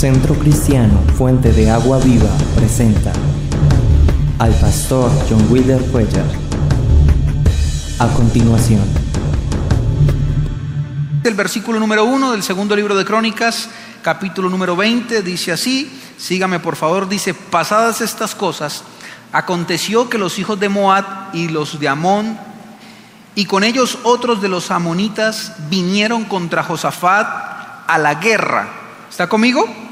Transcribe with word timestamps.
Centro 0.00 0.34
Cristiano 0.34 0.98
Fuente 1.18 1.52
de 1.52 1.70
Agua 1.70 1.98
Viva 1.98 2.30
presenta 2.56 3.12
al 4.38 4.50
pastor 4.54 5.12
John 5.28 5.46
Wilder 5.50 5.78
Cuellar. 5.90 6.24
A 7.98 8.08
continuación. 8.08 8.80
El 11.22 11.34
versículo 11.34 11.78
número 11.78 12.06
uno 12.06 12.32
del 12.32 12.42
segundo 12.42 12.74
libro 12.74 12.96
de 12.96 13.04
Crónicas, 13.04 13.68
capítulo 14.00 14.48
número 14.48 14.74
20, 14.74 15.20
dice 15.20 15.52
así, 15.52 15.92
sígame 16.16 16.60
por 16.60 16.76
favor, 16.76 17.06
dice, 17.06 17.34
pasadas 17.34 18.00
estas 18.00 18.34
cosas, 18.34 18.84
aconteció 19.32 20.08
que 20.08 20.16
los 20.16 20.38
hijos 20.38 20.58
de 20.58 20.70
Moab 20.70 21.04
y 21.34 21.48
los 21.48 21.78
de 21.78 21.88
Amón 21.88 22.38
y 23.34 23.44
con 23.44 23.64
ellos 23.64 23.98
otros 24.04 24.40
de 24.40 24.48
los 24.48 24.70
amonitas 24.70 25.52
vinieron 25.68 26.24
contra 26.24 26.62
Josafat 26.62 27.26
a 27.86 27.98
la 27.98 28.14
guerra. 28.14 28.66
¿Está 29.10 29.28
conmigo? 29.28 29.89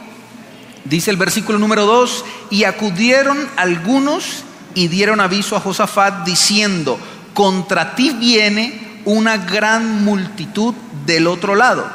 Dice 0.88 1.10
el 1.10 1.16
versículo 1.16 1.59
número 1.59 1.84
2, 1.84 2.24
y 2.51 2.65
acudieron 2.65 3.48
algunos 3.56 4.45
y 4.74 4.88
dieron 4.88 5.20
aviso 5.20 5.56
a 5.56 5.61
Josafat 5.61 6.24
diciendo, 6.24 6.98
contra 7.34 7.95
ti 7.95 8.11
viene 8.11 9.01
una 9.05 9.37
gran 9.37 10.05
multitud 10.05 10.74
del 11.05 11.27
otro 11.27 11.55
lado, 11.55 11.87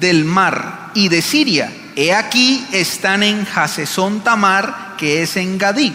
del 0.00 0.24
mar 0.24 0.90
y 0.94 1.08
de 1.08 1.22
Siria. 1.22 1.72
He 1.96 2.14
aquí 2.14 2.66
están 2.72 3.22
en 3.22 3.46
Hasesón 3.54 4.20
Tamar, 4.20 4.94
que 4.96 5.22
es 5.22 5.36
en 5.36 5.58
Gadí. 5.58 5.92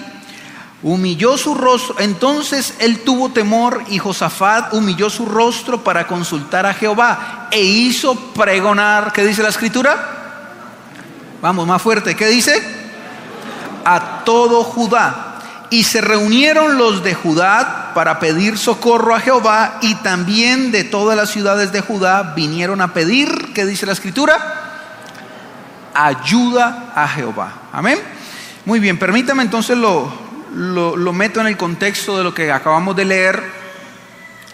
Humilló 0.82 1.38
su 1.38 1.56
rostro, 1.56 1.96
entonces 2.00 2.74
él 2.80 3.00
tuvo 3.00 3.30
temor 3.30 3.84
y 3.90 3.98
Josafat 3.98 4.74
humilló 4.74 5.10
su 5.10 5.26
rostro 5.26 5.84
para 5.84 6.08
consultar 6.08 6.66
a 6.66 6.74
Jehová 6.74 7.50
e 7.52 7.62
hizo 7.62 8.16
pregonar, 8.34 9.12
¿qué 9.12 9.26
dice 9.26 9.44
la 9.44 9.50
escritura? 9.50 10.19
Vamos, 11.42 11.66
más 11.68 11.82
fuerte. 11.82 12.16
¿Qué 12.16 12.28
dice? 12.28 12.62
A 13.86 14.24
todo 14.26 14.64
Judá. 14.64 15.26
Y 15.70 15.84
se 15.84 16.02
reunieron 16.02 16.78
los 16.78 17.04
de 17.04 17.14
Judá 17.14 17.92
para 17.94 18.20
pedir 18.20 18.58
socorro 18.58 19.16
a 19.16 19.20
Jehová 19.20 19.78
y 19.82 19.96
también 19.96 20.72
de 20.72 20.84
todas 20.84 21.16
las 21.16 21.30
ciudades 21.30 21.72
de 21.72 21.82
Judá 21.82 22.34
vinieron 22.36 22.82
a 22.82 22.94
pedir, 22.94 23.54
¿qué 23.54 23.66
dice 23.66 23.86
la 23.86 23.94
escritura? 23.94 24.38
Ayuda 25.94 26.92
a 26.96 27.08
Jehová. 27.08 27.54
Amén. 27.72 28.00
Muy 28.66 28.80
bien, 28.80 28.98
permítame 28.98 29.44
entonces 29.44 29.78
lo, 29.78 30.12
lo, 30.56 30.98
lo 30.98 31.14
meto 31.14 31.40
en 31.40 31.48
el 31.48 31.58
contexto 31.58 32.18
de 32.18 32.24
lo 32.24 32.34
que 32.34 32.52
acabamos 32.52 32.96
de 32.96 33.06
leer. 33.06 33.44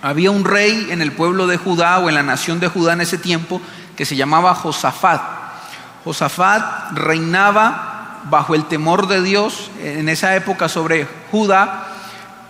Había 0.01 0.31
un 0.31 0.43
rey 0.43 0.87
en 0.91 1.01
el 1.01 1.13
pueblo 1.13 1.47
de 1.47 1.57
Judá 1.57 1.99
o 1.99 2.09
en 2.09 2.15
la 2.15 2.23
nación 2.23 2.59
de 2.59 2.67
Judá 2.67 2.93
en 2.93 3.01
ese 3.01 3.17
tiempo 3.17 3.61
que 3.95 4.05
se 4.05 4.15
llamaba 4.15 4.53
Josafat. 4.53 5.44
Josafat 6.05 6.93
reinaba 6.93 8.21
bajo 8.29 8.55
el 8.55 8.65
temor 8.65 9.07
de 9.07 9.21
Dios 9.21 9.71
en 9.83 10.07
esa 10.07 10.35
época 10.35 10.69
sobre 10.69 11.07
Judá, 11.31 11.87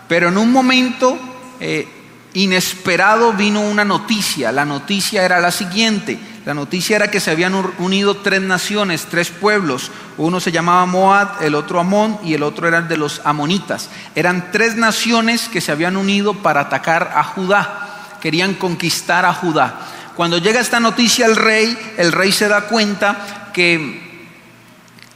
pero 0.08 0.28
en 0.28 0.38
un 0.38 0.52
momento 0.52 1.18
eh, 1.60 1.88
inesperado 2.34 3.34
vino 3.34 3.62
una 3.62 3.86
noticia. 3.86 4.52
La 4.52 4.66
noticia 4.66 5.24
era 5.24 5.40
la 5.40 5.52
siguiente. 5.52 6.20
La 6.46 6.54
noticia 6.54 6.98
era 6.98 7.10
que 7.10 7.20
se 7.20 7.32
habían 7.32 7.56
unido 7.80 8.18
tres 8.18 8.42
naciones, 8.42 9.08
tres 9.10 9.32
pueblos. 9.32 9.90
Uno 10.18 10.40
se 10.40 10.52
llamaba 10.52 10.86
Moab, 10.86 11.42
el 11.42 11.56
otro 11.56 11.80
Amón 11.80 12.20
y 12.24 12.34
el 12.34 12.44
otro 12.44 12.68
era 12.68 12.82
de 12.82 12.98
los 12.98 13.22
amonitas. 13.24 13.90
Eran 14.14 14.52
tres 14.52 14.76
naciones 14.76 15.48
que 15.50 15.62
se 15.62 15.72
habían 15.72 15.98
unido 15.98 16.36
para 16.36 16.62
atacar 16.62 17.14
a 17.16 17.24
Judá. 17.24 17.88
Querían 18.22 18.54
conquistar 18.54 19.26
a 19.26 19.34
Judá. 19.34 19.80
Cuando 20.16 20.38
llega 20.38 20.62
esta 20.62 20.80
noticia 20.80 21.26
al 21.26 21.36
rey, 21.36 21.78
el 21.98 22.14
rey 22.14 22.32
se 22.32 22.48
da 22.48 22.68
cuenta 22.68 23.50
que, 23.54 24.30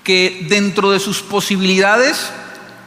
que 0.04 0.46
dentro 0.50 0.92
de 0.92 1.00
sus 1.00 1.22
posibilidades 1.22 2.32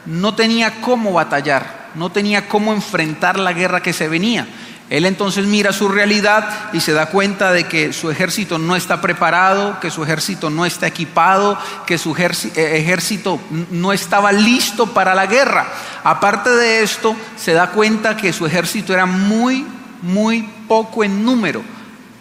no 0.05 0.35
tenía 0.35 0.79
cómo 0.81 1.13
batallar, 1.13 1.89
no 1.95 2.11
tenía 2.11 2.47
cómo 2.47 2.71
enfrentar 2.71 3.39
la 3.39 3.53
guerra 3.53 3.81
que 3.81 3.93
se 3.93 4.07
venía. 4.07 4.47
Él 4.91 5.05
entonces 5.05 5.47
mira 5.47 5.73
su 5.73 5.87
realidad 5.87 6.69
y 6.71 6.81
se 6.81 6.93
da 6.93 7.07
cuenta 7.07 7.51
de 7.51 7.63
que 7.63 7.93
su 7.93 8.11
ejército 8.11 8.59
no 8.59 8.75
está 8.75 9.01
preparado, 9.01 9.79
que 9.79 9.89
su 9.89 10.03
ejército 10.03 10.51
no 10.51 10.67
está 10.67 10.85
equipado, 10.85 11.57
que 11.87 11.97
su 11.97 12.15
eh, 12.15 12.77
ejército 12.77 13.39
no 13.71 13.91
estaba 13.91 14.31
listo 14.31 14.93
para 14.93 15.15
la 15.15 15.25
guerra. 15.25 15.65
Aparte 16.03 16.51
de 16.51 16.83
esto, 16.83 17.15
se 17.37 17.53
da 17.53 17.71
cuenta 17.71 18.15
que 18.15 18.33
su 18.33 18.45
ejército 18.45 18.93
era 18.93 19.07
muy, 19.07 19.65
muy 20.03 20.43
poco 20.67 21.03
en 21.03 21.25
número 21.25 21.63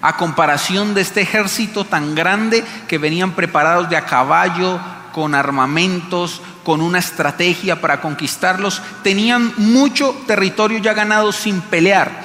a 0.03 0.17
comparación 0.17 0.95
de 0.95 1.01
este 1.01 1.23
ejército 1.23 1.85
tan 1.85 2.15
grande 2.15 2.65
que 2.89 2.99
venían 2.99 3.33
preparados 3.33 3.89
de 3.89 3.97
a 3.97 4.05
caballo, 4.05 4.81
con 5.13 5.35
armamentos, 5.35 6.43
con 6.65 6.81
una 6.81 6.99
estrategia 6.99 7.81
para 7.81 8.01
conquistarlos, 8.01 8.83
tenían 9.03 9.53
mucho 9.59 10.15
territorio 10.27 10.79
ya 10.79 10.95
ganado 10.95 11.31
sin 11.33 11.61
pelear. 11.61 12.25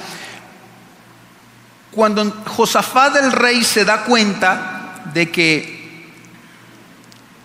Cuando 1.92 2.42
Josafat 2.46 3.16
el 3.16 3.32
rey 3.32 3.62
se 3.62 3.84
da 3.84 4.04
cuenta 4.04 5.02
de 5.12 5.30
que, 5.30 6.10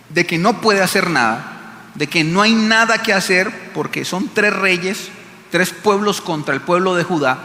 de 0.09 0.25
que 0.25 0.38
no 0.38 0.61
puede 0.61 0.81
hacer 0.81 1.09
nada, 1.09 1.89
de 1.95 2.07
que 2.07 2.23
no 2.23 2.41
hay 2.41 2.53
nada 2.53 3.01
que 3.01 3.13
hacer, 3.13 3.72
porque 3.73 4.05
son 4.05 4.29
tres 4.33 4.53
reyes, 4.53 5.09
tres 5.51 5.72
pueblos 5.72 6.22
contra 6.22 6.53
el 6.53 6.61
pueblo 6.61 6.95
de 6.95 7.03
Judá, 7.03 7.39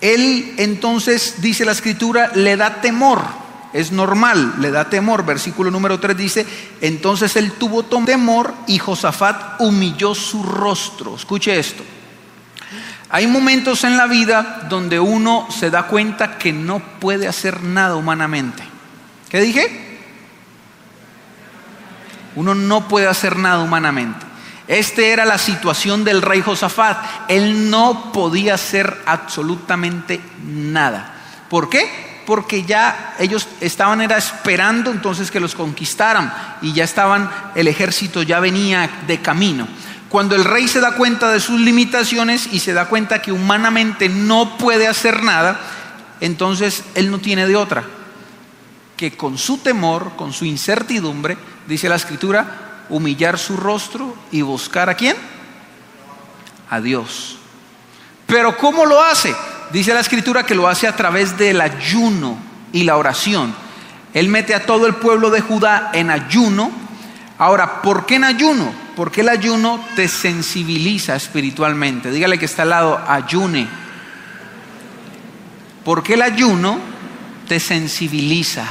él 0.00 0.54
entonces, 0.56 1.36
dice 1.38 1.64
la 1.64 1.72
escritura, 1.72 2.32
le 2.34 2.56
da 2.56 2.80
temor. 2.80 3.22
Es 3.72 3.92
normal, 3.92 4.54
le 4.58 4.70
da 4.70 4.88
temor. 4.88 5.24
Versículo 5.24 5.70
número 5.70 6.00
3 6.00 6.16
dice, 6.16 6.46
entonces 6.80 7.36
él 7.36 7.52
tuvo 7.52 7.84
temor 7.84 8.54
y 8.66 8.78
Josafat 8.78 9.60
humilló 9.60 10.14
su 10.14 10.42
rostro. 10.42 11.16
Escuche 11.16 11.58
esto. 11.58 11.84
Hay 13.10 13.26
momentos 13.26 13.84
en 13.84 13.96
la 13.96 14.06
vida 14.06 14.66
donde 14.68 15.00
uno 15.00 15.48
se 15.50 15.70
da 15.70 15.84
cuenta 15.84 16.38
que 16.38 16.52
no 16.52 16.78
puede 16.78 17.26
hacer 17.26 17.62
nada 17.62 17.96
humanamente. 17.96 18.62
¿Qué 19.28 19.40
dije? 19.40 19.98
Uno 22.36 22.54
no 22.54 22.88
puede 22.88 23.08
hacer 23.08 23.36
nada 23.36 23.62
humanamente. 23.62 24.29
Esta 24.70 25.02
era 25.02 25.24
la 25.24 25.36
situación 25.36 26.04
del 26.04 26.22
rey 26.22 26.42
Josafat. 26.42 27.26
Él 27.26 27.70
no 27.70 28.12
podía 28.12 28.54
hacer 28.54 29.02
absolutamente 29.04 30.20
nada. 30.46 31.12
¿Por 31.48 31.68
qué? 31.68 32.22
Porque 32.24 32.62
ya 32.62 33.16
ellos 33.18 33.48
estaban 33.60 34.00
era 34.00 34.16
esperando 34.16 34.92
entonces 34.92 35.32
que 35.32 35.40
los 35.40 35.56
conquistaran 35.56 36.32
y 36.62 36.72
ya 36.72 36.84
estaban, 36.84 37.28
el 37.56 37.66
ejército 37.66 38.22
ya 38.22 38.38
venía 38.38 38.88
de 39.08 39.20
camino. 39.20 39.66
Cuando 40.08 40.36
el 40.36 40.44
rey 40.44 40.68
se 40.68 40.78
da 40.78 40.94
cuenta 40.94 41.32
de 41.32 41.40
sus 41.40 41.58
limitaciones 41.58 42.48
y 42.52 42.60
se 42.60 42.72
da 42.72 42.84
cuenta 42.84 43.20
que 43.20 43.32
humanamente 43.32 44.08
no 44.08 44.56
puede 44.56 44.86
hacer 44.86 45.24
nada, 45.24 45.58
entonces 46.20 46.84
él 46.94 47.10
no 47.10 47.18
tiene 47.18 47.48
de 47.48 47.56
otra 47.56 47.82
que 48.96 49.16
con 49.16 49.36
su 49.36 49.58
temor, 49.58 50.12
con 50.14 50.32
su 50.32 50.44
incertidumbre, 50.44 51.36
dice 51.66 51.88
la 51.88 51.96
escritura, 51.96 52.69
humillar 52.90 53.38
su 53.38 53.56
rostro 53.56 54.14
y 54.30 54.42
buscar 54.42 54.90
a 54.90 54.94
quién? 54.94 55.16
A 56.68 56.80
Dios. 56.80 57.38
Pero 58.26 58.56
¿cómo 58.56 58.84
lo 58.84 59.02
hace? 59.02 59.34
Dice 59.72 59.94
la 59.94 60.00
escritura 60.00 60.44
que 60.44 60.54
lo 60.54 60.68
hace 60.68 60.86
a 60.86 60.96
través 60.96 61.38
del 61.38 61.60
ayuno 61.60 62.36
y 62.72 62.84
la 62.84 62.96
oración. 62.96 63.54
Él 64.12 64.28
mete 64.28 64.54
a 64.54 64.66
todo 64.66 64.86
el 64.86 64.94
pueblo 64.94 65.30
de 65.30 65.40
Judá 65.40 65.90
en 65.92 66.10
ayuno. 66.10 66.70
Ahora, 67.38 67.80
¿por 67.82 68.06
qué 68.06 68.16
en 68.16 68.24
ayuno? 68.24 68.72
Porque 68.96 69.22
el 69.22 69.28
ayuno 69.28 69.82
te 69.96 70.08
sensibiliza 70.08 71.14
espiritualmente. 71.14 72.10
Dígale 72.10 72.38
que 72.38 72.44
está 72.44 72.62
al 72.62 72.70
lado, 72.70 73.00
ayune. 73.06 73.68
Porque 75.84 76.14
el 76.14 76.22
ayuno 76.22 76.78
te 77.48 77.60
sensibiliza. 77.60 78.64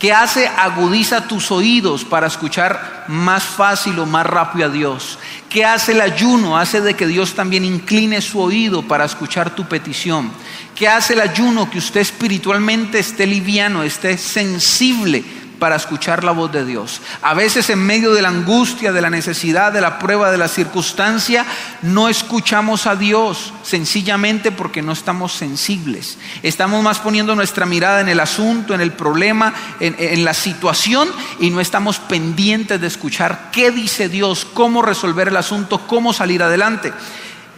¿Qué 0.00 0.14
hace? 0.14 0.48
Agudiza 0.48 1.28
tus 1.28 1.50
oídos 1.50 2.06
para 2.06 2.26
escuchar 2.26 3.04
más 3.08 3.44
fácil 3.44 3.98
o 3.98 4.06
más 4.06 4.24
rápido 4.24 4.64
a 4.64 4.70
Dios. 4.70 5.18
¿Qué 5.50 5.62
hace 5.62 5.92
el 5.92 6.00
ayuno? 6.00 6.56
Hace 6.56 6.80
de 6.80 6.94
que 6.94 7.06
Dios 7.06 7.34
también 7.34 7.66
incline 7.66 8.22
su 8.22 8.40
oído 8.40 8.80
para 8.82 9.04
escuchar 9.04 9.54
tu 9.54 9.68
petición. 9.68 10.32
¿Qué 10.74 10.88
hace 10.88 11.12
el 11.12 11.20
ayuno? 11.20 11.68
Que 11.68 11.76
usted 11.76 12.00
espiritualmente 12.00 12.98
esté 12.98 13.26
liviano, 13.26 13.82
esté 13.82 14.16
sensible 14.16 15.22
para 15.60 15.76
escuchar 15.76 16.24
la 16.24 16.32
voz 16.32 16.50
de 16.50 16.64
Dios. 16.64 17.00
A 17.22 17.34
veces 17.34 17.70
en 17.70 17.78
medio 17.78 18.12
de 18.12 18.22
la 18.22 18.30
angustia, 18.30 18.90
de 18.90 19.02
la 19.02 19.10
necesidad, 19.10 19.70
de 19.70 19.80
la 19.80 20.00
prueba, 20.00 20.32
de 20.32 20.38
la 20.38 20.48
circunstancia, 20.48 21.46
no 21.82 22.08
escuchamos 22.08 22.86
a 22.86 22.96
Dios 22.96 23.52
sencillamente 23.62 24.50
porque 24.50 24.82
no 24.82 24.90
estamos 24.90 25.32
sensibles. 25.32 26.18
Estamos 26.42 26.82
más 26.82 26.98
poniendo 26.98 27.36
nuestra 27.36 27.66
mirada 27.66 28.00
en 28.00 28.08
el 28.08 28.18
asunto, 28.18 28.74
en 28.74 28.80
el 28.80 28.92
problema, 28.92 29.54
en, 29.78 30.24
la 30.24 30.34
situación 30.34 31.08
y 31.38 31.50
no 31.50 31.60
estamos 31.60 31.98
pendientes 31.98 32.80
de 32.80 32.86
escuchar 32.86 33.50
qué 33.52 33.70
dice 33.70 34.08
Dios, 34.08 34.46
cómo 34.52 34.82
resolver 34.82 35.28
el 35.28 35.36
asunto, 35.36 35.86
cómo 35.86 36.12
salir 36.12 36.42
adelante. 36.42 36.92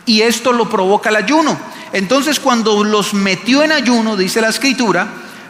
Y 0.04 0.22
esto 0.22 0.52
lo 0.52 0.68
provoca 0.68 1.10
el 1.10 1.16
ayuno. 1.16 1.56
Entonces 1.92 2.40
cuando 2.40 2.82
los 2.82 3.14
metió 3.14 3.62
en 3.62 3.70
ayuno, 3.70 4.16
dice 4.16 4.40
la 4.40 4.48
escritura, 4.48 5.06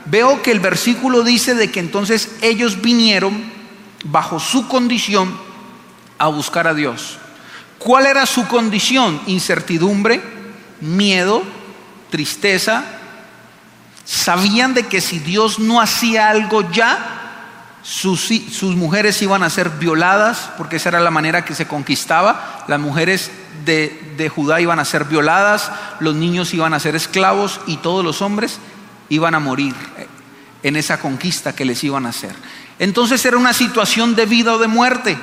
veo 0.07 0.43
que 0.43 0.51
el 0.51 0.61
versículo 0.61 1.23
dice 1.23 1.55
de 1.55 1.71
que 1.71 1.81
entonces 1.81 2.31
ellos 2.41 2.81
vinieron 2.81 3.43
bajo 4.05 4.41
su 4.41 4.69
condición 4.69 5.37
a 6.19 6.29
buscar 6.29 6.67
a 6.67 6.75
Dios. 6.75 7.19
¿Cuál 7.79 8.07
era 8.07 8.27
su 8.27 8.47
condición? 8.47 9.21
Incertidumbre, 9.27 10.23
miedo, 10.81 11.43
tristeza. 12.11 12.85
Sabían 14.05 14.75
de 14.75 14.87
que 14.87 15.01
si 15.01 15.19
Dios 15.19 15.59
no 15.59 15.81
hacía 15.81 16.31
algo 16.31 16.71
ya, 16.71 17.19
sus, 17.83 18.31
mujeres 18.77 19.21
iban 19.23 19.43
a 19.43 19.51
ser 19.51 19.71
violadas, 19.71 20.51
porque 20.57 20.77
esa 20.77 20.91
era 20.91 21.01
la 21.01 21.11
manera 21.11 21.45
que 21.45 21.55
se 21.57 21.67
conquistaba. 21.67 22.65
Las 22.69 22.79
mujeres 22.79 23.33
de, 23.65 24.15
de 24.17 24.29
Judá 24.29 24.61
iban 24.61 24.79
a 24.79 24.85
ser 24.85 25.05
violadas, 25.05 25.73
los 25.99 26.15
niños 26.15 26.55
iban 26.55 26.75
a 26.75 26.81
ser 26.81 26.95
esclavos 26.95 27.61
y 27.67 27.79
todos 27.79 28.05
los 28.05 28.23
hombres 28.23 28.61
iban 29.13 29.35
a 29.35 29.41
morir 29.41 29.75
en 30.63 30.77
esa 30.77 30.99
conquista 30.99 31.55
que 31.55 31.67
les 31.67 31.85
iban 31.85 32.07
a 32.07 32.09
hacer. 32.09 32.35
Entonces 32.79 33.25
era 33.27 33.37
una 33.37 33.53
situación 33.53 34.15
de 34.15 34.25
vida 34.25 34.55
o 34.55 34.59
de 34.59 34.69
muerte. 34.69 35.19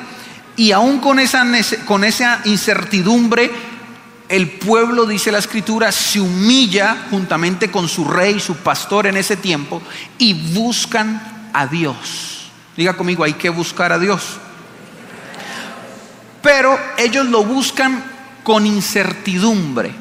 Y 0.55 0.71
aún 0.73 0.99
con 0.99 1.17
esa, 1.17 1.43
con 1.85 2.03
esa 2.03 2.41
incertidumbre, 2.45 3.49
el 4.27 4.47
pueblo, 4.51 5.07
dice 5.07 5.31
la 5.31 5.39
escritura, 5.39 5.91
se 5.91 6.19
humilla 6.19 7.07
juntamente 7.09 7.71
con 7.71 7.89
su 7.89 8.05
rey, 8.05 8.39
su 8.39 8.57
pastor 8.57 9.07
en 9.07 9.17
ese 9.17 9.37
tiempo, 9.37 9.81
y 10.19 10.53
buscan 10.53 11.49
a 11.51 11.65
Dios. 11.65 12.51
Diga 12.77 12.95
conmigo, 12.95 13.23
hay 13.23 13.33
que 13.33 13.49
buscar 13.49 13.91
a 13.91 13.97
Dios. 13.97 14.37
Pero 16.43 16.77
ellos 16.97 17.25
lo 17.25 17.43
buscan 17.43 18.03
con 18.43 18.67
incertidumbre. 18.67 19.91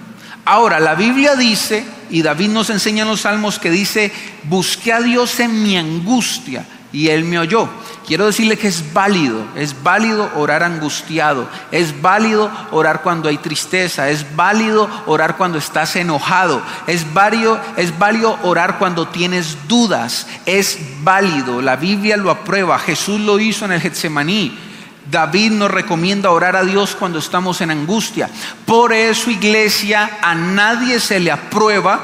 Ahora, 0.45 0.79
la 0.79 0.95
Biblia 0.95 1.37
dice, 1.37 1.85
y 2.11 2.23
David 2.23 2.49
nos 2.51 2.71
enseña 2.71 3.03
en 3.03 3.09
los 3.09 3.23
salmos 3.23 3.59
que 3.59 3.71
dice, 3.71 4.13
busqué 4.45 4.93
a 4.93 5.01
Dios 5.01 5.41
en 5.41 5.63
mi 5.63 5.77
angustia 5.77 6.65
y 6.93 7.09
Él 7.09 7.25
me 7.25 7.39
oyó. 7.39 7.69
Quiero 8.07 8.25
decirle 8.25 8.57
que 8.57 8.69
es 8.69 8.95
válido, 8.95 9.45
es 9.55 9.83
válido 9.83 10.31
orar 10.35 10.63
angustiado, 10.63 11.47
es 11.71 12.01
válido 12.01 12.51
orar 12.71 13.03
cuando 13.03 13.29
hay 13.29 13.37
tristeza, 13.37 14.09
es 14.09 14.35
válido 14.35 14.89
orar 15.05 15.37
cuando 15.37 15.59
estás 15.59 15.95
enojado, 15.97 16.63
es 16.87 17.13
válido, 17.13 17.61
es 17.77 17.99
válido 17.99 18.39
orar 18.43 18.79
cuando 18.79 19.09
tienes 19.09 19.59
dudas, 19.69 20.27
es 20.47 20.79
válido, 21.03 21.61
la 21.61 21.77
Biblia 21.77 22.17
lo 22.17 22.31
aprueba, 22.31 22.79
Jesús 22.79 23.21
lo 23.21 23.39
hizo 23.39 23.67
en 23.67 23.73
el 23.73 23.81
Getsemaní. 23.83 24.68
David 25.11 25.53
nos 25.53 25.71
recomienda 25.71 26.31
orar 26.31 26.57
a 26.57 26.65
Dios 26.65 26.95
cuando 26.95 27.19
estamos 27.19 27.61
en 27.61 27.71
angustia. 27.71 28.29
Por 28.67 28.93
eso, 28.93 29.31
iglesia, 29.31 30.19
a 30.23 30.35
nadie 30.35 31.01
se 31.01 31.19
le 31.21 31.31
aprueba 31.31 32.01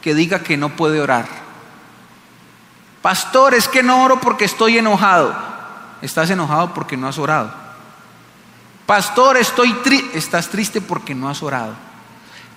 que 0.00 0.14
diga 0.14 0.42
que 0.42 0.56
no 0.56 0.70
puede 0.70 1.00
orar. 1.00 1.26
Pastor, 3.02 3.54
es 3.54 3.68
que 3.68 3.82
no 3.82 4.04
oro 4.04 4.20
porque 4.20 4.44
estoy 4.44 4.78
enojado. 4.78 5.34
Estás 6.02 6.30
enojado 6.30 6.72
porque 6.74 6.96
no 6.96 7.08
has 7.08 7.18
orado. 7.18 7.52
Pastor, 8.86 9.36
estoy. 9.36 9.76
Estás 10.14 10.48
triste 10.48 10.80
porque 10.80 11.14
no 11.14 11.28
has 11.28 11.42
orado. 11.42 11.87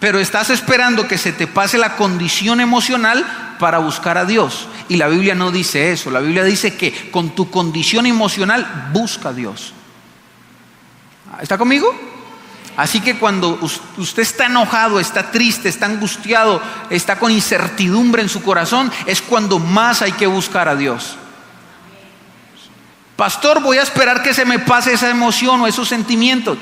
Pero 0.01 0.19
estás 0.19 0.49
esperando 0.49 1.07
que 1.07 1.19
se 1.19 1.31
te 1.31 1.45
pase 1.45 1.77
la 1.77 1.95
condición 1.95 2.59
emocional 2.59 3.55
para 3.59 3.77
buscar 3.77 4.17
a 4.17 4.25
Dios. 4.25 4.67
Y 4.89 4.97
la 4.97 5.07
Biblia 5.07 5.35
no 5.35 5.51
dice 5.51 5.91
eso. 5.91 6.09
La 6.09 6.21
Biblia 6.21 6.43
dice 6.43 6.75
que 6.75 7.11
con 7.11 7.35
tu 7.35 7.51
condición 7.51 8.07
emocional 8.07 8.89
busca 8.91 9.29
a 9.29 9.33
Dios. 9.33 9.73
¿Está 11.39 11.59
conmigo? 11.59 11.95
Así 12.77 12.99
que 12.99 13.19
cuando 13.19 13.59
usted 13.97 14.23
está 14.23 14.47
enojado, 14.47 14.99
está 14.99 15.29
triste, 15.29 15.69
está 15.69 15.85
angustiado, 15.85 16.63
está 16.89 17.19
con 17.19 17.31
incertidumbre 17.31 18.23
en 18.23 18.29
su 18.29 18.41
corazón, 18.41 18.91
es 19.05 19.21
cuando 19.21 19.59
más 19.59 20.01
hay 20.01 20.13
que 20.13 20.25
buscar 20.25 20.67
a 20.67 20.75
Dios. 20.75 21.15
Pastor, 23.15 23.61
voy 23.61 23.77
a 23.77 23.83
esperar 23.83 24.23
que 24.23 24.33
se 24.33 24.45
me 24.45 24.57
pase 24.57 24.93
esa 24.93 25.11
emoción 25.11 25.61
o 25.61 25.67
esos 25.67 25.87
sentimientos 25.87 26.57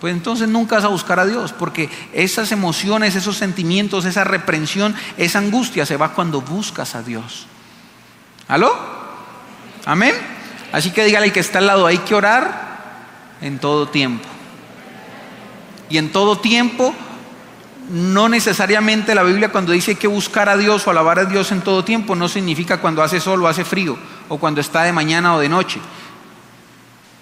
pues 0.00 0.14
entonces 0.14 0.48
nunca 0.48 0.76
vas 0.76 0.84
a 0.84 0.88
buscar 0.88 1.18
a 1.18 1.26
Dios, 1.26 1.52
porque 1.52 1.90
esas 2.12 2.52
emociones, 2.52 3.16
esos 3.16 3.36
sentimientos, 3.36 4.04
esa 4.04 4.24
reprensión, 4.24 4.94
esa 5.16 5.40
angustia 5.40 5.84
se 5.86 5.96
va 5.96 6.12
cuando 6.12 6.40
buscas 6.40 6.94
a 6.94 7.02
Dios. 7.02 7.46
¿Aló? 8.46 8.74
Amén. 9.84 10.14
Así 10.72 10.90
que 10.90 11.04
dígale 11.04 11.32
que 11.32 11.40
está 11.40 11.58
al 11.58 11.66
lado, 11.66 11.86
hay 11.86 11.98
que 11.98 12.14
orar 12.14 12.68
en 13.40 13.58
todo 13.58 13.88
tiempo. 13.88 14.28
Y 15.90 15.98
en 15.98 16.12
todo 16.12 16.38
tiempo, 16.38 16.94
no 17.90 18.28
necesariamente 18.28 19.14
la 19.14 19.22
Biblia 19.22 19.50
cuando 19.50 19.72
dice 19.72 19.94
que 19.96 20.06
buscar 20.06 20.48
a 20.48 20.56
Dios 20.56 20.86
o 20.86 20.90
alabar 20.90 21.18
a 21.18 21.24
Dios 21.24 21.50
en 21.52 21.62
todo 21.62 21.84
tiempo, 21.84 22.14
no 22.14 22.28
significa 22.28 22.80
cuando 22.80 23.02
hace 23.02 23.20
sol 23.20 23.42
o 23.42 23.48
hace 23.48 23.64
frío, 23.64 23.98
o 24.28 24.38
cuando 24.38 24.60
está 24.60 24.82
de 24.82 24.92
mañana 24.92 25.34
o 25.34 25.40
de 25.40 25.48
noche. 25.48 25.80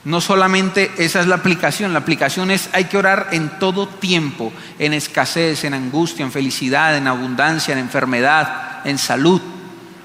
No 0.06 0.20
solamente 0.20 0.92
esa 0.98 1.20
es 1.20 1.26
la 1.26 1.34
aplicación, 1.34 1.92
la 1.92 1.98
aplicación 1.98 2.52
es 2.52 2.70
hay 2.72 2.84
que 2.84 2.96
orar 2.96 3.30
en 3.32 3.58
todo 3.58 3.88
tiempo, 3.88 4.52
en 4.78 4.92
escasez, 4.92 5.64
en 5.64 5.74
angustia, 5.74 6.24
en 6.24 6.30
felicidad, 6.30 6.96
en 6.96 7.08
abundancia, 7.08 7.72
en 7.72 7.80
enfermedad, 7.80 8.86
en 8.86 8.98
salud, 8.98 9.42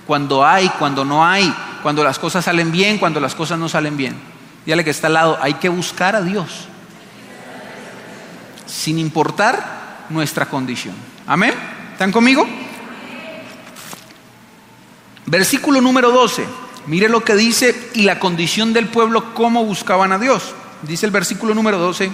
cuando 0.07 0.44
hay, 0.44 0.69
cuando 0.80 1.06
no 1.06 1.24
hay, 1.24 1.53
cuando 1.83 2.03
las 2.03 2.18
cosas 2.18 2.45
salen 2.45 2.71
bien, 2.71 2.98
cuando 2.98 3.19
las 3.19 3.36
cosas 3.36 3.59
no 3.59 3.69
salen 3.69 3.95
bien. 3.95 4.15
Dígale 4.65 4.83
que 4.83 4.89
está 4.89 5.06
al 5.06 5.13
lado, 5.13 5.38
hay 5.39 5.53
que 5.53 5.69
buscar 5.69 6.15
a 6.15 6.24
Dios, 6.24 6.68
sin 8.65 8.98
importar 8.98 10.06
nuestra 10.09 10.48
condición. 10.48 10.95
Amén. 11.27 11.53
¿Están 11.92 12.12
conmigo? 12.12 12.48
Versículo 15.27 15.80
número 15.80 16.09
12. 16.09 16.70
Mire 16.87 17.09
lo 17.09 17.23
que 17.23 17.35
dice 17.35 17.89
y 17.93 18.03
la 18.03 18.19
condición 18.19 18.73
del 18.73 18.87
pueblo, 18.87 19.33
cómo 19.33 19.63
buscaban 19.63 20.11
a 20.11 20.17
Dios. 20.17 20.53
Dice 20.81 21.05
el 21.05 21.11
versículo 21.11 21.53
número 21.53 21.77
12. 21.77 22.11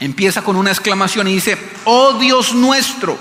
Empieza 0.00 0.42
con 0.42 0.56
una 0.56 0.70
exclamación 0.70 1.28
y 1.28 1.34
dice, 1.34 1.58
oh 1.84 2.14
Dios 2.14 2.54
nuestro, 2.54 3.16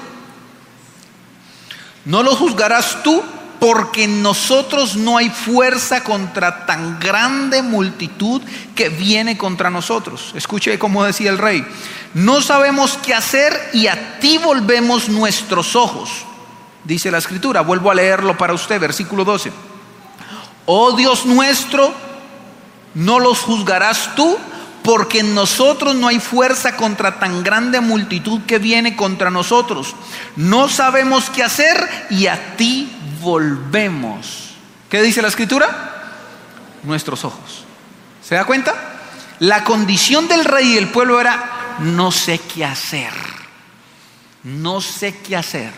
no 2.06 2.24
lo 2.24 2.36
juzgarás 2.36 3.04
tú 3.04 3.22
porque 3.60 4.04
en 4.04 4.22
nosotros 4.22 4.98
no 4.98 5.18
hay 5.18 5.30
fuerza 5.30 6.04
contra 6.04 6.66
tan 6.66 7.00
grande 7.00 7.62
multitud 7.62 8.42
que 8.76 8.90
viene 8.90 9.38
contra 9.38 9.70
nosotros. 9.70 10.34
Escuche 10.36 10.78
cómo 10.78 11.06
decía 11.06 11.30
el 11.30 11.38
rey, 11.38 11.66
no 12.14 12.42
sabemos 12.42 12.98
qué 12.98 13.14
hacer 13.14 13.70
y 13.74 13.88
a 13.88 14.20
ti 14.20 14.38
volvemos 14.38 15.08
nuestros 15.08 15.78
ojos 15.78 16.26
dice 16.84 17.12
la 17.12 17.18
escritura. 17.18 17.62
Vuelvo 17.62 17.92
a 17.92 17.96
leerlo 17.96 18.38
para 18.38 18.54
usted, 18.54 18.80
versículo 18.80 19.24
12. 19.24 19.52
Oh 20.66 20.94
Dios 20.94 21.26
nuestro, 21.26 21.94
no 22.94 23.20
los 23.20 23.40
juzgarás 23.40 24.16
tú, 24.16 24.38
porque 24.84 25.20
en 25.20 25.34
nosotros 25.34 25.96
no 25.96 26.08
hay 26.08 26.20
fuerza 26.20 26.76
contra 26.76 27.20
tan 27.20 27.44
grande 27.44 27.80
multitud 27.80 28.42
que 28.46 28.60
viene 28.60 28.96
contra 28.96 29.30
nosotros. 29.30 29.96
No 30.36 30.70
sabemos 30.70 31.30
qué 31.30 31.44
hacer 31.44 32.08
y 32.10 32.28
a 32.28 32.56
ti 32.56 32.92
volvemos. 33.22 34.52
¿Qué 34.90 35.02
dice 35.02 35.22
la 35.22 35.30
escritura? 35.30 36.02
Nuestros 36.84 37.24
ojos. 37.24 37.64
¿Se 38.22 38.36
da 38.36 38.46
cuenta? 38.46 38.74
La 39.40 39.64
condición 39.64 40.28
del 40.28 40.46
rey 40.46 40.72
y 40.72 40.76
del 40.76 40.90
pueblo 40.90 41.20
era, 41.20 41.78
no 41.80 42.12
sé 42.12 42.40
qué 42.40 42.64
hacer. 42.64 43.14
No 44.44 44.82
sé 44.82 45.18
qué 45.18 45.36
hacer. 45.36 45.72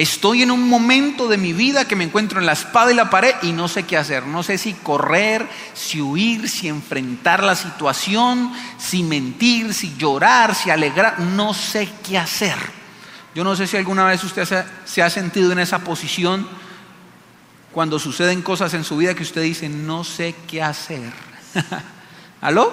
Estoy 0.00 0.40
en 0.40 0.50
un 0.50 0.66
momento 0.66 1.28
de 1.28 1.36
mi 1.36 1.52
vida 1.52 1.84
que 1.84 1.94
me 1.94 2.04
encuentro 2.04 2.40
en 2.40 2.46
la 2.46 2.54
espada 2.54 2.90
y 2.90 2.94
la 2.94 3.10
pared 3.10 3.34
y 3.42 3.52
no 3.52 3.68
sé 3.68 3.82
qué 3.82 3.98
hacer. 3.98 4.24
No 4.24 4.42
sé 4.42 4.56
si 4.56 4.72
correr, 4.72 5.46
si 5.74 6.00
huir, 6.00 6.48
si 6.48 6.68
enfrentar 6.68 7.42
la 7.42 7.54
situación, 7.54 8.50
si 8.78 9.02
mentir, 9.02 9.74
si 9.74 9.94
llorar, 9.98 10.54
si 10.54 10.70
alegrar. 10.70 11.20
No 11.20 11.52
sé 11.52 11.86
qué 12.02 12.16
hacer. 12.16 12.56
Yo 13.34 13.44
no 13.44 13.54
sé 13.54 13.66
si 13.66 13.76
alguna 13.76 14.06
vez 14.06 14.24
usted 14.24 14.64
se, 14.86 15.02
ha 15.02 15.10
sentido 15.10 15.52
en 15.52 15.58
esa 15.58 15.80
posición 15.80 16.48
cuando 17.70 17.98
suceden 17.98 18.40
cosas 18.40 18.72
en 18.72 18.84
su 18.84 18.96
vida 18.96 19.14
que 19.14 19.22
usted 19.22 19.42
dice, 19.42 19.68
no 19.68 20.02
sé 20.02 20.34
qué 20.48 20.62
hacer. 20.62 21.12
¿Aló? 22.40 22.72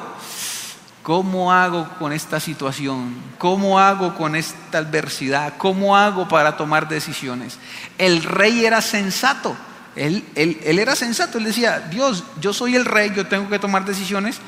¿Cómo 1.08 1.54
hago 1.54 1.88
con 2.00 2.12
esta 2.12 2.38
situación? 2.42 3.16
¿Cómo 3.38 3.80
hago 3.80 4.14
con 4.18 4.36
esta 4.36 4.80
adversidad? 4.80 5.54
¿Cómo 5.58 5.96
hago 5.96 6.28
para 6.28 6.58
tomar 6.58 6.90
decisiones? 6.90 7.60
El 7.98 8.24
rey 8.24 8.66
era 8.66 8.82
sensato. 8.82 9.56
Él, 9.96 10.26
era 10.36 10.98
sensato. 10.98 11.38
Él 11.38 11.46
decía, 11.46 11.80
Dios, 11.80 12.26
yo 12.42 12.52
soy 12.52 12.76
el 12.76 12.84
rey, 12.84 13.14
yo 13.16 13.26
tengo 13.26 13.48
que 13.48 13.58
tomar 13.58 13.86
decisiones, 13.86 14.40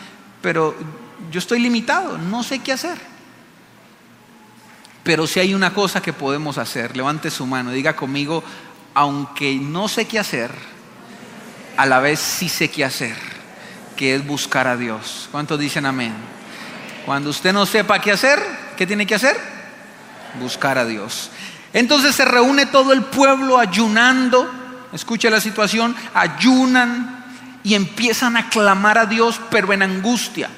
pero 0.41 0.75
yo 1.31 1.39
estoy 1.39 1.59
limitado, 1.59 2.17
no 2.17 2.43
sé 2.43 2.59
qué 2.59 2.73
hacer. 2.73 2.97
Pero 5.03 5.27
si 5.27 5.39
hay 5.39 5.53
una 5.53 5.73
cosa 5.73 6.01
que 6.01 6.11
podemos 6.11 6.57
hacer, 6.57 6.97
levante 6.97 7.31
su 7.31 7.45
mano, 7.45 7.71
diga 7.71 7.95
conmigo, 7.95 8.43
aunque 8.95 9.55
no 9.55 9.87
sé 9.87 10.07
qué 10.07 10.19
hacer, 10.19 10.51
a 11.77 11.85
la 11.85 12.01
vez 12.01 12.19
sí 12.19 12.49
sé 12.49 12.69
qué 12.69 12.83
hacer, 12.83 13.15
que 13.95 14.13
es 14.13 14.27
buscar 14.27 14.67
a 14.67 14.75
Dios. 14.75 15.29
¿Cuántos 15.31 15.57
dicen 15.57 15.85
amén? 15.85 16.13
Cuando 17.09 17.31
usted 17.31 17.51
no 17.53 17.65
sepa 17.65 17.97
qué 17.97 18.11
hacer, 18.11 18.39
¿qué 18.77 18.85
tiene 18.85 19.07
que 19.07 19.15
hacer? 19.15 19.35
Buscar 20.39 20.77
a 20.77 20.85
Dios. 20.85 21.31
Entonces 21.73 22.13
se 22.13 22.23
reúne 22.23 22.67
todo 22.67 22.93
el 22.93 23.01
pueblo 23.01 23.57
ayunando 23.57 24.47
escuche 24.93 25.27
la 25.31 25.41
situación, 25.41 25.95
ayunan 26.13 27.25
y 27.63 27.73
empiezan 27.73 28.37
a 28.37 28.51
clamar 28.51 28.99
a 28.99 29.07
Dios, 29.07 29.41
pero 29.49 29.73
en 29.73 29.81
angustia. 29.81 30.51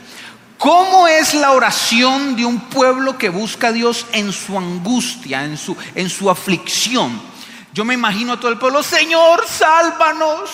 ¿Cómo 0.57 1.07
es 1.07 1.33
la 1.35 1.53
oración 1.53 2.35
de 2.35 2.43
un 2.43 2.59
pueblo 2.59 3.17
que 3.17 3.29
busca 3.29 3.69
a 3.69 3.71
Dios 3.71 4.05
en 4.11 4.33
su 4.33 4.57
angustia, 4.57 5.45
en 5.45 5.57
su, 5.57 5.77
en 5.95 6.09
su 6.09 6.29
aflicción? 6.29 7.30
Yo 7.73 7.85
me 7.85 7.93
imagino 7.93 8.33
a 8.33 8.39
todo 8.39 8.51
el 8.51 8.57
pueblo, 8.57 8.83
Señor, 8.83 9.47
sálvanos. 9.47 10.49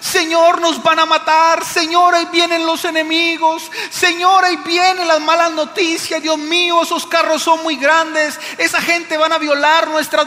Señor, 0.00 0.60
nos 0.60 0.82
van 0.82 0.98
a 0.98 1.06
matar. 1.06 1.64
Señor, 1.64 2.14
ahí 2.14 2.26
vienen 2.30 2.66
los 2.66 2.84
enemigos. 2.84 3.70
Señor, 3.90 4.44
ahí 4.44 4.56
vienen 4.66 5.08
las 5.08 5.20
malas 5.20 5.52
noticias. 5.52 6.22
Dios 6.22 6.36
mío, 6.36 6.82
esos 6.82 7.06
carros 7.06 7.42
son 7.42 7.62
muy 7.62 7.76
grandes. 7.76 8.38
Esa 8.58 8.82
gente 8.82 9.16
van 9.16 9.32
a 9.32 9.38
violar 9.38 9.88
nuestras... 9.88 10.26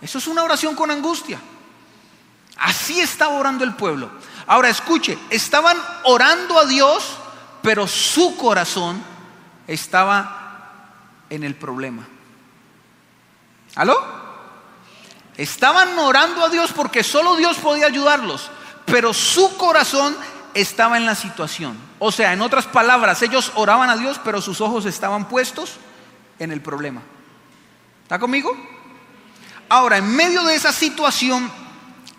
Eso 0.00 0.16
es 0.16 0.26
una 0.26 0.44
oración 0.44 0.74
con 0.74 0.90
angustia. 0.90 1.38
Así 2.56 2.98
estaba 3.00 3.34
orando 3.34 3.62
el 3.62 3.74
pueblo. 3.74 4.10
Ahora 4.46 4.70
escuche, 4.70 5.18
estaban 5.28 5.76
orando 6.04 6.58
a 6.58 6.64
Dios, 6.64 7.18
pero 7.62 7.86
su 7.86 8.34
corazón 8.38 9.02
estaba 9.66 10.86
en 11.28 11.44
el 11.44 11.54
problema. 11.54 12.06
¿Aló? 13.76 14.19
Estaban 15.36 15.98
orando 15.98 16.44
a 16.44 16.48
Dios 16.48 16.72
porque 16.72 17.02
solo 17.02 17.36
Dios 17.36 17.56
podía 17.58 17.86
ayudarlos, 17.86 18.50
pero 18.84 19.14
su 19.14 19.56
corazón 19.56 20.16
estaba 20.54 20.96
en 20.96 21.06
la 21.06 21.14
situación. 21.14 21.78
O 21.98 22.12
sea, 22.12 22.32
en 22.32 22.42
otras 22.42 22.66
palabras, 22.66 23.22
ellos 23.22 23.52
oraban 23.54 23.90
a 23.90 23.96
Dios, 23.96 24.20
pero 24.24 24.40
sus 24.40 24.60
ojos 24.60 24.86
estaban 24.86 25.28
puestos 25.28 25.76
en 26.38 26.52
el 26.52 26.60
problema. 26.60 27.02
¿Está 28.02 28.18
conmigo? 28.18 28.56
Ahora, 29.68 29.98
en 29.98 30.16
medio 30.16 30.42
de 30.44 30.56
esa 30.56 30.72
situación, 30.72 31.50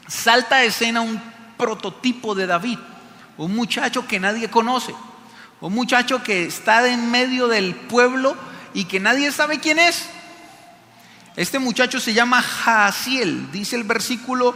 salta 0.07 0.57
a 0.57 0.63
escena 0.63 1.01
un 1.01 1.21
prototipo 1.57 2.33
de 2.33 2.47
David, 2.47 2.79
un 3.37 3.55
muchacho 3.55 4.07
que 4.07 4.19
nadie 4.19 4.49
conoce, 4.49 4.95
un 5.59 5.73
muchacho 5.73 6.23
que 6.23 6.45
está 6.45 6.87
en 6.87 7.11
medio 7.11 7.47
del 7.47 7.75
pueblo 7.75 8.35
y 8.73 8.85
que 8.85 8.99
nadie 8.99 9.31
sabe 9.31 9.59
quién 9.59 9.79
es. 9.79 10.09
Este 11.35 11.59
muchacho 11.59 11.99
se 11.99 12.13
llama 12.13 12.41
Jaasiel, 12.41 13.51
dice 13.51 13.77
el 13.77 13.83
versículo 13.83 14.53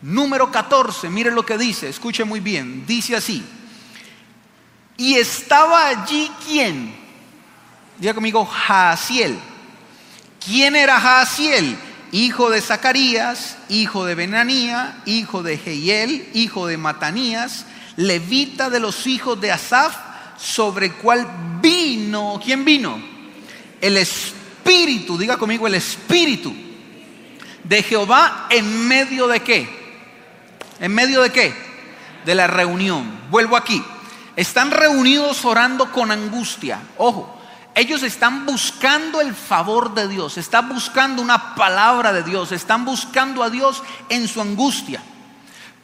número 0.00 0.50
14, 0.50 1.10
mire 1.10 1.30
lo 1.30 1.44
que 1.44 1.58
dice, 1.58 1.88
escuche 1.88 2.24
muy 2.24 2.40
bien, 2.40 2.86
dice 2.86 3.16
así, 3.16 3.44
y 4.96 5.14
estaba 5.14 5.88
allí 5.88 6.30
quién, 6.46 6.94
diga 7.98 8.14
conmigo, 8.14 8.44
Jaasiel. 8.44 9.38
¿Quién 10.44 10.74
era 10.74 11.00
Jaasiel? 11.00 11.76
Hijo 12.10 12.48
de 12.50 12.60
Zacarías, 12.60 13.58
hijo 13.68 14.06
de 14.06 14.14
Benanía, 14.14 15.00
hijo 15.04 15.42
de 15.42 15.58
Jehiel, 15.58 16.28
hijo 16.32 16.66
de 16.66 16.78
Matanías, 16.78 17.66
levita 17.96 18.70
de 18.70 18.80
los 18.80 19.06
hijos 19.06 19.40
de 19.40 19.52
Asaf, 19.52 19.94
sobre 20.38 20.86
el 20.86 20.94
cual 20.94 21.28
vino, 21.60 22.40
¿quién 22.42 22.64
vino? 22.64 23.00
El 23.80 23.98
Espíritu 23.98 24.37
espíritu, 24.68 25.16
diga 25.16 25.38
conmigo 25.38 25.66
el 25.66 25.74
espíritu 25.74 26.54
de 27.64 27.82
Jehová 27.82 28.46
en 28.50 28.86
medio 28.86 29.26
de 29.26 29.40
qué? 29.40 29.66
¿En 30.78 30.94
medio 30.94 31.22
de 31.22 31.30
qué? 31.30 31.54
De 32.26 32.34
la 32.34 32.46
reunión. 32.46 33.18
Vuelvo 33.30 33.56
aquí. 33.56 33.82
Están 34.36 34.70
reunidos 34.70 35.44
orando 35.46 35.90
con 35.90 36.12
angustia. 36.12 36.80
Ojo, 36.98 37.40
ellos 37.74 38.02
están 38.02 38.44
buscando 38.44 39.22
el 39.22 39.34
favor 39.34 39.94
de 39.94 40.06
Dios, 40.06 40.36
están 40.36 40.68
buscando 40.68 41.22
una 41.22 41.54
palabra 41.54 42.12
de 42.12 42.22
Dios, 42.22 42.52
están 42.52 42.84
buscando 42.84 43.42
a 43.42 43.50
Dios 43.50 43.82
en 44.10 44.28
su 44.28 44.40
angustia. 44.40 45.02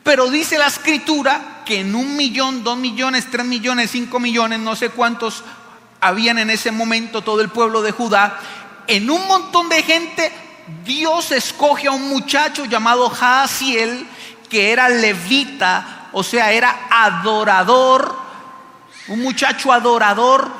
Pero 0.02 0.30
dice 0.30 0.58
la 0.58 0.66
escritura 0.66 1.62
que 1.64 1.80
en 1.80 1.94
un 1.94 2.16
millón, 2.16 2.62
dos 2.62 2.76
millones, 2.76 3.28
tres 3.30 3.46
millones, 3.46 3.90
cinco 3.90 4.20
millones, 4.20 4.60
no 4.60 4.76
sé 4.76 4.90
cuántos 4.90 5.42
habían 6.00 6.38
en 6.38 6.50
ese 6.50 6.70
momento 6.70 7.22
todo 7.22 7.40
el 7.40 7.48
pueblo 7.48 7.80
de 7.80 7.90
Judá, 7.90 8.38
en 8.86 9.10
un 9.10 9.26
montón 9.26 9.68
de 9.68 9.82
gente, 9.82 10.32
Dios 10.84 11.30
escoge 11.32 11.88
a 11.88 11.92
un 11.92 12.08
muchacho 12.08 12.64
llamado 12.64 13.10
Jaasiel, 13.10 14.06
que 14.48 14.72
era 14.72 14.88
levita, 14.88 16.08
o 16.12 16.22
sea, 16.22 16.52
era 16.52 16.86
adorador, 16.90 18.16
un 19.08 19.22
muchacho 19.22 19.72
adorador 19.72 20.50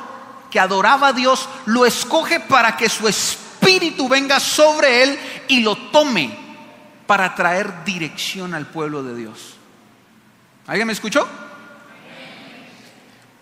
que 0.51 0.59
adoraba 0.59 1.07
a 1.07 1.13
Dios, 1.13 1.49
lo 1.65 1.85
escoge 1.85 2.39
para 2.39 2.77
que 2.77 2.89
su 2.89 3.07
espíritu 3.07 4.07
venga 4.07 4.39
sobre 4.39 5.03
él 5.03 5.19
y 5.47 5.61
lo 5.61 5.75
tome 5.75 6.37
para 7.07 7.35
traer 7.35 7.83
dirección 7.83 8.53
al 8.53 8.67
pueblo 8.67 9.03
de 9.03 9.15
Dios. 9.15 9.55
¿Alguien 10.67 10.87
me 10.87 10.93
escuchó? 10.93 11.27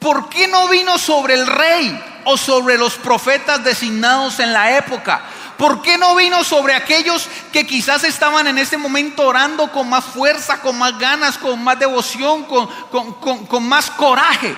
¿Por 0.03 0.27
qué 0.27 0.49
no 0.49 0.67
vino 0.67 0.97
sobre 0.99 1.33
el 1.33 1.47
rey 1.47 1.97
o 2.25 2.35
sobre 2.35 2.77
los 2.77 2.95
profetas 2.95 3.63
designados 3.63 4.37
en 4.39 4.51
la 4.51 4.77
época? 4.77 5.23
¿Por 5.57 5.81
qué 5.81 5.97
no 5.97 6.13
vino 6.13 6.43
sobre 6.43 6.75
aquellos 6.75 7.29
que 7.53 7.65
quizás 7.65 8.03
estaban 8.03 8.47
en 8.47 8.57
ese 8.57 8.77
momento 8.77 9.25
orando 9.25 9.71
con 9.71 9.87
más 9.87 10.03
fuerza, 10.03 10.59
con 10.59 10.77
más 10.77 10.99
ganas, 10.99 11.37
con 11.37 11.63
más 11.63 11.79
devoción, 11.79 12.43
con, 12.43 13.63
más 13.63 13.89
coraje? 13.91 14.53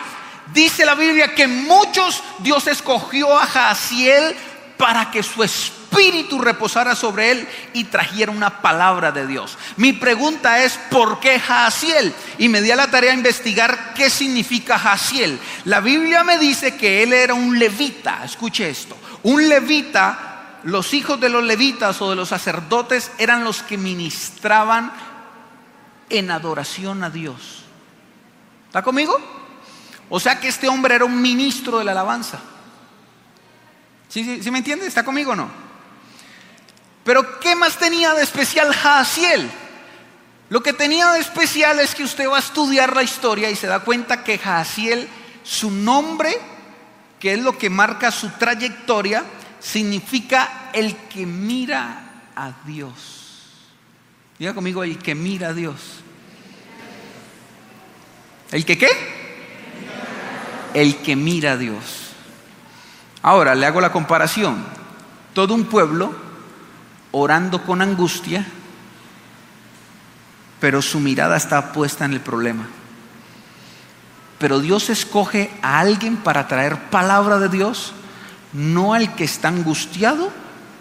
Dice 0.51 0.83
la 0.83 0.95
Biblia 0.95 1.35
que 1.35 1.47
muchos 1.47 2.23
Dios 2.39 2.65
escogió 2.65 3.37
a 3.37 3.45
Jaciel 3.45 4.35
para 4.77 5.11
que 5.11 5.21
su 5.21 5.43
espíritu 5.43 5.74
espíritu 5.85 6.39
reposara 6.39 6.95
sobre 6.95 7.31
él 7.31 7.47
y 7.73 7.85
trajera 7.85 8.31
una 8.31 8.61
palabra 8.61 9.11
de 9.11 9.27
Dios. 9.27 9.57
Mi 9.77 9.93
pregunta 9.93 10.63
es, 10.63 10.77
¿por 10.89 11.19
qué 11.19 11.39
Jaciel? 11.39 12.13
Y 12.37 12.49
me 12.49 12.61
di 12.61 12.71
a 12.71 12.75
la 12.75 12.89
tarea 12.89 13.11
de 13.11 13.17
investigar 13.17 13.93
qué 13.93 14.09
significa 14.09 14.79
Jaciel. 14.79 15.39
La 15.65 15.79
Biblia 15.79 16.23
me 16.23 16.37
dice 16.37 16.75
que 16.75 17.03
él 17.03 17.13
era 17.13 17.33
un 17.33 17.57
levita, 17.57 18.23
escuche 18.23 18.69
esto, 18.69 18.97
un 19.23 19.47
levita, 19.47 20.59
los 20.63 20.93
hijos 20.93 21.19
de 21.19 21.29
los 21.29 21.43
levitas 21.43 22.01
o 22.01 22.09
de 22.09 22.15
los 22.15 22.29
sacerdotes 22.29 23.11
eran 23.17 23.43
los 23.43 23.61
que 23.61 23.77
ministraban 23.77 24.91
en 26.09 26.31
adoración 26.31 27.03
a 27.03 27.09
Dios. 27.09 27.63
¿Está 28.67 28.81
conmigo? 28.81 29.15
O 30.09 30.19
sea 30.19 30.39
que 30.39 30.47
este 30.47 30.67
hombre 30.67 30.95
era 30.95 31.05
un 31.05 31.21
ministro 31.21 31.79
de 31.79 31.85
la 31.85 31.91
alabanza. 31.91 32.39
¿Sí, 34.09 34.41
sí 34.41 34.51
me 34.51 34.59
entiende? 34.59 34.87
¿Está 34.87 35.03
conmigo 35.03 35.31
o 35.31 35.35
no? 35.35 35.64
Pero 37.05 37.39
¿qué 37.39 37.55
más 37.55 37.77
tenía 37.77 38.15
de 38.15 38.23
especial 38.23 38.73
Jaasiel? 38.73 39.47
Lo 40.49 40.63
que 40.63 40.73
tenía 40.73 41.11
de 41.11 41.19
especial 41.19 41.79
es 41.79 41.93
que 41.93 42.03
usted 42.03 42.27
va 42.27 42.37
a 42.37 42.39
estudiar 42.39 42.95
la 42.95 43.03
historia 43.03 43.51
y 43.51 43.55
se 43.55 43.67
da 43.67 43.81
cuenta 43.81 44.23
que 44.23 44.39
Jaasiel, 44.39 45.07
su 45.43 45.69
nombre, 45.69 46.35
que 47.19 47.33
es 47.33 47.39
lo 47.39 47.59
que 47.59 47.69
marca 47.69 48.09
su 48.09 48.29
trayectoria, 48.31 49.23
significa 49.59 50.71
el 50.73 50.95
que 50.95 51.27
mira 51.27 52.31
a 52.35 52.53
Dios. 52.65 52.89
Diga 54.39 54.55
conmigo, 54.55 54.83
el 54.83 54.97
que 54.97 55.13
mira 55.13 55.49
a 55.49 55.53
Dios. 55.53 55.75
¿El 58.51 58.65
que 58.65 58.79
qué? 58.79 58.89
El 60.73 60.97
que 60.97 61.15
mira 61.15 61.51
a 61.51 61.57
Dios. 61.57 62.13
Ahora 63.21 63.53
le 63.53 63.67
hago 63.67 63.79
la 63.79 63.91
comparación. 63.91 64.65
Todo 65.35 65.53
un 65.53 65.65
pueblo 65.65 66.24
orando 67.17 67.63
con 67.63 67.81
angustia, 67.81 68.45
pero 70.59 70.81
su 70.81 70.99
mirada 70.99 71.37
está 71.37 71.71
puesta 71.71 72.03
en 72.03 72.11
el 72.11 72.19
problema. 72.19 72.67
Pero 74.37 74.59
Dios 74.59 74.89
escoge 74.89 75.49
a 75.61 75.79
alguien 75.79 76.17
para 76.17 76.49
traer 76.49 76.89
palabra 76.89 77.39
de 77.39 77.47
Dios, 77.47 77.93
no 78.51 78.93
al 78.93 79.15
que 79.15 79.23
está 79.23 79.47
angustiado, 79.47 80.29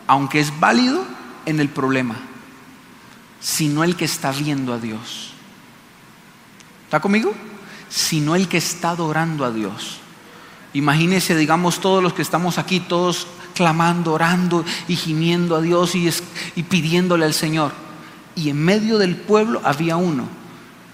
aunque 0.09 0.41
es 0.41 0.59
válido 0.59 1.07
en 1.47 1.61
el 1.61 1.69
problema, 1.69 2.17
sino 3.39 3.85
el 3.85 3.95
que 3.95 4.05
está 4.05 4.33
viendo 4.33 4.73
a 4.75 4.79
Dios. 4.79 5.35
¿Está 6.87 6.99
conmigo? 6.99 7.33
Sino 7.89 8.35
el 8.35 8.49
que 8.49 8.59
está 8.59 8.91
adorando 8.91 9.45
a 9.45 9.53
Dios. 9.53 10.01
Imagínese, 10.73 11.37
digamos, 11.37 11.81
todos 11.81 12.03
los 12.03 12.13
que 12.13 12.23
estamos 12.23 12.59
aquí, 12.59 12.81
todos 12.81 13.29
clamando, 13.55 14.13
orando 14.13 14.65
y 14.89 14.97
gimiendo 14.97 15.57
a 15.57 15.61
Dios 15.61 15.95
y, 15.95 16.11
y 16.57 16.63
pidiéndole 16.65 17.25
al 17.25 17.35
Señor. 17.35 17.73
Y 18.37 18.51
en 18.51 18.63
medio 18.63 18.99
del 18.99 19.17
pueblo 19.17 19.61
había 19.65 19.97
uno 19.97 20.27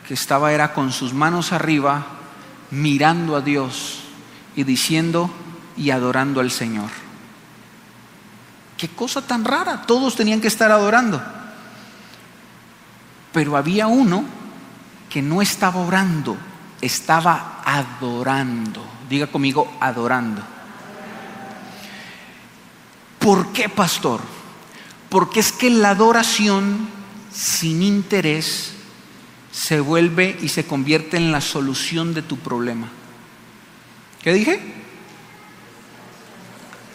que 0.07 0.15
estaba 0.15 0.53
era 0.53 0.75
con 0.75 0.93
sus 0.93 1.15
manos 1.15 1.53
arriba, 1.53 2.05
mirando 2.71 3.37
a 3.37 3.41
Dios 3.41 4.01
y 4.57 4.65
diciendo 4.65 5.31
y 5.77 5.91
adorando 5.91 6.41
al 6.41 6.51
Señor. 6.51 6.91
Qué 8.77 8.89
cosa 8.89 9.23
tan 9.23 9.45
rara, 9.45 9.83
todos 9.83 10.17
tenían 10.17 10.41
que 10.41 10.49
estar 10.49 10.73
adorando. 10.73 11.23
Pero 13.33 13.57
había 13.57 13.87
uno 13.87 14.25
que 15.09 15.23
no 15.23 15.43
estaba 15.43 15.81
orando, 15.81 16.37
estaba 16.81 17.63
adorando. 17.65 18.85
Diga 19.09 19.27
conmigo, 19.27 19.71
adorando. 19.81 20.43
¿Por 23.21 23.53
qué, 23.53 23.69
pastor? 23.69 24.21
Porque 25.11 25.41
es 25.41 25.53
que 25.53 25.71
la 25.71 25.91
adoración 25.91 26.89
sin 27.31 27.83
interés 27.83 28.73
se 29.53 29.79
vuelve 29.79 30.39
y 30.41 30.49
se 30.49 30.67
convierte 30.67 31.19
en 31.19 31.31
la 31.31 31.43
solución 31.43 32.15
de 32.15 32.23
tu 32.23 32.39
problema. 32.39 32.89
¿Qué 34.23 34.33
dije? 34.33 34.61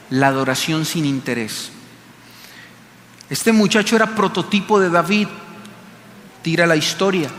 La 0.09 0.27
adoración 0.27 0.85
sin 0.85 1.05
interés. 1.05 1.69
Este 3.29 3.51
muchacho 3.51 3.95
era 3.95 4.15
prototipo 4.15 4.79
de 4.79 4.89
David, 4.89 5.27
tira 6.41 6.65
la 6.65 6.75
historia. 6.75 7.29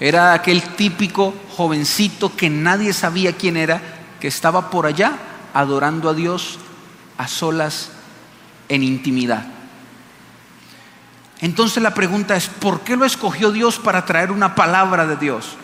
Era 0.00 0.32
aquel 0.32 0.62
típico 0.74 1.34
jovencito 1.56 2.34
que 2.34 2.50
nadie 2.50 2.92
sabía 2.92 3.36
quién 3.36 3.56
era, 3.56 3.80
que 4.20 4.26
estaba 4.28 4.70
por 4.70 4.86
allá 4.86 5.18
adorando 5.54 6.08
a 6.08 6.14
Dios 6.14 6.58
a 7.16 7.28
solas 7.28 7.92
en 8.68 8.82
intimidad. 8.82 9.46
Entonces 11.40 11.82
la 11.82 11.94
pregunta 11.94 12.36
es, 12.36 12.48
¿por 12.48 12.80
qué 12.80 12.96
lo 12.96 13.04
escogió 13.04 13.52
Dios 13.52 13.78
para 13.78 14.04
traer 14.04 14.32
una 14.32 14.54
palabra 14.54 15.06
de 15.06 15.16
Dios, 15.16 15.56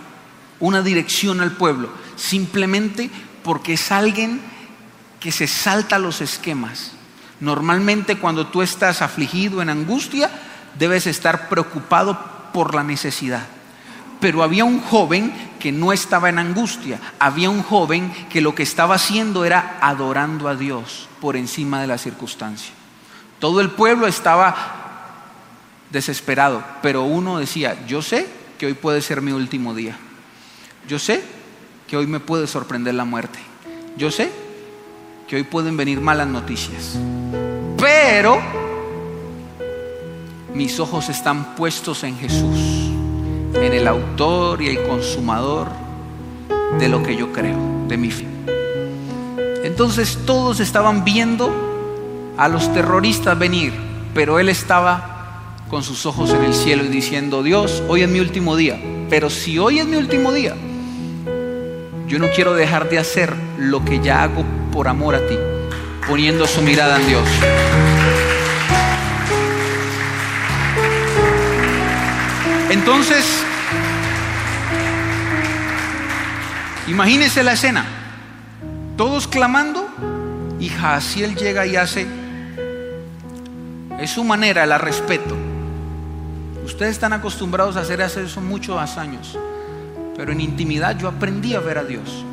una 0.60 0.82
dirección 0.82 1.40
al 1.40 1.52
pueblo? 1.52 1.90
Simplemente 2.16 3.10
porque 3.42 3.74
es 3.74 3.90
alguien 3.90 4.40
que 5.18 5.32
se 5.32 5.46
salta 5.46 5.98
los 5.98 6.20
esquemas. 6.20 6.92
Normalmente 7.40 8.16
cuando 8.18 8.46
tú 8.46 8.62
estás 8.62 9.02
afligido 9.02 9.62
en 9.62 9.68
angustia, 9.68 10.30
debes 10.78 11.06
estar 11.06 11.48
preocupado 11.48 12.18
por 12.52 12.74
la 12.74 12.84
necesidad. 12.84 13.46
Pero 14.20 14.42
había 14.42 14.64
un 14.64 14.80
joven 14.80 15.32
que 15.58 15.72
no 15.72 15.92
estaba 15.92 16.28
en 16.28 16.38
angustia, 16.38 17.00
había 17.18 17.50
un 17.50 17.62
joven 17.62 18.12
que 18.30 18.40
lo 18.40 18.54
que 18.54 18.62
estaba 18.62 18.94
haciendo 18.94 19.44
era 19.44 19.78
adorando 19.80 20.48
a 20.48 20.54
Dios 20.54 21.08
por 21.20 21.36
encima 21.36 21.80
de 21.80 21.88
la 21.88 21.98
circunstancia. 21.98 22.72
Todo 23.44 23.60
el 23.60 23.68
pueblo 23.68 24.06
estaba 24.06 24.56
desesperado, 25.90 26.64
pero 26.80 27.02
uno 27.02 27.38
decía, 27.38 27.76
yo 27.86 28.00
sé 28.00 28.26
que 28.56 28.64
hoy 28.64 28.72
puede 28.72 29.02
ser 29.02 29.20
mi 29.20 29.32
último 29.32 29.74
día. 29.74 29.98
Yo 30.88 30.98
sé 30.98 31.22
que 31.86 31.98
hoy 31.98 32.06
me 32.06 32.20
puede 32.20 32.46
sorprender 32.46 32.94
la 32.94 33.04
muerte. 33.04 33.38
Yo 33.98 34.10
sé 34.10 34.32
que 35.28 35.36
hoy 35.36 35.42
pueden 35.42 35.76
venir 35.76 36.00
malas 36.00 36.26
noticias. 36.26 36.96
Pero 37.76 38.40
mis 40.54 40.80
ojos 40.80 41.10
están 41.10 41.54
puestos 41.54 42.02
en 42.02 42.16
Jesús, 42.16 42.58
en 43.52 43.74
el 43.74 43.86
autor 43.86 44.62
y 44.62 44.68
el 44.68 44.82
consumador 44.84 45.68
de 46.78 46.88
lo 46.88 47.02
que 47.02 47.14
yo 47.14 47.30
creo, 47.30 47.58
de 47.88 47.98
mi 47.98 48.10
fe. 48.10 48.26
Entonces 49.64 50.20
todos 50.24 50.60
estaban 50.60 51.04
viendo 51.04 51.73
a 52.36 52.48
los 52.48 52.72
terroristas 52.72 53.38
venir, 53.38 53.72
pero 54.14 54.38
él 54.38 54.48
estaba 54.48 55.54
con 55.68 55.82
sus 55.82 56.06
ojos 56.06 56.30
en 56.30 56.44
el 56.44 56.54
cielo 56.54 56.84
y 56.84 56.88
diciendo, 56.88 57.42
Dios, 57.42 57.82
hoy 57.88 58.02
es 58.02 58.08
mi 58.08 58.20
último 58.20 58.56
día, 58.56 58.80
pero 59.10 59.30
si 59.30 59.58
hoy 59.58 59.78
es 59.78 59.86
mi 59.86 59.96
último 59.96 60.32
día, 60.32 60.54
yo 62.06 62.18
no 62.18 62.28
quiero 62.34 62.54
dejar 62.54 62.88
de 62.88 62.98
hacer 62.98 63.34
lo 63.58 63.84
que 63.84 64.00
ya 64.00 64.22
hago 64.22 64.44
por 64.72 64.88
amor 64.88 65.14
a 65.14 65.26
ti, 65.26 65.38
poniendo 66.06 66.46
su 66.46 66.62
mirada 66.62 67.00
en 67.00 67.06
Dios. 67.08 67.28
Entonces, 72.70 73.24
imagínese 76.88 77.42
la 77.42 77.52
escena, 77.52 77.86
todos 78.96 79.26
clamando 79.28 79.88
y 80.60 80.68
Jaciel 80.68 81.34
llega 81.36 81.66
y 81.66 81.76
hace, 81.76 82.06
es 84.04 84.10
su 84.10 84.24
manera, 84.24 84.64
la 84.66 84.78
respeto 84.78 85.36
Ustedes 86.64 86.92
están 86.92 87.12
acostumbrados 87.12 87.76
a 87.76 87.80
hacer 87.80 88.00
eso 88.00 88.40
muchos 88.40 88.96
años, 88.96 89.38
pero 90.16 90.32
en 90.32 90.40
intimidad 90.40 90.96
yo 90.96 91.08
aprendí 91.08 91.54
a 91.54 91.60
ver 91.60 91.76
a 91.76 91.84
Dios. 91.84 92.24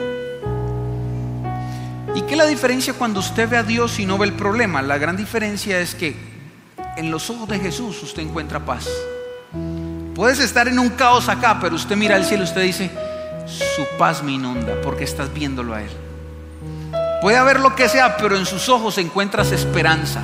¿Y 2.16 2.22
qué 2.22 2.32
es 2.32 2.38
la 2.38 2.46
diferencia 2.46 2.94
cuando 2.94 3.20
usted 3.20 3.50
ve 3.50 3.58
a 3.58 3.64
Dios 3.64 4.00
y 4.00 4.06
no 4.06 4.18
ve 4.18 4.28
el 4.28 4.34
problema? 4.34 4.82
La 4.82 4.98
gran 4.98 5.18
diferencia 5.18 5.80
es 5.82 5.96
que 5.96 6.16
en 6.96 7.12
los 7.12 7.30
ojos 7.30 7.50
de 7.50 7.60
Jesús 7.60 8.02
usted 8.04 8.22
encuentra 8.22 8.66
paz. 8.66 8.88
Puedes 10.16 10.40
estar 10.40 10.70
en 10.70 10.80
un 10.80 10.90
caos 10.92 11.28
acá, 11.28 11.60
pero 11.60 11.76
usted 11.76 11.98
mira 11.98 12.16
al 12.16 12.24
cielo 12.24 12.44
y 12.44 12.48
usted 12.48 12.64
dice, 12.64 12.90
su 13.46 13.86
paz 13.98 14.24
me 14.24 14.32
inunda 14.32 14.76
porque 14.82 15.04
estás 15.04 15.34
viéndolo 15.34 15.74
a 15.74 15.82
Él. 15.82 15.92
Puede 17.22 17.38
haber 17.38 17.60
lo 17.60 17.76
que 17.76 17.90
sea, 17.90 18.16
pero 18.16 18.38
en 18.38 18.46
sus 18.46 18.70
ojos 18.70 18.98
encuentras 18.98 19.52
esperanza. 19.52 20.24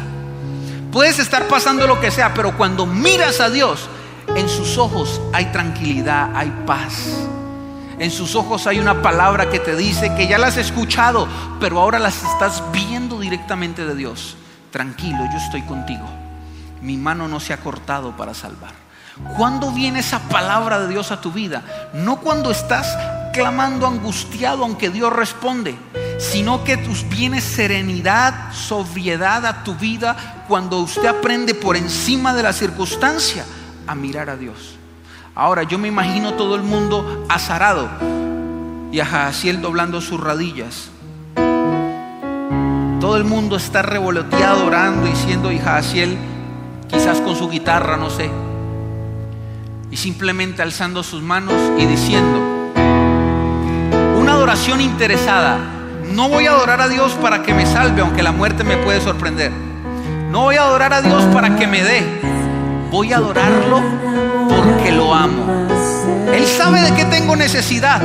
Puedes 0.98 1.20
estar 1.20 1.48
pasando 1.48 1.86
lo 1.86 2.02
que 2.02 2.10
sea, 2.10 2.34
pero 2.34 2.58
cuando 2.58 2.88
miras 2.88 3.40
a 3.40 3.52
Dios, 3.52 3.88
en 4.36 4.50
sus 4.50 4.80
ojos 4.80 5.22
hay 5.32 5.46
tranquilidad, 5.52 6.36
hay 6.36 6.50
paz. 6.66 7.20
En 8.00 8.10
sus 8.10 8.34
ojos 8.34 8.66
hay 8.66 8.80
una 8.80 9.04
palabra 9.04 9.48
que 9.52 9.60
te 9.60 9.76
dice 9.76 10.16
que 10.16 10.26
ya 10.26 10.40
las 10.40 10.54
has 10.54 10.66
escuchado, 10.66 11.28
pero 11.60 11.80
ahora 11.80 12.00
las 12.00 12.24
estás 12.24 12.64
viendo 12.72 13.20
directamente 13.20 13.86
de 13.86 13.94
Dios. 13.94 14.38
Tranquilo, 14.72 15.20
yo 15.32 15.38
estoy 15.38 15.62
contigo. 15.62 16.10
Mi 16.82 16.98
mano 16.98 17.28
no 17.28 17.40
se 17.40 17.54
ha 17.54 17.58
cortado 17.58 18.18
para 18.18 18.34
salvar. 18.34 18.74
¿Cuándo 19.38 19.72
viene 19.72 20.00
esa 20.00 20.18
palabra 20.18 20.80
de 20.80 20.88
Dios 20.88 21.12
a 21.12 21.22
tu 21.22 21.32
vida? 21.32 21.92
No 21.94 22.22
cuando 22.22 22.50
estás 22.50 22.98
clamando 23.34 23.86
angustiado 23.86 24.64
aunque 24.64 24.90
Dios 24.90 25.14
responde, 25.14 25.78
sino 26.18 26.64
que 26.64 26.78
viene 27.10 27.42
serenidad, 27.42 28.52
sobriedad 28.54 29.46
a 29.46 29.64
tu 29.64 29.76
vida 29.76 30.44
cuando 30.48 30.80
usted 30.80 31.06
aprende 31.06 31.54
por 31.54 31.78
encima 31.78 32.34
de 32.34 32.44
la 32.44 32.54
circunstancia 32.54 33.46
a 33.86 33.96
mirar 33.96 34.30
a 34.30 34.36
Dios. 34.36 34.78
Ahora 35.36 35.64
yo 35.64 35.78
me 35.78 35.88
imagino 35.88 36.34
todo 36.34 36.56
el 36.56 36.64
mundo 36.64 37.26
azarado 37.30 37.90
y 38.92 39.00
a 39.00 39.06
Jaciel 39.06 39.62
doblando 39.62 40.02
sus 40.02 40.20
rodillas. 40.20 40.90
Todo 43.00 43.18
el 43.18 43.24
mundo 43.24 43.56
está 43.56 43.84
revoloteado 43.84 44.66
orando, 44.66 45.08
diciendo, 45.08 45.52
y 45.52 45.60
Jaciel 45.60 46.18
quizás 46.88 47.22
con 47.22 47.36
su 47.36 47.48
guitarra, 47.50 47.98
no 47.98 48.10
sé, 48.10 48.32
y 49.92 49.98
simplemente 49.98 50.64
alzando 50.64 51.04
sus 51.04 51.22
manos 51.22 51.54
y 51.78 51.86
diciendo, 51.86 52.40
una 54.20 54.34
adoración 54.34 54.82
interesada, 54.82 55.77
no 56.12 56.30
voy 56.30 56.46
a 56.48 56.52
adorar 56.52 56.82
a 56.82 56.88
Dios 56.88 57.14
para 57.22 57.44
que 57.44 57.54
me 57.54 57.66
salve, 57.66 58.02
aunque 58.02 58.24
la 58.24 58.32
muerte 58.32 58.64
me 58.64 58.78
puede 58.78 59.02
sorprender. 59.02 59.52
No 60.32 60.42
voy 60.42 60.56
a 60.56 60.64
adorar 60.64 60.94
a 60.94 61.02
Dios 61.02 61.24
para 61.34 61.56
que 61.56 61.68
me 61.68 61.84
dé, 61.84 62.04
voy 62.92 63.14
a 63.14 63.18
adorarlo 63.18 63.82
porque 64.50 64.92
lo 64.92 65.14
amo. 65.14 65.68
Él 66.34 66.46
sabe 66.46 66.82
de 66.82 66.94
qué 66.94 67.06
tengo 67.06 67.36
necesidad, 67.36 68.02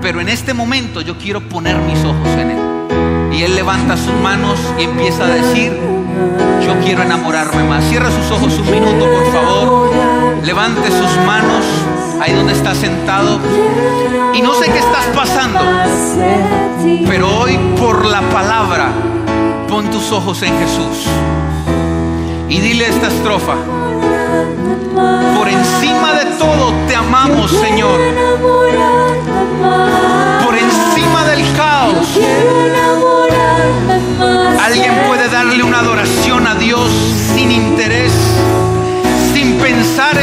pero 0.00 0.20
en 0.20 0.28
este 0.28 0.54
momento 0.54 1.00
yo 1.00 1.18
quiero 1.18 1.40
poner 1.40 1.76
mis 1.78 1.98
ojos 2.04 2.28
en 2.38 2.50
Él. 2.50 2.58
Y 3.32 3.42
Él 3.42 3.54
levanta 3.54 3.96
sus 3.96 4.14
manos 4.22 4.58
y 4.78 4.84
empieza 4.84 5.24
a 5.24 5.28
decir, 5.28 5.72
yo 6.64 6.78
quiero 6.84 7.02
enamorarme 7.02 7.64
más. 7.64 7.84
Cierra 7.84 8.10
sus 8.10 8.30
ojos 8.30 8.58
un 8.58 8.70
minuto, 8.70 9.06
por 9.10 9.32
favor. 9.32 9.90
Levante 10.44 10.88
sus 10.88 11.26
manos 11.26 11.64
ahí 12.20 12.32
donde 12.32 12.52
está 12.52 12.74
sentado. 12.74 13.38
Y 14.34 14.42
no 14.42 14.54
sé 14.54 14.66
qué 14.66 14.78
estás 14.78 15.06
pasando, 15.14 15.60
pero 17.06 17.40
hoy 17.40 17.58
por 17.78 18.06
la 18.06 18.20
palabra, 18.30 18.90
pon 19.68 19.90
tus 19.90 20.12
ojos 20.12 20.42
en 20.42 20.58
Jesús. 20.58 21.06
Y 22.48 22.60
dile 22.60 22.86
esta 22.86 23.08
estrofa. 23.08 23.56
Por 25.36 25.48
encima 25.48 26.12
de 26.14 26.24
todo 26.38 26.72
te 26.86 26.96
amamos, 26.96 27.50
Señor. 27.50 27.98
Por 30.44 30.56
encima 30.56 31.24
del 31.24 31.56
caos. 31.56 32.18
Alguien 34.64 34.92
puede 35.06 35.28
darle 35.28 35.62
una 35.62 35.80
adoración 35.80 36.46
a 36.46 36.54
Dios 36.54 36.90
sin 37.34 37.50
interés, 37.50 37.87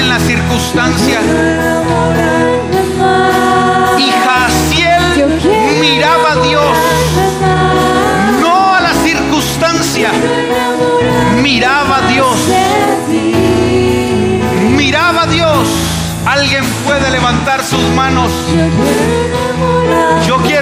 en 0.06 0.10
la 0.10 0.20
circunstancia. 0.20 1.20
Y 3.98 4.12
Jaciel 4.26 5.40
miraba 5.80 6.32
a 6.32 6.36
Dios, 6.48 6.78
no 8.42 8.76
a 8.76 8.82
la 8.82 8.94
circunstancia, 8.94 10.10
miraba 11.42 11.98
a 11.98 12.02
Dios. 12.08 12.38
Miraba 14.78 15.24
a 15.24 15.28
Dios. 15.28 15.68
Alguien 16.26 16.64
puede 16.86 17.10
levantar 17.12 17.64
sus 17.64 17.84
manos. 17.96 18.32
Yo 20.28 20.38
quiero, 20.38 20.55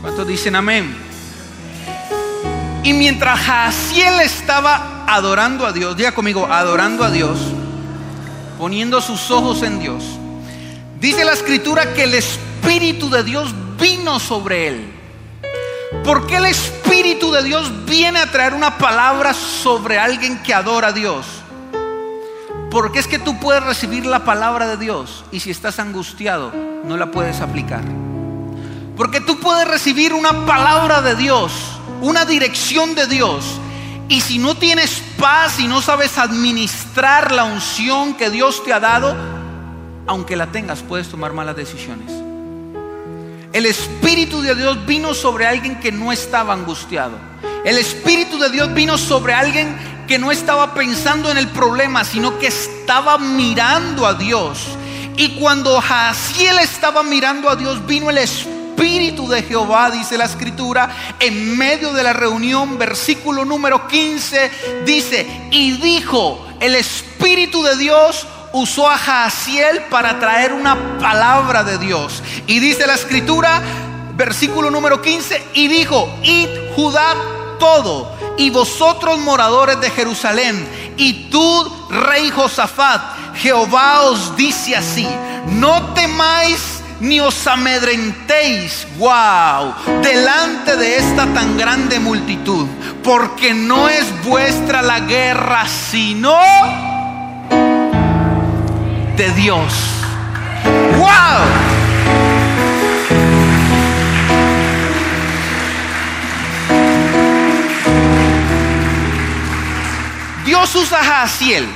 ¿Cuántos 0.00 0.28
dicen 0.28 0.54
amén? 0.54 0.96
Y 2.84 2.92
mientras 2.92 3.40
Jaciel 3.40 4.20
estaba 4.20 5.04
adorando 5.08 5.66
a 5.66 5.72
Dios, 5.72 5.96
diga 5.96 6.12
conmigo, 6.12 6.46
adorando 6.46 7.02
a 7.02 7.10
Dios, 7.10 7.38
poniendo 8.58 9.00
sus 9.00 9.30
ojos 9.32 9.62
en 9.62 9.80
Dios. 9.80 10.04
Dice 11.00 11.24
la 11.24 11.32
escritura 11.32 11.94
que 11.94 12.04
el 12.04 12.14
Espíritu 12.14 13.10
de 13.10 13.24
Dios 13.24 13.52
vino 13.78 14.20
sobre 14.20 14.68
él. 14.68 14.92
¿Por 16.04 16.28
qué 16.28 16.36
el 16.36 16.46
Espíritu 16.46 17.32
de 17.32 17.42
Dios 17.42 17.84
viene 17.84 18.20
a 18.20 18.30
traer 18.30 18.54
una 18.54 18.78
palabra 18.78 19.34
sobre 19.34 19.98
alguien 19.98 20.42
que 20.42 20.54
adora 20.54 20.88
a 20.88 20.92
Dios? 20.92 21.35
Porque 22.76 22.98
es 22.98 23.06
que 23.06 23.18
tú 23.18 23.40
puedes 23.40 23.62
recibir 23.62 24.04
la 24.04 24.26
palabra 24.26 24.66
de 24.66 24.76
Dios 24.76 25.24
y 25.32 25.40
si 25.40 25.50
estás 25.50 25.78
angustiado 25.78 26.52
no 26.84 26.98
la 26.98 27.10
puedes 27.10 27.40
aplicar. 27.40 27.82
Porque 28.98 29.22
tú 29.22 29.40
puedes 29.40 29.66
recibir 29.66 30.12
una 30.12 30.44
palabra 30.44 31.00
de 31.00 31.16
Dios, 31.16 31.52
una 32.02 32.26
dirección 32.26 32.94
de 32.94 33.06
Dios 33.06 33.46
y 34.10 34.20
si 34.20 34.38
no 34.38 34.58
tienes 34.58 35.02
paz 35.18 35.58
y 35.58 35.66
no 35.66 35.80
sabes 35.80 36.18
administrar 36.18 37.32
la 37.32 37.44
unción 37.44 38.12
que 38.12 38.28
Dios 38.28 38.62
te 38.62 38.74
ha 38.74 38.80
dado, 38.80 39.16
aunque 40.06 40.36
la 40.36 40.48
tengas, 40.48 40.82
puedes 40.82 41.08
tomar 41.08 41.32
malas 41.32 41.56
decisiones. 41.56 42.12
El 43.54 43.64
Espíritu 43.64 44.42
de 44.42 44.54
Dios 44.54 44.84
vino 44.84 45.14
sobre 45.14 45.46
alguien 45.46 45.80
que 45.80 45.92
no 45.92 46.12
estaba 46.12 46.52
angustiado. 46.52 47.16
El 47.64 47.78
Espíritu 47.78 48.38
de 48.38 48.50
Dios 48.50 48.74
vino 48.74 48.98
sobre 48.98 49.32
alguien 49.32 49.95
que 50.06 50.18
no 50.18 50.30
estaba 50.30 50.74
pensando 50.74 51.30
en 51.30 51.38
el 51.38 51.48
problema, 51.48 52.04
sino 52.04 52.38
que 52.38 52.46
estaba 52.46 53.18
mirando 53.18 54.06
a 54.06 54.14
Dios. 54.14 54.66
Y 55.16 55.38
cuando 55.40 55.80
Jaciel 55.80 56.58
estaba 56.58 57.02
mirando 57.02 57.48
a 57.48 57.56
Dios, 57.56 57.84
vino 57.86 58.10
el 58.10 58.18
Espíritu 58.18 59.28
de 59.28 59.42
Jehová, 59.42 59.90
dice 59.90 60.18
la 60.18 60.26
escritura, 60.26 60.90
en 61.18 61.56
medio 61.56 61.92
de 61.92 62.02
la 62.02 62.12
reunión, 62.12 62.78
versículo 62.78 63.44
número 63.44 63.88
15, 63.88 64.50
dice, 64.84 65.48
y 65.50 65.72
dijo, 65.72 66.46
el 66.60 66.74
Espíritu 66.74 67.62
de 67.62 67.76
Dios 67.76 68.26
usó 68.52 68.90
a 68.90 68.98
Jaciel 68.98 69.82
para 69.90 70.18
traer 70.18 70.52
una 70.52 70.98
palabra 70.98 71.64
de 71.64 71.78
Dios. 71.78 72.22
Y 72.46 72.58
dice 72.58 72.86
la 72.86 72.94
escritura, 72.94 73.62
versículo 74.14 74.70
número 74.70 75.00
15, 75.00 75.42
y 75.54 75.68
dijo, 75.68 76.14
id 76.22 76.48
Judá 76.74 77.14
todo, 77.58 78.10
y 78.36 78.50
vosotros 78.50 79.18
moradores 79.18 79.80
de 79.80 79.90
Jerusalén, 79.90 80.68
y 80.96 81.30
tú, 81.30 81.88
rey 81.90 82.30
Josafat, 82.30 83.34
Jehová 83.36 84.02
os 84.02 84.36
dice 84.36 84.76
así, 84.76 85.08
no 85.46 85.94
temáis 85.94 86.82
ni 87.00 87.20
os 87.20 87.46
amedrentéis, 87.46 88.86
wow, 88.98 89.74
delante 90.02 90.76
de 90.76 90.96
esta 90.96 91.26
tan 91.26 91.58
grande 91.58 92.00
multitud, 92.00 92.66
porque 93.02 93.52
no 93.52 93.88
es 93.88 94.06
vuestra 94.24 94.82
la 94.82 95.00
guerra, 95.00 95.66
sino 95.68 96.38
de 99.16 99.30
Dios. 99.32 99.72
¡Wow! 100.98 101.75
Dios 110.46 110.72
usa 110.76 111.00
a 111.00 111.04
Jaciel 111.04 111.66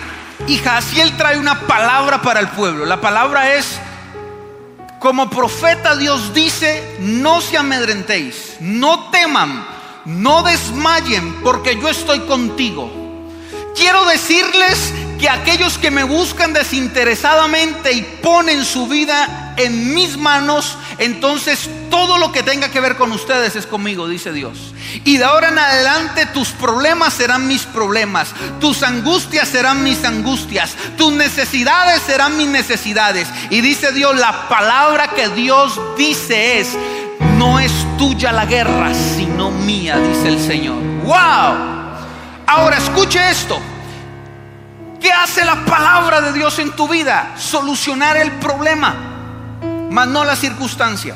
y 0.46 0.56
Jaciel 0.58 1.16
trae 1.16 1.40
una 1.40 1.66
palabra 1.66 2.22
para 2.22 2.38
el 2.38 2.48
pueblo. 2.50 2.86
La 2.86 3.00
palabra 3.00 3.56
es, 3.56 3.66
como 5.00 5.28
profeta 5.28 5.96
Dios 5.96 6.32
dice, 6.32 6.98
no 7.00 7.40
se 7.40 7.58
amedrentéis, 7.58 8.58
no 8.60 9.10
teman, 9.10 9.66
no 10.04 10.44
desmayen, 10.44 11.42
porque 11.42 11.80
yo 11.80 11.88
estoy 11.88 12.20
contigo. 12.20 12.88
Quiero 13.74 14.04
decirles 14.04 14.94
que 15.18 15.28
aquellos 15.28 15.76
que 15.76 15.90
me 15.90 16.04
buscan 16.04 16.52
desinteresadamente 16.52 17.92
y 17.92 18.02
ponen 18.22 18.64
su 18.64 18.86
vida 18.86 19.39
en 19.56 19.94
mis 19.94 20.16
manos, 20.16 20.76
entonces 20.98 21.68
todo 21.90 22.18
lo 22.18 22.32
que 22.32 22.42
tenga 22.42 22.70
que 22.70 22.80
ver 22.80 22.96
con 22.96 23.12
ustedes 23.12 23.56
es 23.56 23.66
conmigo, 23.66 24.08
dice 24.08 24.32
Dios. 24.32 24.74
Y 25.04 25.18
de 25.18 25.24
ahora 25.24 25.48
en 25.48 25.58
adelante 25.58 26.26
tus 26.26 26.48
problemas 26.50 27.14
serán 27.14 27.46
mis 27.46 27.62
problemas, 27.62 28.34
tus 28.60 28.82
angustias 28.82 29.48
serán 29.48 29.82
mis 29.82 30.04
angustias, 30.04 30.74
tus 30.96 31.12
necesidades 31.12 32.02
serán 32.02 32.36
mis 32.36 32.48
necesidades. 32.48 33.28
Y 33.50 33.60
dice 33.60 33.92
Dios, 33.92 34.16
la 34.16 34.48
palabra 34.48 35.08
que 35.08 35.28
Dios 35.28 35.80
dice 35.96 36.60
es, 36.60 36.76
no 37.36 37.58
es 37.58 37.72
tuya 37.98 38.32
la 38.32 38.46
guerra, 38.46 38.92
sino 38.94 39.50
mía, 39.50 39.98
dice 39.98 40.28
el 40.28 40.40
Señor. 40.40 40.76
¡Wow! 41.04 41.80
Ahora 42.46 42.76
escuche 42.76 43.30
esto. 43.30 43.58
¿Qué 45.00 45.10
hace 45.10 45.44
la 45.44 45.64
palabra 45.64 46.20
de 46.20 46.32
Dios 46.32 46.58
en 46.58 46.72
tu 46.72 46.86
vida? 46.86 47.34
Solucionar 47.38 48.18
el 48.18 48.32
problema, 48.32 49.09
más 49.90 50.08
no 50.08 50.24
la 50.24 50.36
circunstancia. 50.36 51.14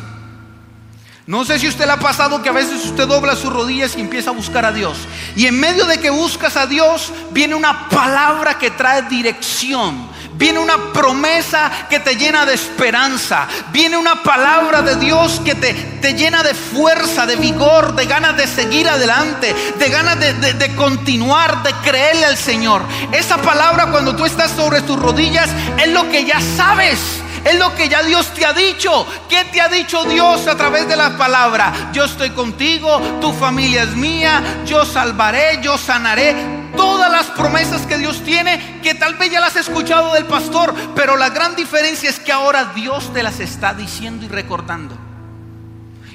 No 1.26 1.42
sé 1.46 1.58
si 1.58 1.66
usted 1.66 1.86
le 1.86 1.92
ha 1.92 1.98
pasado 1.98 2.42
que 2.42 2.50
a 2.50 2.52
veces 2.52 2.84
usted 2.84 3.08
dobla 3.08 3.34
sus 3.34 3.50
rodillas 3.50 3.96
y 3.96 4.00
empieza 4.00 4.28
a 4.28 4.34
buscar 4.34 4.66
a 4.66 4.72
Dios. 4.72 4.98
Y 5.36 5.46
en 5.46 5.58
medio 5.58 5.86
de 5.86 5.98
que 5.98 6.10
buscas 6.10 6.56
a 6.56 6.66
Dios, 6.66 7.12
viene 7.30 7.54
una 7.54 7.88
palabra 7.88 8.58
que 8.58 8.70
trae 8.70 9.02
dirección. 9.02 10.12
Viene 10.34 10.58
una 10.58 10.92
promesa 10.92 11.70
que 11.88 12.00
te 12.00 12.16
llena 12.16 12.44
de 12.44 12.52
esperanza. 12.52 13.46
Viene 13.72 13.96
una 13.96 14.22
palabra 14.22 14.82
de 14.82 14.96
Dios 14.96 15.40
que 15.42 15.54
te, 15.54 15.72
te 15.72 16.12
llena 16.12 16.42
de 16.42 16.52
fuerza, 16.52 17.24
de 17.24 17.36
vigor, 17.36 17.94
de 17.94 18.04
ganas 18.04 18.36
de 18.36 18.46
seguir 18.46 18.86
adelante, 18.86 19.54
de 19.78 19.88
ganas 19.88 20.20
de, 20.20 20.34
de, 20.34 20.54
de 20.54 20.76
continuar, 20.76 21.62
de 21.62 21.72
creerle 21.88 22.26
al 22.26 22.36
Señor. 22.36 22.82
Esa 23.12 23.38
palabra 23.38 23.86
cuando 23.86 24.14
tú 24.14 24.26
estás 24.26 24.50
sobre 24.50 24.82
tus 24.82 24.98
rodillas 24.98 25.48
es 25.78 25.88
lo 25.88 26.10
que 26.10 26.26
ya 26.26 26.40
sabes. 26.40 27.22
Es 27.44 27.58
lo 27.58 27.74
que 27.74 27.88
ya 27.88 28.02
Dios 28.02 28.32
te 28.32 28.46
ha 28.46 28.54
dicho. 28.54 29.06
¿Qué 29.28 29.44
te 29.44 29.60
ha 29.60 29.68
dicho 29.68 30.04
Dios 30.04 30.46
a 30.46 30.56
través 30.56 30.88
de 30.88 30.96
la 30.96 31.16
palabra? 31.16 31.90
Yo 31.92 32.04
estoy 32.04 32.30
contigo, 32.30 32.98
tu 33.20 33.32
familia 33.34 33.82
es 33.82 33.94
mía, 33.94 34.42
yo 34.64 34.84
salvaré, 34.86 35.60
yo 35.62 35.76
sanaré. 35.76 36.34
Todas 36.74 37.12
las 37.12 37.26
promesas 37.26 37.82
que 37.86 37.98
Dios 37.98 38.22
tiene, 38.24 38.80
que 38.82 38.94
tal 38.94 39.14
vez 39.14 39.30
ya 39.30 39.40
las 39.40 39.56
has 39.56 39.68
escuchado 39.68 40.14
del 40.14 40.24
pastor, 40.24 40.74
pero 40.96 41.16
la 41.16 41.28
gran 41.28 41.54
diferencia 41.54 42.08
es 42.08 42.18
que 42.18 42.32
ahora 42.32 42.72
Dios 42.74 43.12
te 43.12 43.22
las 43.22 43.38
está 43.40 43.74
diciendo 43.74 44.24
y 44.24 44.28
recordando. 44.28 44.96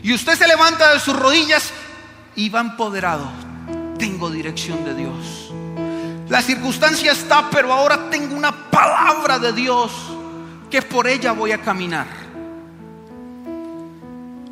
Y 0.02 0.14
usted 0.14 0.36
se 0.36 0.48
levanta 0.48 0.94
de 0.94 1.00
sus 1.00 1.16
rodillas 1.16 1.72
y 2.36 2.50
va 2.50 2.62
empoderado. 2.62 3.30
Tengo 4.00 4.32
dirección 4.32 4.84
de 4.84 4.96
Dios. 4.96 5.52
La 6.28 6.42
circunstancia 6.42 7.12
está, 7.12 7.50
pero 7.50 7.72
ahora 7.72 8.10
tengo 8.10 8.36
una 8.36 8.70
palabra 8.70 9.40
de 9.40 9.54
Dios 9.54 9.92
que 10.70 10.82
por 10.82 11.08
ella 11.08 11.32
voy 11.32 11.52
a 11.52 11.62
caminar. 11.62 12.08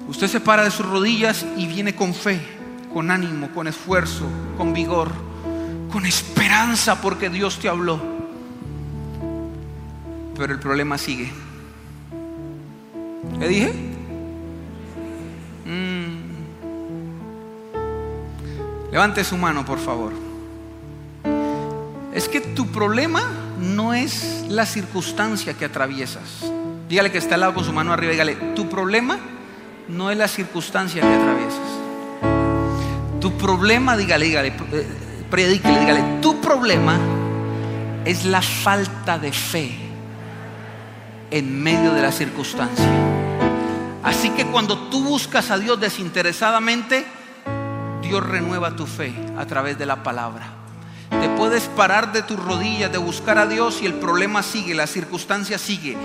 Usted 0.08 0.28
se 0.28 0.40
para 0.40 0.64
de 0.64 0.72
sus 0.72 0.86
rodillas 0.86 1.46
y 1.58 1.68
viene 1.68 1.94
con 1.96 2.14
fe, 2.14 2.40
con 2.94 3.12
ánimo, 3.12 3.50
con 3.54 3.68
esfuerzo, 3.68 4.26
con 4.58 4.74
vigor, 4.74 5.12
con 5.92 6.06
esperanza 6.06 7.02
porque 7.02 7.30
Dios 7.30 7.60
te 7.60 7.68
habló. 7.68 8.00
Pero 10.36 10.54
el 10.54 10.60
problema 10.60 10.98
sigue. 10.98 11.32
¿Qué 13.40 13.48
dije? 13.48 13.74
Mm. 15.66 16.18
Levante 18.92 19.24
su 19.24 19.38
mano, 19.38 19.66
por 19.66 19.80
favor. 19.80 20.14
Es 22.14 22.30
que 22.30 22.40
tu 22.40 22.68
problema 22.68 23.47
no 23.60 23.94
es 23.94 24.46
la 24.50 24.66
circunstancia 24.66 25.54
que 25.54 25.66
atraviesas. 25.66 26.44
Dígale 26.88 27.12
que 27.12 27.18
está 27.18 27.36
al 27.36 27.42
lado 27.42 27.54
con 27.54 27.66
su 27.66 27.74
mano 27.74 27.92
arriba, 27.92 28.12
dígale, 28.12 28.36
tu 28.56 28.70
problema 28.70 29.20
no 29.88 30.12
es 30.12 30.18
la 30.18 30.28
circunstancia 30.28 31.02
que 31.02 31.14
atraviesas. 31.14 31.60
Tu 33.20 33.38
problema, 33.38 33.98
dígale, 33.98 34.26
dígale, 34.26 34.48
eh, 34.50 34.88
predíquele, 35.30 35.80
dígale, 35.80 36.04
tu 36.22 36.40
problema 36.40 36.98
es 38.06 38.26
la 38.26 38.42
falta 38.42 39.18
de 39.18 39.32
fe 39.32 39.76
en 41.32 41.62
medio 41.62 41.94
de 41.94 42.02
la 42.02 42.12
circunstancia. 42.12 42.86
Así 44.04 44.30
que 44.30 44.46
cuando 44.46 44.78
tú 44.90 45.04
buscas 45.04 45.52
a 45.52 45.58
Dios 45.58 45.80
desinteresadamente, 45.80 47.06
Dios 48.02 48.26
renueva 48.26 48.76
tu 48.76 48.86
fe 48.86 49.14
a 49.38 49.46
través 49.46 49.78
de 49.78 49.86
la 49.86 50.02
palabra. 50.04 50.67
Puedes 51.36 51.64
parar 51.64 52.14
de 52.14 52.22
tus 52.22 52.38
rodillas, 52.38 52.92
de 52.92 52.98
buscar 52.98 53.38
a 53.38 53.48
Dios 53.48 53.82
y 53.82 53.86
el 53.86 53.96
problema 53.96 54.44
sigue, 54.44 54.74
la 54.74 54.88
circunstancia 54.88 55.58
sigue. 55.58 55.98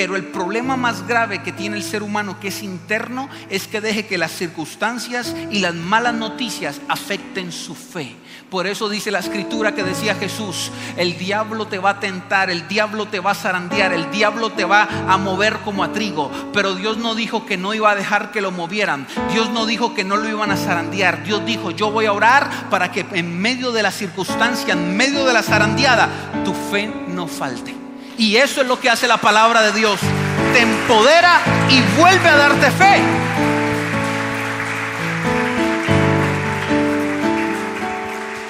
Pero 0.00 0.16
el 0.16 0.24
problema 0.24 0.78
más 0.78 1.06
grave 1.06 1.42
que 1.42 1.52
tiene 1.52 1.76
el 1.76 1.82
ser 1.82 2.02
humano, 2.02 2.40
que 2.40 2.48
es 2.48 2.62
interno, 2.62 3.28
es 3.50 3.68
que 3.68 3.82
deje 3.82 4.06
que 4.06 4.16
las 4.16 4.32
circunstancias 4.32 5.36
y 5.50 5.58
las 5.58 5.74
malas 5.74 6.14
noticias 6.14 6.80
afecten 6.88 7.52
su 7.52 7.74
fe. 7.74 8.16
Por 8.48 8.66
eso 8.66 8.88
dice 8.88 9.10
la 9.10 9.18
escritura 9.18 9.74
que 9.74 9.84
decía 9.84 10.14
Jesús, 10.14 10.72
el 10.96 11.18
diablo 11.18 11.66
te 11.66 11.78
va 11.78 11.90
a 11.90 12.00
tentar, 12.00 12.48
el 12.48 12.66
diablo 12.66 13.08
te 13.08 13.20
va 13.20 13.32
a 13.32 13.34
zarandear, 13.34 13.92
el 13.92 14.10
diablo 14.10 14.52
te 14.52 14.64
va 14.64 14.88
a 15.06 15.18
mover 15.18 15.58
como 15.66 15.84
a 15.84 15.92
trigo. 15.92 16.30
Pero 16.54 16.76
Dios 16.76 16.96
no 16.96 17.14
dijo 17.14 17.44
que 17.44 17.58
no 17.58 17.74
iba 17.74 17.90
a 17.90 17.94
dejar 17.94 18.32
que 18.32 18.40
lo 18.40 18.52
movieran. 18.52 19.06
Dios 19.30 19.50
no 19.50 19.66
dijo 19.66 19.92
que 19.92 20.02
no 20.02 20.16
lo 20.16 20.30
iban 20.30 20.50
a 20.50 20.56
zarandear. 20.56 21.24
Dios 21.24 21.44
dijo, 21.44 21.72
yo 21.72 21.90
voy 21.90 22.06
a 22.06 22.14
orar 22.14 22.70
para 22.70 22.90
que 22.90 23.04
en 23.12 23.38
medio 23.38 23.70
de 23.70 23.82
la 23.82 23.90
circunstancia, 23.90 24.72
en 24.72 24.96
medio 24.96 25.26
de 25.26 25.34
la 25.34 25.42
zarandeada, 25.42 26.08
tu 26.42 26.54
fe 26.54 26.90
no 27.08 27.26
falte. 27.26 27.79
Y 28.20 28.36
eso 28.36 28.60
es 28.60 28.66
lo 28.66 28.78
que 28.78 28.90
hace 28.90 29.08
la 29.08 29.16
palabra 29.16 29.62
de 29.62 29.72
Dios. 29.72 29.98
Te 30.52 30.60
empodera 30.60 31.40
y 31.70 31.80
vuelve 31.98 32.28
a 32.28 32.36
darte 32.36 32.70
fe. 32.70 33.02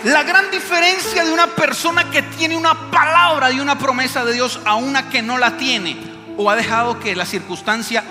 La 0.06 0.24
gran 0.24 0.50
diferencia 0.50 1.24
de 1.24 1.30
una 1.30 1.46
persona 1.46 2.10
que 2.10 2.20
tiene 2.22 2.56
una 2.56 2.90
palabra 2.90 3.52
y 3.52 3.60
una 3.60 3.78
promesa 3.78 4.24
de 4.24 4.32
Dios 4.32 4.58
a 4.64 4.74
una 4.74 5.08
que 5.08 5.22
no 5.22 5.38
la 5.38 5.56
tiene 5.56 5.96
o 6.36 6.50
ha 6.50 6.56
dejado 6.56 6.98
que 6.98 7.14
la 7.14 7.24
circunstancia 7.24 8.02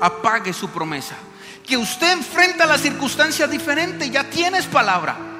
apague 0.00 0.52
su 0.52 0.70
promesa. 0.70 1.14
Que 1.64 1.76
usted 1.76 2.10
enfrenta 2.10 2.66
la 2.66 2.78
circunstancia 2.78 3.46
diferente, 3.46 4.10
ya 4.10 4.24
tienes 4.24 4.66
palabra. 4.66 5.35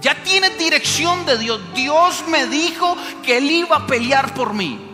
Ya 0.00 0.14
tienes 0.22 0.58
dirección 0.58 1.26
de 1.26 1.38
Dios. 1.38 1.60
Dios 1.74 2.24
me 2.28 2.46
dijo 2.46 2.96
que 3.22 3.38
Él 3.38 3.50
iba 3.50 3.76
a 3.76 3.86
pelear 3.86 4.32
por 4.34 4.54
mí. 4.54 4.86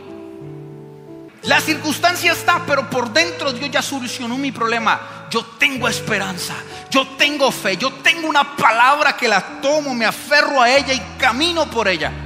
La 1.42 1.60
circunstancia 1.60 2.32
está, 2.32 2.64
pero 2.66 2.90
por 2.90 3.12
dentro 3.12 3.52
Dios 3.52 3.70
ya 3.70 3.82
solucionó 3.82 4.36
mi 4.36 4.50
problema. 4.50 5.26
Yo 5.30 5.44
tengo 5.58 5.88
esperanza, 5.88 6.54
yo 6.90 7.06
tengo 7.16 7.52
fe, 7.52 7.76
yo 7.76 7.92
tengo 7.92 8.28
una 8.28 8.56
palabra 8.56 9.16
que 9.16 9.28
la 9.28 9.60
tomo, 9.60 9.94
me 9.94 10.06
aferro 10.06 10.60
a 10.60 10.70
ella 10.70 10.92
y 10.92 11.00
camino 11.18 11.70
por 11.70 11.86
ella. 11.86 12.25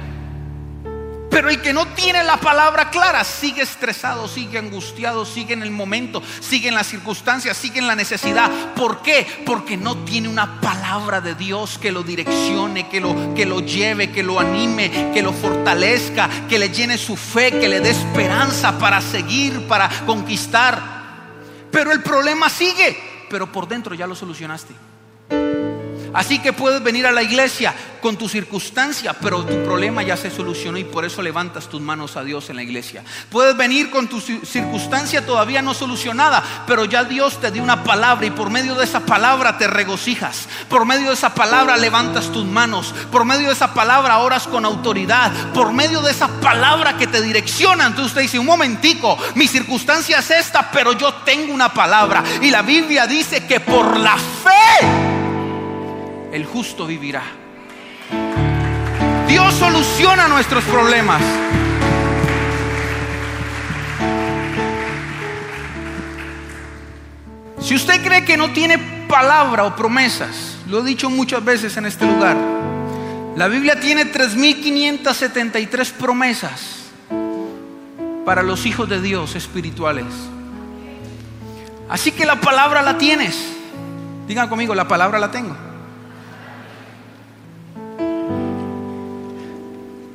Pero 1.31 1.49
el 1.49 1.61
que 1.61 1.71
no 1.71 1.87
tiene 1.87 2.23
la 2.25 2.35
palabra 2.37 2.89
clara 2.89 3.23
sigue 3.23 3.61
estresado, 3.61 4.27
sigue 4.27 4.59
angustiado, 4.59 5.25
sigue 5.25 5.53
en 5.53 5.63
el 5.63 5.71
momento, 5.71 6.21
sigue 6.41 6.67
en 6.67 6.75
las 6.75 6.87
circunstancias, 6.87 7.55
sigue 7.55 7.79
en 7.79 7.87
la 7.87 7.95
necesidad. 7.95 8.51
¿Por 8.75 9.01
qué? 9.01 9.25
Porque 9.45 9.77
no 9.77 10.03
tiene 10.03 10.27
una 10.27 10.59
palabra 10.59 11.21
de 11.21 11.33
Dios 11.33 11.79
que 11.79 11.93
lo 11.93 12.03
direccione, 12.03 12.89
que 12.89 12.99
lo, 12.99 13.33
que 13.33 13.45
lo 13.45 13.61
lleve, 13.61 14.11
que 14.11 14.23
lo 14.23 14.41
anime, 14.41 15.11
que 15.13 15.21
lo 15.21 15.31
fortalezca, 15.31 16.29
que 16.49 16.59
le 16.59 16.67
llene 16.67 16.97
su 16.97 17.15
fe, 17.15 17.51
que 17.51 17.69
le 17.69 17.79
dé 17.79 17.91
esperanza 17.91 18.77
para 18.77 18.99
seguir, 18.99 19.65
para 19.67 19.89
conquistar. 20.05 20.81
Pero 21.71 21.93
el 21.93 22.03
problema 22.03 22.49
sigue, 22.49 23.25
pero 23.29 23.49
por 23.49 23.69
dentro 23.69 23.95
ya 23.95 24.05
lo 24.05 24.15
solucionaste. 24.15 24.90
Así 26.13 26.39
que 26.39 26.53
puedes 26.53 26.83
venir 26.83 27.07
a 27.07 27.11
la 27.11 27.23
iglesia 27.23 27.73
con 28.01 28.17
tu 28.17 28.27
circunstancia, 28.27 29.13
pero 29.13 29.45
tu 29.45 29.63
problema 29.63 30.01
ya 30.03 30.17
se 30.17 30.31
solucionó 30.31 30.77
y 30.77 30.83
por 30.83 31.05
eso 31.05 31.21
levantas 31.21 31.69
tus 31.69 31.79
manos 31.79 32.17
a 32.17 32.23
Dios 32.23 32.49
en 32.49 32.57
la 32.57 32.63
iglesia. 32.63 33.03
Puedes 33.29 33.55
venir 33.55 33.89
con 33.91 34.07
tu 34.07 34.19
circunstancia 34.19 35.25
todavía 35.25 35.61
no 35.61 35.73
solucionada, 35.73 36.43
pero 36.67 36.85
ya 36.85 37.03
Dios 37.03 37.39
te 37.39 37.51
dio 37.51 37.63
una 37.63 37.83
palabra 37.83 38.25
y 38.25 38.31
por 38.31 38.49
medio 38.49 38.75
de 38.75 38.83
esa 38.83 39.01
palabra 39.01 39.57
te 39.57 39.67
regocijas. 39.67 40.49
Por 40.67 40.85
medio 40.85 41.07
de 41.07 41.13
esa 41.13 41.33
palabra 41.33 41.77
levantas 41.77 42.31
tus 42.31 42.45
manos. 42.45 42.93
Por 43.11 43.23
medio 43.23 43.47
de 43.47 43.53
esa 43.53 43.73
palabra 43.73 44.17
oras 44.17 44.47
con 44.47 44.65
autoridad. 44.65 45.31
Por 45.53 45.71
medio 45.71 46.01
de 46.01 46.11
esa 46.11 46.27
palabra 46.27 46.97
que 46.97 47.07
te 47.07 47.21
direcciona. 47.21 47.85
Entonces 47.85 48.11
usted 48.11 48.23
dice, 48.23 48.39
un 48.39 48.47
momentico, 48.47 49.17
mi 49.35 49.47
circunstancia 49.47 50.19
es 50.19 50.31
esta, 50.31 50.71
pero 50.71 50.93
yo 50.93 51.13
tengo 51.25 51.53
una 51.53 51.73
palabra. 51.73 52.23
Y 52.41 52.49
la 52.49 52.63
Biblia 52.63 53.07
dice 53.07 53.45
que 53.45 53.59
por 53.59 53.97
la 53.97 54.17
fe 54.17 55.20
el 56.31 56.45
justo 56.45 56.87
vivirá. 56.87 57.23
Dios 59.27 59.53
soluciona 59.53 60.27
nuestros 60.27 60.63
problemas. 60.65 61.21
Si 67.61 67.75
usted 67.75 68.03
cree 68.03 68.25
que 68.25 68.35
no 68.35 68.51
tiene 68.51 68.77
palabra 69.07 69.63
o 69.63 69.75
promesas, 69.75 70.57
lo 70.67 70.79
he 70.79 70.83
dicho 70.83 71.09
muchas 71.09 71.43
veces 71.45 71.77
en 71.77 71.85
este 71.85 72.05
lugar, 72.05 72.35
la 73.35 73.47
Biblia 73.47 73.79
tiene 73.79 74.11
3.573 74.11 75.91
promesas 75.93 76.81
para 78.25 78.43
los 78.43 78.65
hijos 78.65 78.89
de 78.89 79.01
Dios 79.01 79.35
espirituales. 79.35 80.05
Así 81.89 82.11
que 82.11 82.25
la 82.25 82.41
palabra 82.41 82.81
la 82.81 82.97
tienes. 82.97 83.47
Digan 84.27 84.49
conmigo, 84.49 84.75
la 84.75 84.87
palabra 84.87 85.19
la 85.19 85.31
tengo. 85.31 85.70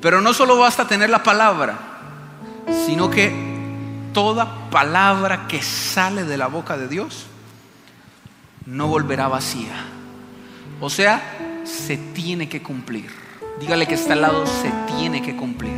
Pero 0.00 0.20
no 0.20 0.32
solo 0.34 0.58
basta 0.58 0.86
tener 0.86 1.10
la 1.10 1.22
palabra, 1.22 1.78
sino 2.86 3.10
que 3.10 3.32
toda 4.12 4.70
palabra 4.70 5.46
que 5.46 5.62
sale 5.62 6.24
de 6.24 6.36
la 6.36 6.46
boca 6.46 6.76
de 6.76 6.88
Dios 6.88 7.26
no 8.66 8.88
volverá 8.88 9.28
vacía. 9.28 9.84
O 10.80 10.90
sea, 10.90 11.62
se 11.64 11.96
tiene 11.96 12.48
que 12.48 12.62
cumplir. 12.62 13.10
Dígale 13.60 13.86
que 13.86 13.94
está 13.94 14.12
al 14.12 14.22
lado, 14.22 14.46
se 14.46 14.70
tiene 14.86 15.22
que 15.22 15.34
cumplir. 15.34 15.76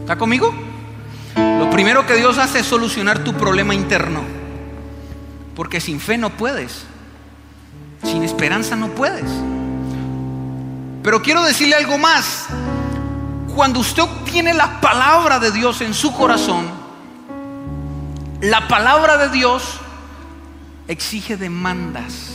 ¿Está 0.00 0.16
conmigo? 0.16 0.52
Lo 1.36 1.70
primero 1.70 2.06
que 2.06 2.14
Dios 2.14 2.38
hace 2.38 2.60
es 2.60 2.66
solucionar 2.66 3.22
tu 3.22 3.34
problema 3.34 3.74
interno. 3.74 4.22
Porque 5.54 5.80
sin 5.80 6.00
fe 6.00 6.18
no 6.18 6.30
puedes. 6.30 6.84
Sin 8.02 8.24
esperanza 8.24 8.76
no 8.76 8.88
puedes. 8.88 9.30
Pero 11.02 11.22
quiero 11.22 11.42
decirle 11.42 11.74
algo 11.74 11.98
más. 11.98 12.46
Cuando 13.54 13.80
usted 13.80 14.02
obtiene 14.02 14.54
la 14.54 14.80
palabra 14.80 15.38
de 15.38 15.50
Dios 15.50 15.80
en 15.80 15.94
su 15.94 16.12
corazón, 16.12 16.66
la 18.40 18.68
palabra 18.68 19.16
de 19.16 19.30
Dios 19.30 19.80
exige 20.86 21.36
demandas. 21.36 22.30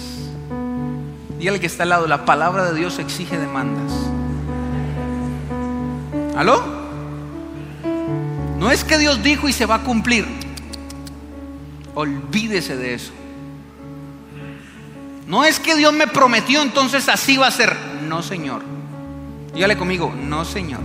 Dígale 1.39 1.60
que 1.60 1.67
está 1.67 1.84
al 1.84 1.89
lado, 1.89 2.08
la 2.08 2.26
palabra 2.26 2.65
de 2.65 2.78
Dios 2.78 2.99
exige 2.99 3.38
demandas. 3.38 3.91
¿Aló? 6.36 6.63
No 8.58 8.71
es 8.71 8.84
que 8.84 8.97
Dios 8.97 9.21
dijo 9.23 9.47
y 9.47 9.54
se 9.54 9.65
va 9.65 9.76
a 9.76 9.80
cumplir. 9.80 10.26
Olvídese 11.95 12.76
de 12.76 12.93
eso. 12.95 13.12
No 15.28 15.43
es 15.45 15.60
que 15.60 15.76
Dios 15.76 15.93
me 15.93 16.08
prometió, 16.08 16.62
entonces 16.62 17.08
así 17.10 17.38
va 17.38 17.47
a 17.47 17.52
ser. 17.52 17.92
No, 18.13 18.21
Señor. 18.21 18.62
Dígale 19.56 19.76
conmigo, 19.76 20.13
no, 20.15 20.45
Señor. 20.45 20.82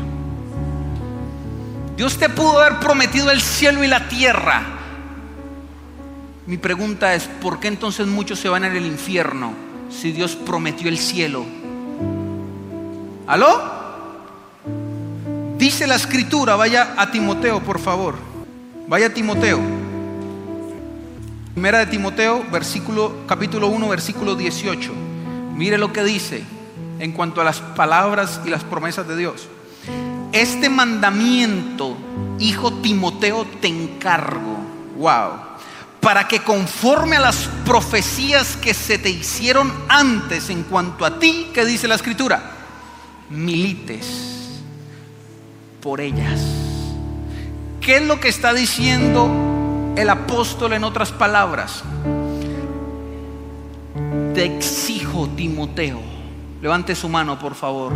Dios 1.95 2.17
te 2.17 2.31
pudo 2.31 2.59
haber 2.59 2.81
prometido 2.81 3.31
el 3.31 3.43
cielo 3.43 3.85
y 3.85 3.87
la 3.87 4.09
tierra. 4.09 4.63
Mi 6.47 6.57
pregunta 6.57 7.15
es, 7.15 7.25
¿por 7.25 7.61
qué 7.61 7.69
entonces 7.69 8.07
muchos 8.07 8.39
se 8.39 8.49
van 8.49 8.65
en 8.65 8.75
el 8.75 8.87
infierno 8.87 9.53
si 9.91 10.11
Dios 10.11 10.37
prometió 10.37 10.89
el 10.89 10.97
cielo? 10.97 11.45
¿Aló? 13.27 13.61
Dice 15.59 15.87
la 15.87 15.97
escritura, 15.97 16.57
vaya 16.57 16.95
a 16.97 17.11
Timoteo, 17.11 17.61
por 17.61 17.79
favor. 17.79 18.15
Vaya 18.87 19.09
a 19.09 19.11
Timoteo. 19.11 19.61
Primera 21.53 21.81
de 21.81 21.87
Timoteo, 21.89 22.43
versículo, 22.51 23.27
capítulo 23.27 23.69
1, 23.69 23.87
versículo 23.87 24.35
18. 24.35 24.93
Mire 25.55 25.77
lo 25.77 25.93
que 25.93 26.03
dice 26.05 26.58
en 26.99 27.13
cuanto 27.13 27.41
a 27.41 27.45
las 27.45 27.61
palabras 27.61 28.41
y 28.45 28.51
las 28.51 28.65
promesas 28.65 29.07
de 29.07 29.17
Dios. 29.17 29.49
Este 30.33 30.69
mandamiento, 30.69 31.97
hijo 32.39 32.73
Timoteo, 32.75 33.47
te 33.61 33.69
encargo. 33.69 34.59
Wow. 34.97 35.49
Para 36.01 36.29
que 36.29 36.41
conforme 36.41 37.17
a 37.17 37.21
las 37.21 37.49
profecías 37.65 38.57
que 38.57 38.75
se 38.75 38.99
te 38.99 39.11
hicieron 39.11 39.73
antes 39.89 40.51
en 40.51 40.63
cuanto 40.65 41.05
a 41.05 41.19
ti, 41.19 41.49
que 41.53 41.65
dice 41.65 41.89
la 41.89 41.97
escritura, 41.97 42.53
milites 43.31 44.61
por 45.81 46.01
ellas. 46.01 46.41
¿Qué 47.81 47.97
es 47.97 48.03
lo 48.03 48.21
que 48.21 48.29
está 48.29 48.53
diciendo 48.53 49.49
el 49.99 50.11
apóstol 50.11 50.75
en 50.75 50.85
otras 50.85 51.11
palabras, 51.11 51.83
te 54.35 54.45
exijo 54.45 55.29
Timoteo, 55.31 56.01
levante 56.61 56.95
su 56.95 57.09
mano 57.09 57.39
por 57.39 57.55
favor, 57.55 57.93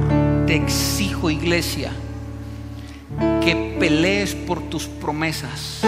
te 0.46 0.54
exijo 0.56 1.30
iglesia, 1.30 1.92
que 3.40 3.76
pelees 3.78 4.34
por 4.34 4.60
tus 4.62 4.86
promesas, 4.86 5.80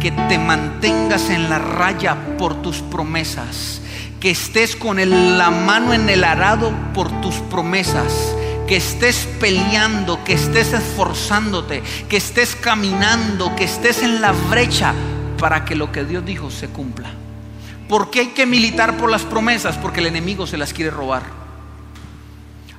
que 0.00 0.10
te 0.10 0.38
mantengas 0.38 1.30
en 1.30 1.48
la 1.50 1.58
raya 1.58 2.36
por 2.38 2.62
tus 2.62 2.78
promesas, 2.78 3.82
que 4.20 4.30
estés 4.30 4.76
con 4.76 4.98
la 5.36 5.50
mano 5.50 5.92
en 5.92 6.08
el 6.08 6.24
arado 6.24 6.72
por 6.94 7.10
tus 7.20 7.34
promesas 7.36 8.34
que 8.66 8.76
estés 8.76 9.28
peleando, 9.38 10.24
que 10.24 10.32
estés 10.32 10.72
esforzándote, 10.72 11.82
que 12.08 12.16
estés 12.16 12.56
caminando, 12.56 13.54
que 13.54 13.64
estés 13.64 14.02
en 14.02 14.22
la 14.22 14.32
brecha 14.32 14.94
para 15.38 15.66
que 15.66 15.74
lo 15.74 15.92
que 15.92 16.04
Dios 16.04 16.24
dijo 16.24 16.50
se 16.50 16.68
cumpla. 16.68 17.10
¿Por 17.86 18.10
qué 18.10 18.20
hay 18.20 18.26
que 18.28 18.46
militar 18.46 18.96
por 18.96 19.10
las 19.10 19.24
promesas? 19.24 19.76
Porque 19.76 20.00
el 20.00 20.06
enemigo 20.06 20.46
se 20.46 20.56
las 20.56 20.72
quiere 20.72 20.90
robar. 20.90 21.41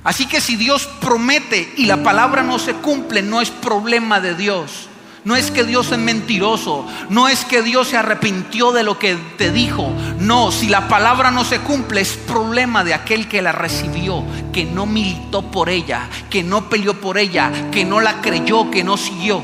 Así 0.04 0.26
que 0.26 0.42
si 0.42 0.56
Dios 0.56 0.86
promete 1.00 1.72
y 1.78 1.86
la 1.86 2.02
palabra 2.02 2.42
no 2.42 2.58
se 2.58 2.74
cumple, 2.74 3.22
no 3.22 3.40
es 3.40 3.50
problema 3.50 4.20
de 4.20 4.34
Dios. 4.34 4.90
No 5.24 5.34
es 5.34 5.50
que 5.50 5.64
Dios 5.64 5.90
es 5.90 5.98
mentiroso, 5.98 6.86
no 7.08 7.28
es 7.28 7.46
que 7.46 7.62
Dios 7.62 7.88
se 7.88 7.96
arrepintió 7.96 8.72
de 8.72 8.82
lo 8.82 8.98
que 8.98 9.16
te 9.38 9.50
dijo. 9.50 9.90
No, 10.18 10.52
si 10.52 10.68
la 10.68 10.86
palabra 10.86 11.30
no 11.30 11.44
se 11.44 11.60
cumple 11.60 12.02
es 12.02 12.12
problema 12.12 12.84
de 12.84 12.92
aquel 12.92 13.26
que 13.26 13.40
la 13.40 13.52
recibió, 13.52 14.22
que 14.52 14.66
no 14.66 14.84
militó 14.84 15.50
por 15.50 15.70
ella, 15.70 16.10
que 16.28 16.42
no 16.42 16.68
peleó 16.68 17.00
por 17.00 17.16
ella, 17.16 17.50
que 17.72 17.86
no 17.86 18.02
la 18.02 18.20
creyó, 18.20 18.70
que 18.70 18.84
no 18.84 18.98
siguió. 18.98 19.42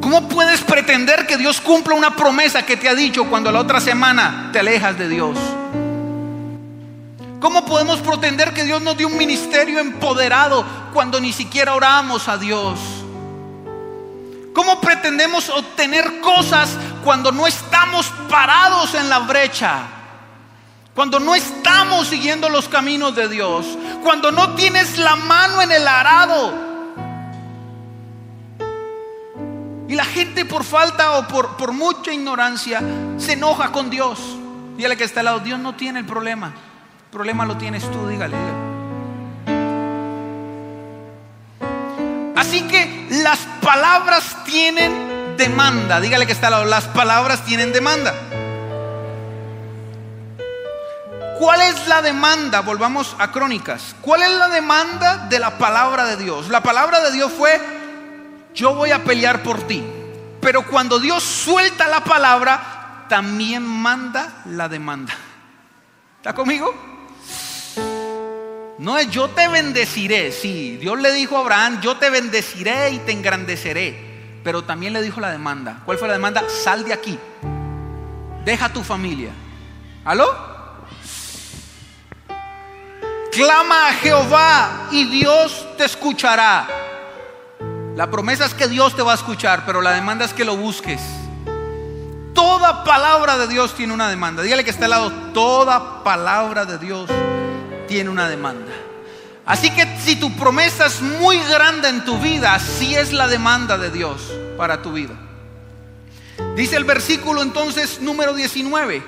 ¿Cómo 0.00 0.28
puedes 0.28 0.62
pretender 0.62 1.28
que 1.28 1.36
Dios 1.36 1.60
cumpla 1.60 1.94
una 1.94 2.16
promesa 2.16 2.66
que 2.66 2.76
te 2.76 2.88
ha 2.88 2.96
dicho 2.96 3.26
cuando 3.26 3.52
la 3.52 3.60
otra 3.60 3.80
semana 3.80 4.50
te 4.52 4.58
alejas 4.58 4.98
de 4.98 5.08
Dios? 5.08 5.38
¿Cómo 7.40 7.64
podemos 7.64 8.00
pretender 8.00 8.52
que 8.52 8.64
Dios 8.64 8.82
nos 8.82 8.98
dio 8.98 9.06
un 9.06 9.16
ministerio 9.16 9.78
empoderado 9.78 10.62
cuando 10.92 11.18
ni 11.18 11.32
siquiera 11.32 11.74
oramos 11.74 12.28
a 12.28 12.36
Dios? 12.36 12.78
¿Cómo 14.54 14.78
pretendemos 14.80 15.48
obtener 15.48 16.20
cosas 16.20 16.76
cuando 17.02 17.32
no 17.32 17.46
estamos 17.46 18.12
parados 18.28 18.94
en 18.94 19.08
la 19.08 19.20
brecha? 19.20 19.84
Cuando 20.94 21.18
no 21.18 21.34
estamos 21.34 22.08
siguiendo 22.08 22.50
los 22.50 22.68
caminos 22.68 23.14
de 23.14 23.26
Dios. 23.28 23.64
Cuando 24.02 24.30
no 24.30 24.54
tienes 24.54 24.98
la 24.98 25.16
mano 25.16 25.62
en 25.62 25.72
el 25.72 25.88
arado. 25.88 26.52
Y 29.88 29.94
la 29.94 30.04
gente 30.04 30.44
por 30.44 30.62
falta 30.62 31.12
o 31.12 31.26
por, 31.26 31.56
por 31.56 31.72
mucha 31.72 32.12
ignorancia 32.12 32.82
se 33.16 33.32
enoja 33.32 33.72
con 33.72 33.88
Dios. 33.88 34.18
Dígale 34.76 34.98
que 34.98 35.04
está 35.04 35.20
al 35.20 35.26
lado, 35.26 35.40
Dios 35.40 35.58
no 35.58 35.74
tiene 35.74 36.00
el 36.00 36.06
problema. 36.06 36.52
Problema 37.10 37.44
lo 37.44 37.56
tienes 37.56 37.82
tú, 37.90 38.06
dígale. 38.06 38.36
Así 42.36 42.62
que 42.68 43.08
las 43.10 43.38
palabras 43.60 44.44
tienen 44.44 45.36
demanda. 45.36 46.00
Dígale 46.00 46.26
que 46.26 46.32
está 46.32 46.46
al 46.46 46.52
lado, 46.52 46.64
las 46.66 46.84
palabras 46.84 47.44
tienen 47.44 47.72
demanda. 47.72 48.14
¿Cuál 51.40 51.62
es 51.62 51.88
la 51.88 52.00
demanda? 52.00 52.60
Volvamos 52.60 53.16
a 53.18 53.32
Crónicas. 53.32 53.96
¿Cuál 54.02 54.22
es 54.22 54.30
la 54.30 54.48
demanda 54.48 55.26
de 55.28 55.38
la 55.38 55.58
palabra 55.58 56.04
de 56.04 56.16
Dios? 56.16 56.48
La 56.48 56.62
palabra 56.62 57.00
de 57.00 57.12
Dios 57.12 57.32
fue, 57.32 57.60
yo 58.54 58.74
voy 58.74 58.92
a 58.92 59.02
pelear 59.02 59.42
por 59.42 59.66
ti. 59.66 59.84
Pero 60.40 60.64
cuando 60.66 61.00
Dios 61.00 61.24
suelta 61.24 61.88
la 61.88 62.04
palabra, 62.04 63.06
también 63.08 63.62
manda 63.66 64.42
la 64.46 64.68
demanda. 64.68 65.12
¿Está 66.18 66.34
conmigo? 66.34 66.99
No 68.80 68.96
es 68.96 69.10
yo 69.10 69.28
te 69.28 69.46
bendeciré. 69.46 70.32
Sí, 70.32 70.78
Dios 70.78 70.98
le 70.98 71.12
dijo 71.12 71.36
a 71.36 71.40
Abraham, 71.40 71.82
yo 71.82 71.98
te 71.98 72.08
bendeciré 72.08 72.88
y 72.92 72.98
te 73.00 73.12
engrandeceré. 73.12 74.40
Pero 74.42 74.64
también 74.64 74.94
le 74.94 75.02
dijo 75.02 75.20
la 75.20 75.30
demanda. 75.30 75.82
¿Cuál 75.84 75.98
fue 75.98 76.08
la 76.08 76.14
demanda? 76.14 76.42
Sal 76.48 76.82
de 76.84 76.94
aquí. 76.94 77.18
Deja 78.42 78.72
tu 78.72 78.82
familia. 78.82 79.32
¿Aló? 80.02 80.34
Clama 83.30 83.88
a 83.88 83.92
Jehová 83.92 84.88
y 84.90 85.04
Dios 85.04 85.66
te 85.76 85.84
escuchará. 85.84 86.66
La 87.96 88.10
promesa 88.10 88.46
es 88.46 88.54
que 88.54 88.66
Dios 88.66 88.96
te 88.96 89.02
va 89.02 89.12
a 89.12 89.16
escuchar, 89.16 89.64
pero 89.66 89.82
la 89.82 89.92
demanda 89.92 90.24
es 90.24 90.32
que 90.32 90.46
lo 90.46 90.56
busques. 90.56 91.02
Toda 92.32 92.82
palabra 92.82 93.36
de 93.36 93.46
Dios 93.46 93.74
tiene 93.74 93.92
una 93.92 94.08
demanda. 94.08 94.42
Dígale 94.42 94.64
que 94.64 94.70
está 94.70 94.86
al 94.86 94.92
lado, 94.92 95.12
toda 95.34 96.02
palabra 96.02 96.64
de 96.64 96.78
Dios 96.78 97.10
tiene 97.90 98.08
una 98.08 98.28
demanda. 98.28 98.72
Así 99.44 99.68
que 99.72 99.84
si 99.98 100.14
tu 100.14 100.32
promesa 100.36 100.86
es 100.86 101.02
muy 101.02 101.36
grande 101.40 101.88
en 101.88 102.04
tu 102.04 102.20
vida, 102.20 102.54
así 102.54 102.94
es 102.94 103.12
la 103.12 103.26
demanda 103.26 103.76
de 103.76 103.90
Dios 103.90 104.32
para 104.56 104.80
tu 104.80 104.92
vida. 104.92 105.14
Dice 106.54 106.76
el 106.76 106.84
versículo 106.84 107.42
entonces 107.42 108.00
número 108.00 108.32
19. 108.32 109.02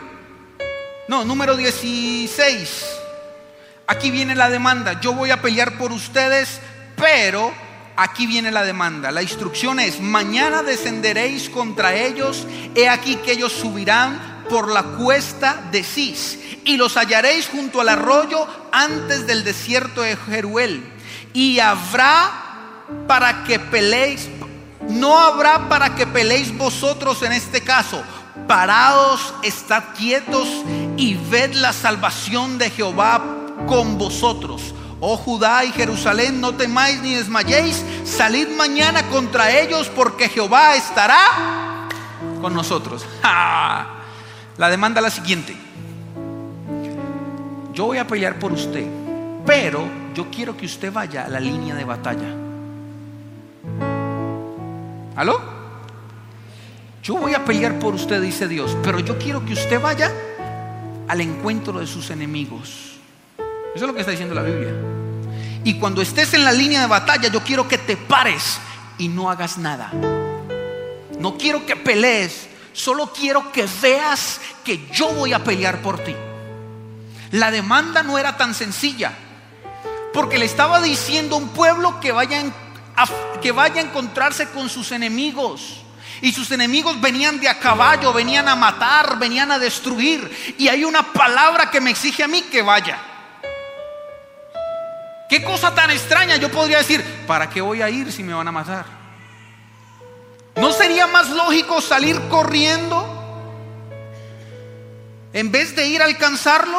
No, 1.07 1.25
número 1.25 1.57
16. 1.57 2.87
Aquí 3.87 4.11
viene 4.11 4.35
la 4.35 4.51
demanda. 4.51 5.01
Yo 5.01 5.13
voy 5.13 5.31
a 5.31 5.41
pelear 5.41 5.79
por 5.79 5.93
ustedes, 5.93 6.59
pero 6.97 7.53
aquí 7.95 8.27
viene 8.27 8.51
la 8.51 8.65
demanda. 8.65 9.13
La 9.13 9.23
instrucción 9.23 9.79
es, 9.79 10.01
mañana 10.01 10.65
descenderéis 10.65 11.49
contra 11.49 11.95
ellos. 11.95 12.49
He 12.75 12.89
aquí 12.89 13.15
que 13.17 13.31
ellos 13.31 13.53
subirán 13.53 14.32
por 14.53 14.71
la 14.71 14.83
cuesta 14.83 15.63
de 15.73 15.83
Cis 15.83 16.39
y 16.67 16.77
los 16.77 16.99
hallaréis 16.99 17.49
junto 17.49 17.81
al 17.81 17.89
arroyo 17.89 18.47
antes 18.71 19.27
del 19.27 19.45
desierto 19.45 20.03
de 20.03 20.15
Jeruel. 20.15 20.93
Y 21.33 21.59
habrá 21.59 22.31
para 23.09 23.45
que 23.45 23.59
peleéis, 23.59 24.29
no 24.91 25.19
habrá 25.19 25.71
para 25.71 25.95
que 25.95 26.07
peleéis 26.07 26.55
vosotros 26.55 27.23
en 27.23 27.33
este 27.33 27.63
caso. 27.63 28.03
Parados, 28.47 29.33
estad 29.43 29.85
quietos 29.97 30.47
y 30.99 31.15
ved 31.15 31.55
la 31.55 31.73
salvación 31.73 32.59
de 32.59 32.69
Jehová 32.69 33.23
con 33.67 33.97
vosotros. 33.97 34.75
Oh 35.01 35.17
Judá 35.17 35.65
y 35.65 35.73
Jerusalén, 35.73 36.43
no 36.43 36.53
temáis 36.53 37.01
ni 37.01 37.15
desmayéis, 37.15 37.83
salid 38.05 38.49
mañana 38.49 39.09
contra 39.09 39.51
ellos 39.51 39.91
porque 39.97 40.29
Jehová 40.29 40.77
estará 40.77 41.89
con 42.43 42.53
nosotros. 42.53 43.07
La 44.59 44.69
demanda 44.69 45.01
es 45.01 45.05
la 45.05 45.11
siguiente. 45.11 45.57
Yo 47.73 47.87
voy 47.87 47.99
a 47.99 48.07
pelear 48.07 48.39
por 48.39 48.53
usted, 48.53 48.87
pero 49.47 49.89
yo 50.15 50.31
quiero 50.31 50.57
que 50.57 50.67
usted 50.67 50.93
vaya 50.93 51.25
a 51.25 51.29
la 51.29 51.41
línea 51.41 51.75
de 51.75 51.85
batalla. 51.85 52.29
¿Aló? 55.17 55.41
Yo 57.03 57.17
voy 57.17 57.35
a 57.35 57.45
pelear 57.45 57.79
por 57.79 57.95
usted, 57.95 58.21
dice 58.21 58.47
Dios, 58.47 58.77
pero 58.83 59.01
yo 59.01 59.19
quiero 59.19 59.45
que 59.45 59.55
usted 59.55 59.81
vaya 59.81 60.13
al 61.09 61.21
encuentro 61.21 61.81
de 61.81 61.87
sus 61.87 62.11
enemigos. 62.11 62.99
Eso 63.75 63.85
es 63.85 63.89
lo 63.89 63.95
que 63.95 64.01
está 64.01 64.13
diciendo 64.13 64.35
la 64.35 64.43
Biblia. 64.43 64.73
Y 65.65 65.79
cuando 65.79 66.03
estés 66.03 66.35
en 66.35 66.45
la 66.45 66.53
línea 66.53 66.81
de 66.81 66.87
batalla, 66.87 67.29
yo 67.29 67.41
quiero 67.43 67.67
que 67.67 67.79
te 67.79 67.97
pares 67.97 68.59
y 68.99 69.09
no 69.09 69.31
hagas 69.31 69.59
nada. 69.59 69.91
No 71.19 71.37
quiero 71.39 71.65
que 71.65 71.77
pelees, 71.77 72.49
solo 72.73 73.13
quiero 73.13 73.53
que 73.53 73.67
veas 73.81 74.41
que 74.65 74.89
yo 74.93 75.09
voy 75.13 75.33
a 75.33 75.43
pelear 75.43 75.81
por 75.83 75.99
ti. 75.99 76.15
La 77.33 77.51
demanda 77.51 78.03
no 78.03 78.19
era 78.19 78.37
tan 78.37 78.55
sencilla, 78.55 79.13
porque 80.13 80.39
le 80.39 80.45
estaba 80.45 80.81
diciendo 80.81 81.37
a 81.37 81.39
un 81.39 81.49
pueblo 81.49 81.99
que 82.01 82.13
vaya, 82.13 82.43
a, 82.97 83.07
que 83.41 83.53
vaya 83.53 83.81
a 83.81 83.85
encontrarse 83.85 84.49
con 84.49 84.69
sus 84.69 84.93
enemigos. 84.93 85.79
Y 86.21 86.33
sus 86.33 86.53
enemigos 86.53 87.01
venían 87.01 87.41
de 87.41 87.49
a 87.49 87.59
caballo, 87.59 88.13
venían 88.13 88.49
a 88.49 88.55
matar, 88.55 89.19
venían 89.19 89.51
a 89.51 89.59
destruir. 89.59 90.55
Y 90.57 90.69
hay 90.69 90.85
una 90.85 91.13
palabra 91.13 91.71
que 91.71 91.81
me 91.81 91.91
exige 91.91 92.23
a 92.23 92.29
mí 92.29 92.43
que 92.43 92.63
vaya. 92.63 92.99
Qué 95.29 95.43
cosa 95.43 95.75
tan 95.75 95.91
extraña. 95.91 96.37
Yo 96.37 96.51
podría 96.51 96.79
decir, 96.79 97.03
¿para 97.27 97.49
qué 97.49 97.61
voy 97.61 97.83
a 97.83 97.91
ir 97.91 98.13
si 98.13 98.23
me 98.23 98.35
van 98.35 98.47
a 98.47 98.53
matar? 98.53 99.02
¿No 100.57 100.73
sería 100.73 101.07
más 101.07 101.31
lógico 101.31 101.81
salir 101.81 102.21
corriendo 102.29 103.09
en 105.33 105.51
vez 105.51 105.75
de 105.75 105.87
ir 105.87 106.03
a 106.03 106.05
alcanzarlo? 106.05 106.79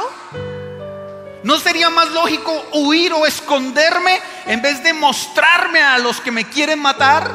¿No 1.43 1.57
sería 1.57 1.89
más 1.89 2.11
lógico 2.11 2.51
huir 2.73 3.11
o 3.13 3.25
esconderme 3.25 4.19
en 4.45 4.61
vez 4.61 4.83
de 4.83 4.93
mostrarme 4.93 5.81
a 5.81 5.97
los 5.97 6.21
que 6.21 6.31
me 6.31 6.45
quieren 6.45 6.79
matar? 6.79 7.29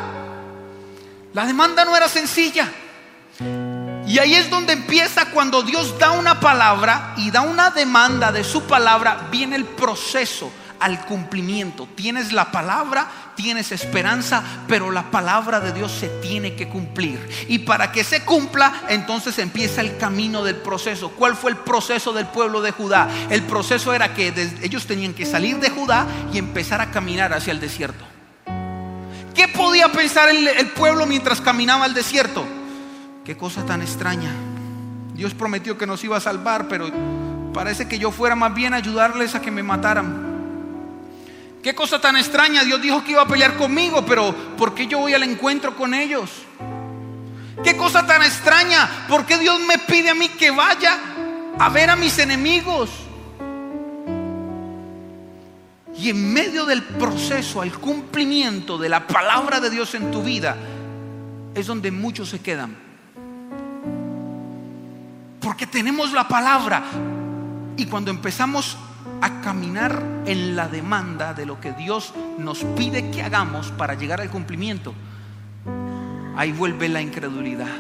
La 1.34 1.44
demanda 1.44 1.84
no 1.84 1.96
era 1.96 2.08
sencilla. 2.08 2.72
Y 4.06 4.18
ahí 4.18 4.34
es 4.34 4.48
donde 4.48 4.72
empieza 4.72 5.26
cuando 5.26 5.62
Dios 5.62 5.98
da 5.98 6.12
una 6.12 6.40
palabra 6.40 7.12
y 7.18 7.30
da 7.30 7.42
una 7.42 7.70
demanda 7.70 8.32
de 8.32 8.42
su 8.42 8.62
palabra, 8.62 9.28
viene 9.30 9.56
el 9.56 9.66
proceso 9.66 10.50
al 10.80 11.04
cumplimiento. 11.06 11.88
Tienes 11.94 12.32
la 12.32 12.50
palabra, 12.50 13.08
tienes 13.34 13.72
esperanza, 13.72 14.42
pero 14.66 14.90
la 14.90 15.10
palabra 15.10 15.60
de 15.60 15.72
Dios 15.72 15.92
se 15.92 16.08
tiene 16.20 16.54
que 16.54 16.68
cumplir. 16.68 17.18
Y 17.48 17.60
para 17.60 17.92
que 17.92 18.04
se 18.04 18.24
cumpla, 18.24 18.82
entonces 18.88 19.38
empieza 19.38 19.80
el 19.80 19.96
camino 19.96 20.44
del 20.44 20.56
proceso. 20.56 21.10
¿Cuál 21.10 21.36
fue 21.36 21.50
el 21.50 21.56
proceso 21.56 22.12
del 22.12 22.26
pueblo 22.26 22.60
de 22.60 22.72
Judá? 22.72 23.08
El 23.30 23.42
proceso 23.42 23.94
era 23.94 24.14
que 24.14 24.32
ellos 24.62 24.86
tenían 24.86 25.14
que 25.14 25.26
salir 25.26 25.58
de 25.58 25.70
Judá 25.70 26.06
y 26.32 26.38
empezar 26.38 26.80
a 26.80 26.90
caminar 26.90 27.32
hacia 27.32 27.52
el 27.52 27.60
desierto. 27.60 28.04
¿Qué 29.38 29.46
podía 29.46 29.92
pensar 29.92 30.28
el, 30.30 30.66
pueblo 30.70 31.06
mientras 31.06 31.40
caminaba 31.40 31.84
al 31.84 31.94
desierto? 31.94 32.44
Qué 33.24 33.36
cosa 33.36 33.64
tan 33.64 33.82
extraña. 33.82 34.32
Dios 35.14 35.32
prometió 35.32 35.78
que 35.78 35.86
nos 35.86 36.02
iba 36.02 36.16
a 36.16 36.20
salvar, 36.20 36.66
pero 36.66 36.90
parece 37.54 37.86
que 37.86 38.00
yo 38.00 38.10
fuera 38.10 38.34
más 38.34 38.52
bien 38.52 38.74
ayudarles 38.74 39.36
a 39.36 39.40
que 39.40 39.52
me 39.52 39.62
mataran. 39.62 40.27
Qué 41.62 41.74
cosa 41.74 42.00
tan 42.00 42.16
extraña, 42.16 42.64
Dios 42.64 42.80
dijo 42.80 43.02
que 43.02 43.12
iba 43.12 43.22
a 43.22 43.28
pelear 43.28 43.56
conmigo, 43.56 44.04
pero 44.06 44.34
¿por 44.56 44.74
qué 44.74 44.86
yo 44.86 45.00
voy 45.00 45.14
al 45.14 45.24
encuentro 45.24 45.76
con 45.76 45.92
ellos? 45.92 46.30
Qué 47.64 47.76
cosa 47.76 48.06
tan 48.06 48.22
extraña, 48.22 49.06
¿por 49.08 49.26
qué 49.26 49.38
Dios 49.38 49.58
me 49.60 49.78
pide 49.78 50.10
a 50.10 50.14
mí 50.14 50.28
que 50.28 50.50
vaya 50.52 50.98
a 51.58 51.68
ver 51.68 51.90
a 51.90 51.96
mis 51.96 52.16
enemigos? 52.18 52.90
Y 55.96 56.10
en 56.10 56.32
medio 56.32 56.64
del 56.64 56.84
proceso 56.84 57.60
al 57.60 57.72
cumplimiento 57.72 58.78
de 58.78 58.88
la 58.88 59.04
palabra 59.04 59.58
de 59.58 59.68
Dios 59.68 59.96
en 59.96 60.12
tu 60.12 60.22
vida, 60.22 60.56
es 61.56 61.66
donde 61.66 61.90
muchos 61.90 62.28
se 62.28 62.40
quedan. 62.40 62.76
Porque 65.40 65.66
tenemos 65.66 66.12
la 66.12 66.28
palabra. 66.28 66.84
Y 67.76 67.86
cuando 67.86 68.12
empezamos 68.12 68.76
a 69.20 69.40
caminar 69.40 70.22
en 70.26 70.56
la 70.56 70.68
demanda 70.68 71.34
de 71.34 71.46
lo 71.46 71.60
que 71.60 71.72
Dios 71.72 72.14
nos 72.38 72.64
pide 72.64 73.10
que 73.10 73.22
hagamos 73.22 73.70
para 73.72 73.94
llegar 73.94 74.20
al 74.20 74.30
cumplimiento, 74.30 74.94
ahí 76.36 76.52
vuelve 76.52 76.88
la 76.88 77.00
incredulidad. 77.00 77.74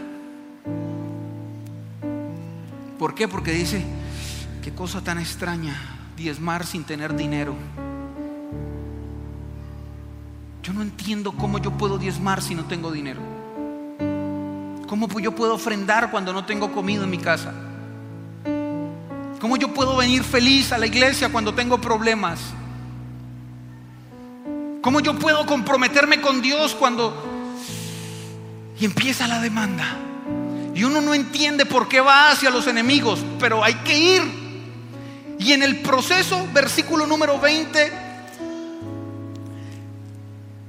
¿Por 2.98 3.14
qué? 3.14 3.28
Porque 3.28 3.52
dice, 3.52 3.84
qué 4.62 4.72
cosa 4.72 5.00
tan 5.02 5.18
extraña, 5.18 5.74
diezmar 6.16 6.66
sin 6.66 6.84
tener 6.84 7.14
dinero. 7.14 7.54
Yo 10.62 10.72
no 10.72 10.82
entiendo 10.82 11.32
cómo 11.32 11.58
yo 11.58 11.70
puedo 11.72 11.98
diezmar 11.98 12.42
si 12.42 12.54
no 12.54 12.64
tengo 12.64 12.90
dinero. 12.90 13.20
¿Cómo 14.88 15.08
yo 15.20 15.34
puedo 15.34 15.54
ofrendar 15.54 16.10
cuando 16.10 16.32
no 16.32 16.44
tengo 16.44 16.72
comida 16.72 17.04
en 17.04 17.10
mi 17.10 17.18
casa? 17.18 17.67
¿Cómo 19.40 19.56
yo 19.56 19.72
puedo 19.72 19.96
venir 19.96 20.24
feliz 20.24 20.72
a 20.72 20.78
la 20.78 20.86
iglesia 20.86 21.30
cuando 21.30 21.54
tengo 21.54 21.80
problemas? 21.80 22.40
¿Cómo 24.82 25.00
yo 25.00 25.18
puedo 25.18 25.46
comprometerme 25.46 26.20
con 26.20 26.42
Dios 26.42 26.74
cuando... 26.74 27.24
Y 28.80 28.84
empieza 28.84 29.26
la 29.28 29.40
demanda. 29.40 29.96
Y 30.74 30.84
uno 30.84 31.00
no 31.00 31.14
entiende 31.14 31.66
por 31.66 31.88
qué 31.88 32.00
va 32.00 32.30
hacia 32.30 32.50
los 32.50 32.66
enemigos, 32.66 33.24
pero 33.38 33.62
hay 33.62 33.74
que 33.76 33.98
ir. 33.98 34.22
Y 35.38 35.52
en 35.52 35.62
el 35.62 35.80
proceso, 35.80 36.46
versículo 36.52 37.06
número 37.06 37.38
20, 37.38 37.92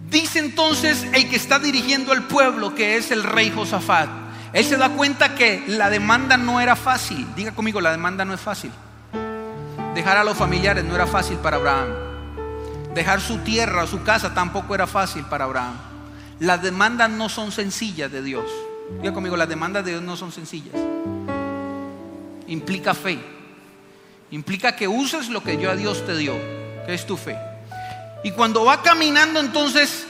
dice 0.10 0.40
entonces 0.40 1.06
el 1.14 1.30
que 1.30 1.36
está 1.36 1.60
dirigiendo 1.60 2.12
al 2.12 2.24
pueblo, 2.28 2.74
que 2.76 2.98
es 2.98 3.12
el 3.12 3.24
rey 3.24 3.52
Josafat. 3.52 4.29
Él 4.52 4.66
se 4.66 4.78
da 4.78 4.90
cuenta 4.90 5.36
que 5.36 5.64
la 5.68 5.90
demanda 5.90 6.38
no 6.38 6.60
era 6.60 6.76
fácil. 6.76 7.28
Diga 7.36 7.52
conmigo, 7.52 7.82
la 7.82 7.92
demanda 7.92 8.26
no 8.26 8.34
es 8.34 8.42
fácil. 8.42 8.72
Dejar 9.94 10.18
a 10.18 10.24
los 10.24 10.38
familiares 10.38 10.84
no 10.84 10.96
era 10.96 11.06
fácil 11.06 11.38
para 11.38 11.58
Abraham. 11.58 11.90
Dejar 12.96 13.22
su 13.22 13.38
tierra, 13.40 13.86
su 13.86 14.04
casa 14.04 14.34
tampoco 14.34 14.74
era 14.74 14.88
fácil 14.88 15.24
para 15.26 15.46
Abraham. 15.46 15.76
Las 16.40 16.62
demandas 16.62 17.10
no 17.10 17.30
son 17.30 17.52
sencillas 17.52 18.12
de 18.12 18.24
Dios. 18.24 18.46
Diga 19.02 19.14
conmigo, 19.14 19.38
las 19.38 19.50
demandas 19.50 19.86
de 19.86 19.92
Dios 19.92 20.04
no 20.04 20.18
son 20.18 20.32
sencillas. 20.32 20.74
Implica 22.48 22.94
fe. 22.94 23.20
Implica 24.32 24.76
que 24.76 24.88
uses 24.88 25.30
lo 25.30 25.44
que 25.44 25.58
yo 25.58 25.70
a 25.70 25.76
Dios 25.76 26.06
te 26.06 26.18
dio, 26.18 26.34
que 26.86 26.94
es 26.94 27.06
tu 27.06 27.18
fe. 27.18 27.38
Y 28.24 28.32
cuando 28.32 28.66
va 28.66 28.82
caminando 28.82 29.40
entonces, 29.40 30.08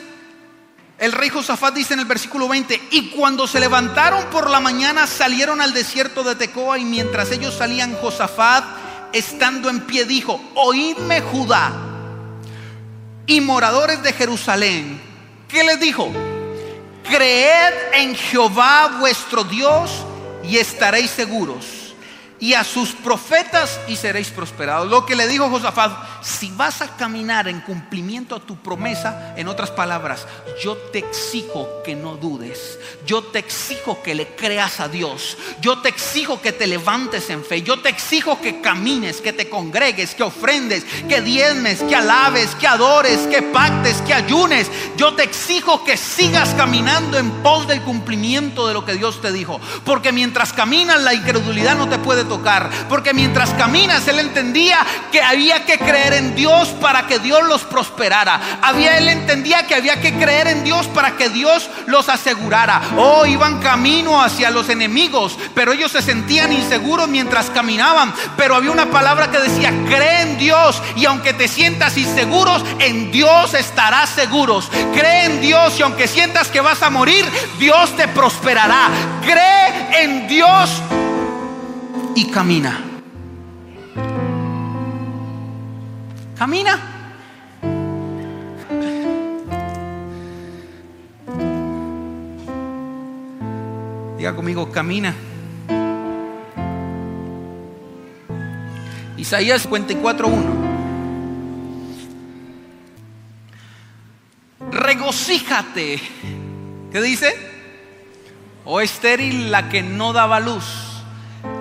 el 0.99 1.13
rey 1.13 1.29
Josafat 1.29 1.73
dice 1.73 1.93
en 1.93 2.01
el 2.01 2.05
versículo 2.05 2.49
20, 2.49 2.89
y 2.91 3.09
cuando 3.11 3.47
se 3.47 3.59
levantaron 3.59 4.25
por 4.25 4.49
la 4.49 4.59
mañana 4.59 5.07
salieron 5.07 5.61
al 5.61 5.73
desierto 5.73 6.23
de 6.23 6.35
Tecoa 6.35 6.77
y 6.77 6.83
mientras 6.83 7.31
ellos 7.31 7.55
salían 7.55 7.95
Josafat, 7.95 8.65
estando 9.13 9.69
en 9.69 9.81
pie, 9.81 10.05
dijo, 10.05 10.41
oídme 10.55 11.21
Judá 11.21 11.71
y 13.25 13.39
moradores 13.39 14.03
de 14.03 14.11
Jerusalén. 14.11 15.01
¿Qué 15.47 15.63
les 15.63 15.79
dijo? 15.79 16.11
Creed 17.03 17.73
en 17.93 18.15
Jehová 18.15 18.97
vuestro 18.99 19.43
Dios 19.45 20.05
y 20.43 20.57
estaréis 20.57 21.11
seguros. 21.11 21.78
Y 22.39 22.53
a 22.53 22.63
sus 22.63 22.91
profetas 22.91 23.79
y 23.87 23.95
seréis 23.95 24.29
prosperados. 24.29 24.89
Lo 24.89 25.05
que 25.05 25.15
le 25.15 25.27
dijo 25.27 25.49
Josafat, 25.49 26.23
si 26.23 26.51
vas 26.51 26.81
a 26.81 26.95
caminar 26.95 27.47
en 27.47 27.61
cumplimiento 27.61 28.35
a 28.35 28.39
tu 28.39 28.55
promesa, 28.55 29.33
en 29.35 29.47
otras 29.47 29.71
palabras, 29.71 30.25
yo 30.63 30.77
te 30.77 30.99
exijo 30.99 31.67
que 31.83 31.95
no 31.95 32.15
dudes. 32.15 32.79
Yo 33.05 33.23
te 33.23 33.39
exijo 33.39 34.01
que 34.01 34.15
le 34.15 34.27
creas 34.35 34.79
a 34.79 34.87
Dios. 34.87 35.37
Yo 35.61 35.79
te 35.79 35.89
exijo 35.89 36.41
que 36.41 36.51
te 36.51 36.67
levantes 36.67 37.29
en 37.29 37.43
fe. 37.43 37.61
Yo 37.61 37.79
te 37.81 37.89
exijo 37.89 38.39
que 38.39 38.61
camines, 38.61 39.21
que 39.21 39.33
te 39.33 39.49
congregues, 39.49 40.15
que 40.15 40.23
ofrendes, 40.23 40.85
que 41.07 41.21
diezmes, 41.21 41.81
que 41.83 41.95
alabes, 41.95 42.55
que 42.55 42.67
adores, 42.67 43.19
que 43.27 43.41
pactes, 43.41 44.01
que 44.01 44.13
ayunes. 44.13 44.69
Yo 44.95 45.13
te 45.15 45.23
exijo 45.23 45.83
que 45.83 45.97
sigas 45.97 46.53
caminando 46.55 47.17
en 47.17 47.29
pos 47.43 47.67
del 47.67 47.81
cumplimiento 47.81 48.67
de 48.67 48.73
lo 48.73 48.85
que 48.85 48.93
Dios 48.93 49.21
te 49.21 49.31
dijo. 49.31 49.59
Porque 49.83 50.11
mientras 50.11 50.53
caminas 50.53 51.01
la 51.01 51.13
incredulidad 51.13 51.75
no 51.75 51.89
te 51.89 51.97
puede 51.97 52.23
tocar. 52.29 52.69
Porque 52.87 53.13
mientras 53.13 53.49
caminas 53.55 54.07
él 54.07 54.19
entendía 54.19 54.77
que 55.11 55.21
había 55.21 55.65
que 55.65 55.77
creer 55.77 56.13
en 56.13 56.35
Dios 56.35 56.69
para 56.79 57.05
que 57.07 57.19
Dios 57.19 57.43
los 57.45 57.63
prosperara. 57.63 58.39
Había 58.61 58.97
él 58.97 59.09
entendía 59.09 59.67
que 59.67 59.75
había 59.75 59.99
que 59.99 60.13
creer 60.13 60.47
en 60.47 60.63
Dios 60.63 60.87
para 60.87 61.17
que 61.17 61.29
Dios 61.29 61.69
los 61.87 62.07
asegurara. 62.07 62.81
Oh, 62.97 63.25
iban 63.25 63.59
camino 63.59 64.21
hacia 64.21 64.51
los 64.51 64.69
enemigos, 64.69 65.37
pero 65.53 65.73
ellos 65.73 65.91
se 65.91 66.01
sentían 66.01 66.53
inseguros 66.53 67.09
mientras 67.09 67.49
caminaban. 67.49 68.13
Pero 68.37 68.55
había 68.55 68.71
una 68.71 68.91
palabra 68.91 69.29
que 69.31 69.39
decía, 69.39 69.73
cree 69.87 70.21
en 70.21 70.37
Dios 70.37 70.81
y 70.95 71.05
aunque 71.05 71.33
te 71.33 71.47
sientas 71.47 71.97
inseguros, 71.97 72.63
en 72.79 73.11
Dios 73.11 73.53
estarás 73.53 74.09
seguros. 74.09 74.69
Cree 74.93 75.25
en 75.25 75.41
Dios 75.41 75.79
y 75.79 75.81
aunque 75.81 76.07
sientas 76.07 76.47
que 76.47 76.61
vas 76.61 76.81
a 76.83 76.89
morir, 76.89 77.25
Dios 77.57 77.95
te 77.95 78.07
prosperará. 78.07 78.89
Cree 79.21 80.03
en 80.03 80.27
Dios 80.27 80.69
y 82.19 82.25
camina. 82.25 82.77
Camina. 86.37 86.77
Diga 94.17 94.35
conmigo, 94.35 94.69
camina. 94.69 95.15
Isaías 99.15 99.69
54.1. 99.69 100.43
Regocíjate. 104.71 106.01
¿Qué 106.91 107.01
dice? 107.01 107.33
O 108.65 108.81
estéril 108.81 109.51
la 109.51 109.69
que 109.69 109.81
no 109.83 110.11
daba 110.11 110.41
luz. 110.41 110.88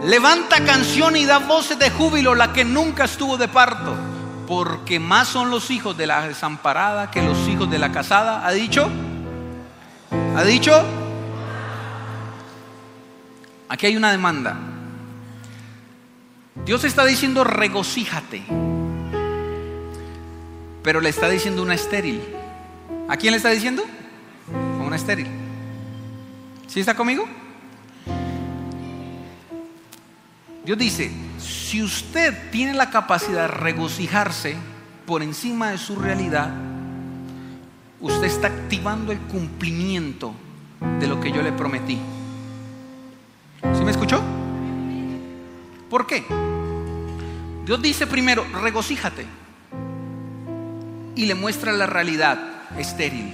Levanta 0.04 0.64
canción 0.64 1.16
y 1.16 1.26
da 1.26 1.38
voces 1.38 1.78
de 1.78 1.90
júbilo 1.90 2.34
la 2.34 2.52
que 2.52 2.64
nunca 2.64 3.04
estuvo 3.04 3.36
de 3.36 3.48
parto. 3.48 3.94
Porque 4.46 4.98
más 4.98 5.28
son 5.28 5.50
los 5.50 5.70
hijos 5.70 5.96
de 5.96 6.06
la 6.06 6.26
desamparada 6.26 7.10
que 7.10 7.20
los 7.22 7.48
hijos 7.48 7.70
de 7.70 7.78
la 7.78 7.92
casada. 7.92 8.46
¿Ha 8.46 8.52
dicho? 8.52 8.88
¿Ha 10.36 10.44
dicho? 10.44 10.72
Aquí 13.68 13.86
hay 13.86 13.96
una 13.96 14.10
demanda. 14.10 14.56
Dios 16.64 16.84
está 16.84 17.04
diciendo 17.04 17.44
regocíjate. 17.44 18.42
Pero 20.82 21.00
le 21.00 21.08
está 21.08 21.28
diciendo 21.28 21.62
una 21.62 21.74
estéril. 21.74 22.22
¿A 23.08 23.16
quién 23.16 23.32
le 23.32 23.36
está 23.36 23.50
diciendo? 23.50 23.84
Una 24.80 24.96
estéril. 24.96 25.26
¿Sí 26.66 26.80
está 26.80 26.94
conmigo? 26.94 27.26
Dios 30.68 30.76
dice, 30.76 31.10
si 31.38 31.82
usted 31.82 32.50
tiene 32.50 32.74
la 32.74 32.90
capacidad 32.90 33.40
de 33.40 33.48
regocijarse 33.48 34.54
por 35.06 35.22
encima 35.22 35.70
de 35.70 35.78
su 35.78 35.96
realidad, 35.96 36.52
usted 38.02 38.24
está 38.24 38.48
activando 38.48 39.10
el 39.10 39.18
cumplimiento 39.18 40.34
de 41.00 41.06
lo 41.06 41.20
que 41.20 41.32
yo 41.32 41.40
le 41.40 41.52
prometí. 41.52 41.98
¿Sí 43.78 43.82
me 43.82 43.92
escuchó? 43.92 44.20
¿Por 45.88 46.06
qué? 46.06 46.22
Dios 47.64 47.80
dice 47.80 48.06
primero, 48.06 48.44
regocíjate. 48.60 49.24
Y 51.14 51.24
le 51.24 51.34
muestra 51.34 51.72
la 51.72 51.86
realidad 51.86 52.38
estéril. 52.76 53.32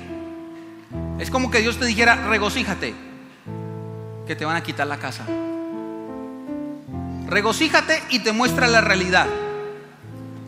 Es 1.18 1.32
como 1.32 1.50
que 1.50 1.62
Dios 1.62 1.80
te 1.80 1.86
dijera, 1.86 2.28
regocíjate, 2.28 2.94
que 4.24 4.36
te 4.36 4.44
van 4.44 4.54
a 4.54 4.62
quitar 4.62 4.86
la 4.86 4.98
casa. 4.98 5.26
Regocíjate 7.28 8.02
y 8.10 8.20
te 8.20 8.32
muestra 8.32 8.68
la 8.68 8.80
realidad. 8.80 9.26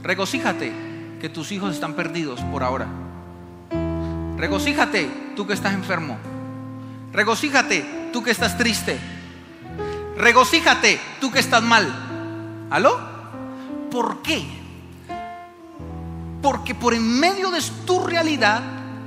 Regocíjate 0.03 0.73
que 1.21 1.29
tus 1.29 1.51
hijos 1.51 1.75
están 1.75 1.95
perdidos 1.95 2.41
por 2.53 2.63
ahora. 2.63 2.87
Regocíjate 4.37 5.11
tú 5.35 5.47
que 5.47 5.55
estás 5.55 5.73
enfermo. 5.73 6.19
Regocíjate 7.13 8.11
tú 8.13 8.23
que 8.23 8.31
estás 8.31 8.59
triste. 8.59 8.99
Regocíjate 10.17 11.01
tú 11.21 11.31
que 11.31 11.41
estás 11.41 11.63
mal. 11.63 12.67
¿Aló? 12.71 12.99
¿Por 13.91 14.23
qué? 14.23 14.47
Porque 16.43 16.75
por 16.75 16.93
en 16.93 17.19
medio 17.19 17.51
de 17.51 17.63
tu 17.87 18.07
realidad, 18.07 18.63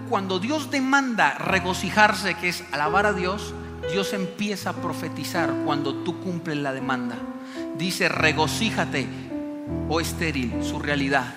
cuando 0.09 0.39
Dios 0.39 0.72
demanda 0.72 1.36
regocijarse, 1.36 2.34
que 2.36 2.49
es 2.49 2.63
alabar 2.72 3.05
a 3.05 3.13
Dios, 3.13 3.53
Dios 3.91 4.13
empieza 4.13 4.72
a 4.72 4.74
profetizar 4.74 5.53
cuando 5.65 5.93
tú 5.93 6.20
cumples 6.20 6.57
la 6.57 6.74
demanda. 6.74 7.15
Dice, 7.80 8.10
regocíjate, 8.10 9.08
oh 9.88 10.02
estéril, 10.02 10.54
su 10.66 10.80
realidad. 10.80 11.34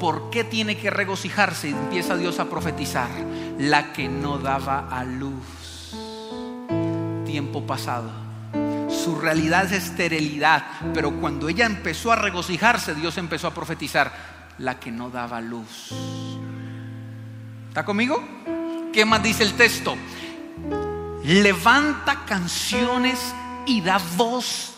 ¿Por 0.00 0.30
qué 0.30 0.42
tiene 0.42 0.76
que 0.76 0.90
regocijarse? 0.90 1.68
Empieza 1.68 2.16
Dios 2.16 2.40
a 2.40 2.50
profetizar. 2.50 3.08
La 3.56 3.92
que 3.92 4.08
no 4.08 4.38
daba 4.38 4.88
a 4.90 5.04
luz. 5.04 5.94
Tiempo 7.24 7.64
pasado. 7.64 8.10
Su 8.90 9.14
realidad 9.14 9.66
es 9.66 9.84
esterilidad. 9.84 10.64
Pero 10.92 11.20
cuando 11.20 11.48
ella 11.48 11.66
empezó 11.66 12.10
a 12.10 12.16
regocijarse, 12.16 12.96
Dios 12.96 13.16
empezó 13.16 13.46
a 13.46 13.54
profetizar. 13.54 14.12
La 14.58 14.80
que 14.80 14.90
no 14.90 15.08
daba 15.08 15.40
luz. 15.40 15.92
¿Está 17.68 17.84
conmigo? 17.84 18.20
¿Qué 18.92 19.04
más 19.04 19.22
dice 19.22 19.44
el 19.44 19.52
texto? 19.52 19.96
Levanta 21.22 22.24
canciones 22.26 23.32
y 23.66 23.82
da 23.82 24.00
voz 24.16 24.75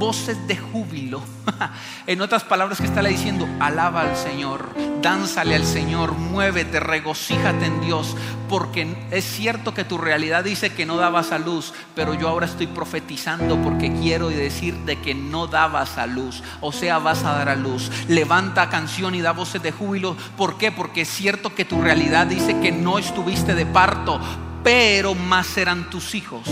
voces 0.00 0.48
de 0.48 0.56
júbilo. 0.56 1.22
en 2.06 2.22
otras 2.22 2.42
palabras 2.42 2.80
que 2.80 2.86
está 2.86 3.02
le 3.02 3.10
diciendo, 3.10 3.46
alaba 3.60 4.00
al 4.00 4.16
Señor, 4.16 4.74
dánzale 5.02 5.54
al 5.54 5.66
Señor, 5.66 6.12
muévete, 6.12 6.80
regocíjate 6.80 7.66
en 7.66 7.82
Dios, 7.82 8.16
porque 8.48 8.96
es 9.10 9.24
cierto 9.24 9.74
que 9.74 9.84
tu 9.84 9.98
realidad 9.98 10.42
dice 10.42 10.72
que 10.72 10.86
no 10.86 10.96
dabas 10.96 11.32
a 11.32 11.38
luz, 11.38 11.74
pero 11.94 12.14
yo 12.14 12.28
ahora 12.28 12.46
estoy 12.46 12.66
profetizando 12.66 13.60
porque 13.62 13.92
quiero 13.92 14.30
decir 14.30 14.74
de 14.86 14.98
que 15.00 15.14
no 15.14 15.46
dabas 15.46 15.98
a 15.98 16.06
luz, 16.06 16.42
o 16.62 16.72
sea, 16.72 16.98
vas 16.98 17.22
a 17.22 17.34
dar 17.34 17.50
a 17.50 17.54
luz. 17.54 17.90
Levanta 18.08 18.70
canción 18.70 19.14
y 19.14 19.20
da 19.20 19.32
voces 19.32 19.62
de 19.62 19.70
júbilo, 19.70 20.16
¿por 20.38 20.56
qué? 20.56 20.72
Porque 20.72 21.02
es 21.02 21.08
cierto 21.08 21.54
que 21.54 21.66
tu 21.66 21.82
realidad 21.82 22.26
dice 22.26 22.58
que 22.60 22.72
no 22.72 22.98
estuviste 22.98 23.54
de 23.54 23.66
parto, 23.66 24.18
pero 24.62 25.14
más 25.14 25.46
serán 25.46 25.90
tus 25.90 26.14
hijos 26.14 26.42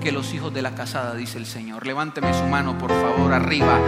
que 0.00 0.12
los 0.12 0.32
hijos 0.32 0.52
de 0.54 0.62
la 0.62 0.74
casada, 0.74 1.14
dice 1.14 1.38
el 1.38 1.46
Señor. 1.46 1.86
Levánteme 1.86 2.32
su 2.32 2.44
mano, 2.44 2.78
por 2.78 2.90
favor, 2.90 3.32
arriba. 3.32 3.80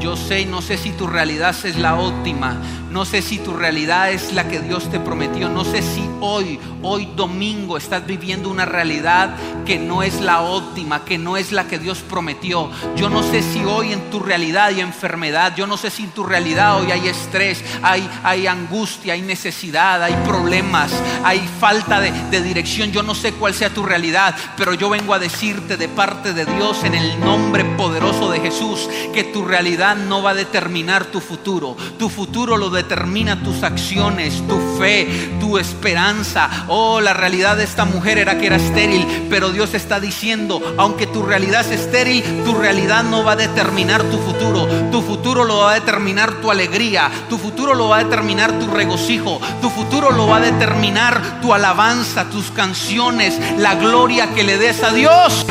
Yo 0.00 0.16
sé, 0.16 0.44
no 0.46 0.62
sé 0.62 0.76
si 0.76 0.90
tu 0.90 1.06
realidad 1.06 1.54
es 1.64 1.76
la 1.76 1.96
óptima, 1.96 2.60
no 2.90 3.04
sé 3.04 3.22
si 3.22 3.38
tu 3.38 3.54
realidad 3.54 4.10
es 4.10 4.32
la 4.32 4.48
que 4.48 4.60
Dios 4.60 4.90
te 4.90 5.00
prometió, 5.00 5.48
no 5.48 5.64
sé 5.64 5.82
si 5.82 6.08
hoy, 6.24 6.58
hoy 6.82 7.08
domingo, 7.14 7.76
estás 7.76 8.06
viviendo 8.06 8.48
una 8.48 8.64
realidad 8.64 9.36
que 9.66 9.78
no 9.78 10.02
es 10.02 10.20
la 10.20 10.40
óptima, 10.40 11.04
que 11.04 11.18
no 11.18 11.36
es 11.36 11.52
la 11.52 11.66
que 11.66 11.78
Dios 11.78 11.98
prometió. 11.98 12.70
Yo 12.96 13.10
no 13.10 13.22
sé 13.22 13.42
si 13.42 13.62
hoy 13.64 13.92
en 13.92 14.10
tu 14.10 14.20
realidad 14.20 14.66
hay 14.66 14.80
enfermedad, 14.80 15.54
yo 15.56 15.66
no 15.66 15.76
sé 15.76 15.90
si 15.90 16.04
en 16.04 16.10
tu 16.10 16.24
realidad 16.24 16.80
hoy 16.80 16.90
hay 16.90 17.08
estrés, 17.08 17.62
hay, 17.82 18.08
hay 18.22 18.46
angustia, 18.46 19.14
hay 19.14 19.22
necesidad, 19.22 20.02
hay 20.02 20.14
problemas, 20.26 20.92
hay 21.22 21.40
falta 21.60 22.00
de, 22.00 22.10
de 22.30 22.42
dirección. 22.42 22.90
Yo 22.90 23.02
no 23.02 23.14
sé 23.14 23.32
cuál 23.32 23.54
sea 23.54 23.70
tu 23.70 23.84
realidad, 23.84 24.34
pero 24.56 24.74
yo 24.74 24.88
vengo 24.88 25.14
a 25.14 25.18
decirte 25.18 25.76
de 25.76 25.88
parte 25.88 26.32
de 26.32 26.46
Dios 26.46 26.84
en 26.84 26.94
el 26.94 27.20
nombre 27.20 27.64
poderoso 27.64 28.30
de 28.30 28.40
Jesús 28.40 28.88
que 29.12 29.24
tu 29.24 29.44
realidad 29.44 29.96
no 29.96 30.22
va 30.22 30.30
a 30.30 30.34
determinar 30.34 31.04
tu 31.06 31.20
futuro. 31.20 31.76
Tu 31.98 32.08
futuro 32.08 32.56
lo 32.56 32.70
determina 32.70 33.42
tus 33.42 33.62
acciones, 33.62 34.42
tu 34.48 34.58
fe, 34.78 35.36
tu 35.40 35.58
esperanza. 35.58 36.48
Oh, 36.68 37.00
la 37.00 37.14
realidad 37.14 37.56
de 37.56 37.64
esta 37.64 37.84
mujer 37.84 38.18
era 38.18 38.38
que 38.38 38.46
era 38.46 38.56
estéril, 38.56 39.26
pero 39.30 39.50
Dios 39.50 39.74
está 39.74 40.00
diciendo, 40.00 40.60
aunque 40.78 41.06
tu 41.06 41.22
realidad 41.22 41.60
es 41.60 41.80
estéril, 41.80 42.22
tu 42.44 42.54
realidad 42.54 43.04
no 43.04 43.24
va 43.24 43.32
a 43.32 43.36
determinar 43.36 44.02
tu 44.04 44.18
futuro. 44.18 44.66
Tu 44.90 45.02
futuro 45.02 45.44
lo 45.44 45.58
va 45.58 45.72
a 45.72 45.74
determinar 45.74 46.40
tu 46.40 46.50
alegría, 46.50 47.10
tu 47.28 47.38
futuro 47.38 47.74
lo 47.74 47.88
va 47.88 47.98
a 47.98 48.04
determinar 48.04 48.58
tu 48.58 48.68
regocijo, 48.68 49.40
tu 49.60 49.70
futuro 49.70 50.10
lo 50.10 50.26
va 50.26 50.38
a 50.38 50.40
determinar 50.40 51.40
tu 51.40 51.52
alabanza, 51.52 52.24
tus 52.24 52.50
canciones 52.50 53.38
la 53.58 53.74
gloria 53.74 54.34
que 54.34 54.44
le 54.44 54.58
des 54.58 54.82
a 54.82 54.90
Dios. 54.90 55.46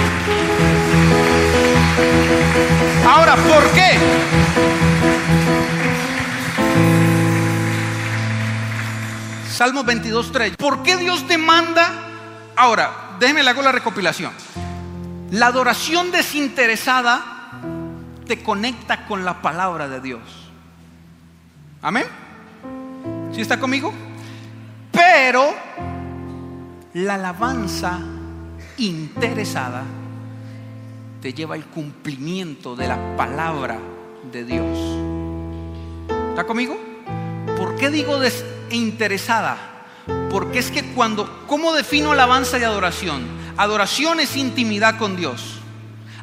Ahora, 3.05 3.35
¿por 3.35 3.63
qué? 3.71 4.72
Salmo 9.53 9.83
22.3. 9.83 10.55
¿Por 10.55 10.81
qué 10.81 10.97
Dios 10.97 11.27
demanda? 11.27 11.87
Ahora, 12.55 13.15
déjeme 13.19 13.43
le 13.43 13.51
hago 13.51 13.61
la 13.61 13.71
recopilación. 13.71 14.33
La 15.29 15.47
adoración 15.47 16.11
desinteresada 16.11 17.51
te 18.25 18.41
conecta 18.41 19.05
con 19.05 19.23
la 19.23 19.43
palabra 19.43 19.87
de 19.87 20.01
Dios. 20.01 20.21
Amén. 21.83 22.05
¿Sí 23.31 23.41
está 23.41 23.59
conmigo? 23.59 23.93
Pero 24.91 25.53
la 26.95 27.13
alabanza 27.13 27.99
interesada 28.77 29.83
te 31.21 31.31
lleva 31.31 31.53
al 31.53 31.65
cumplimiento 31.65 32.75
de 32.75 32.87
la 32.87 33.15
palabra 33.15 33.77
de 34.31 34.45
Dios. 34.45 34.77
¿Está 36.29 36.43
conmigo? 36.43 36.75
¿Por 37.55 37.75
qué 37.75 37.91
digo 37.91 38.17
desinteresada? 38.73 39.57
Porque 40.31 40.57
es 40.59 40.71
que 40.71 40.83
cuando, 40.93 41.45
¿cómo 41.47 41.73
defino 41.73 42.11
alabanza 42.11 42.57
y 42.57 42.63
adoración? 42.63 43.21
Adoración 43.55 44.19
es 44.19 44.35
intimidad 44.35 44.97
con 44.97 45.15
Dios. 45.15 45.59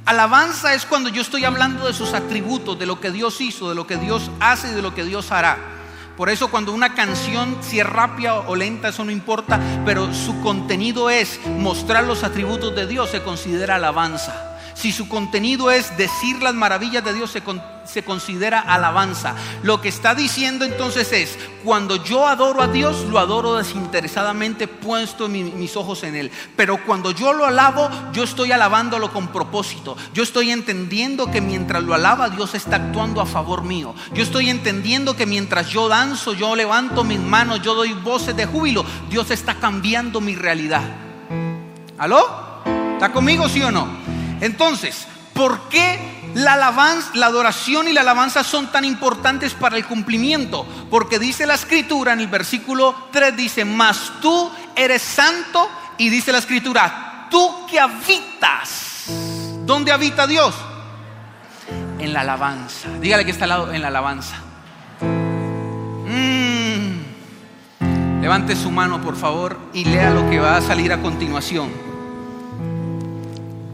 Alabanza 0.05 0.75
es 0.75 0.85
cuando 0.85 1.11
yo 1.11 1.23
estoy 1.23 1.45
hablando 1.45 1.87
de 1.87 1.93
sus 1.93 2.13
atributos, 2.13 2.77
de 2.77 2.87
lo 2.87 3.01
que 3.01 3.13
Dios 3.13 3.41
hizo, 3.41 3.69
de 3.69 3.77
lo 3.77 3.87
que 3.87 3.97
Dios 3.97 4.31
hace 4.41 4.73
y 4.73 4.75
de 4.75 4.83
lo 4.83 4.93
que 4.95 5.05
Dios 5.05 5.31
hará. 5.31 5.59
Por 6.17 6.29
eso 6.29 6.51
cuando 6.51 6.73
una 6.73 6.95
canción, 6.95 7.57
si 7.61 7.79
es 7.79 7.87
rápida 7.87 8.41
o 8.41 8.57
lenta, 8.57 8.89
eso 8.89 9.05
no 9.05 9.13
importa, 9.13 9.61
pero 9.87 10.13
su 10.13 10.41
contenido 10.43 11.09
es 11.09 11.39
mostrar 11.47 12.05
los 12.05 12.25
atributos 12.25 12.75
de 12.75 12.89
Dios, 12.89 13.11
se 13.11 13.23
considera 13.23 13.77
alabanza. 13.77 14.50
Si 14.81 14.93
su 14.93 15.11
contenido 15.11 15.71
es 15.71 15.95
decir 15.99 16.43
las 16.43 16.55
maravillas 16.55 17.05
de 17.05 17.13
Dios, 17.13 17.37
se, 17.85 18.03
considera 18.03 18.61
alabanza. 18.61 19.35
Lo 19.63 19.83
que 19.83 19.91
está 19.91 20.15
diciendo 20.15 20.65
entonces 20.65 21.13
es, 21.13 21.39
cuando 21.63 22.03
yo 22.03 22.27
adoro 22.27 22.63
a 22.63 22.67
Dios, 22.67 23.05
lo 23.11 23.19
adoro 23.19 23.57
desinteresadamente, 23.57 24.69
puesto 24.69 25.29
mis 25.29 25.77
ojos 25.77 26.03
en 26.05 26.17
Él. 26.17 26.31
Pero 26.57 26.83
cuando 26.87 27.11
yo 27.11 27.35
lo 27.35 27.45
alabo, 27.45 27.91
yo 28.15 28.23
estoy 28.23 28.53
alabándolo 28.53 29.13
con 29.13 29.29
propósito. 29.29 29.99
Yo 30.15 30.23
estoy 30.23 30.51
entendiendo 30.51 31.31
que 31.31 31.43
mientras 31.43 31.83
lo 31.83 31.93
alaba, 31.93 32.31
Dios 32.31 32.55
está 32.55 32.77
actuando 32.77 33.21
a 33.21 33.27
favor 33.27 33.63
mío. 33.65 33.95
Yo 34.15 34.23
estoy 34.23 34.49
entendiendo 34.49 35.15
que 35.15 35.27
mientras 35.27 35.69
yo 35.69 35.89
danzo, 35.89 36.33
yo 36.33 36.57
levanto 36.57 37.05
mis 37.05 37.21
manos, 37.21 37.61
yo 37.61 37.75
doy 37.75 37.93
voces 37.93 38.35
de 38.35 38.47
júbilo, 38.47 38.87
Dios 39.11 39.31
está 39.31 39.57
cambiando 39.57 40.23
mi 40.23 40.37
realidad. 40.37 40.85
¿Aló? 41.99 42.63
¿Está 42.95 43.13
conmigo, 43.13 43.47
sí 43.47 43.61
o 43.63 43.71
no? 43.71 44.10
Entonces, 44.41 45.07
¿por 45.35 45.69
qué 45.69 45.99
la 46.35 46.55
alabanza, 46.55 47.11
la 47.15 47.27
adoración 47.27 47.89
y 47.89 47.93
la 47.93 48.01
alabanza 48.03 48.45
son 48.45 48.71
tan 48.73 48.85
importantes 48.85 49.55
para 49.55 49.77
el 49.77 49.87
cumplimiento? 49.87 50.67
Porque 50.91 51.19
dice 51.19 51.47
la 51.47 51.55
escritura 51.55 52.13
en 52.13 52.21
el 52.21 52.29
versículo 52.29 52.95
3, 53.13 53.37
dice, 53.37 53.65
mas 53.65 54.13
tú 54.21 54.51
eres 54.77 55.03
santo 55.03 55.69
y 55.99 56.09
dice 56.09 56.33
la 56.33 56.39
escritura, 56.39 57.29
tú 57.31 57.67
que 57.67 57.79
habitas. 57.79 59.05
¿Dónde 59.65 59.93
habita 59.93 60.27
Dios? 60.27 60.55
En 61.99 62.13
la 62.13 62.23
alabanza. 62.23 62.89
Dígale 63.01 63.25
que 63.25 63.31
está 63.31 63.45
al 63.45 63.51
lado 63.51 63.73
en 63.73 63.83
la 63.83 63.89
alabanza. 63.89 64.37
Mm. 66.07 67.01
Levante 68.23 68.57
su 68.57 68.71
mano, 68.71 69.01
por 69.01 69.17
favor, 69.17 69.59
y 69.73 69.85
lea 69.85 70.11
lo 70.11 70.29
que 70.31 70.39
va 70.39 70.57
a 70.57 70.61
salir 70.63 70.93
a 70.93 71.01
continuación. 71.01 71.90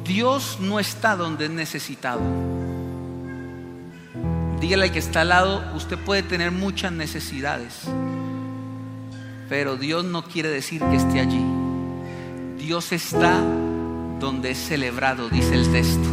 Dios 0.07 0.59
no 0.61 0.79
está 0.79 1.17
donde 1.17 1.47
es 1.47 1.51
necesitado. 1.51 2.21
Dígale 4.61 4.85
al 4.85 4.93
que 4.93 4.99
está 4.99 5.23
al 5.23 5.29
lado, 5.29 5.65
usted 5.75 5.99
puede 5.99 6.23
tener 6.23 6.51
muchas 6.51 6.93
necesidades, 6.93 7.83
pero 9.49 9.77
Dios 9.77 10.05
no 10.05 10.25
quiere 10.25 10.49
decir 10.49 10.81
que 10.81 10.97
esté 10.97 11.21
allí. 11.21 11.45
Dios 12.59 12.93
está 12.93 13.41
donde 14.19 14.53
es 14.53 14.59
celebrado, 14.59 15.29
dice 15.29 15.55
el 15.55 15.71
texto. 15.71 16.09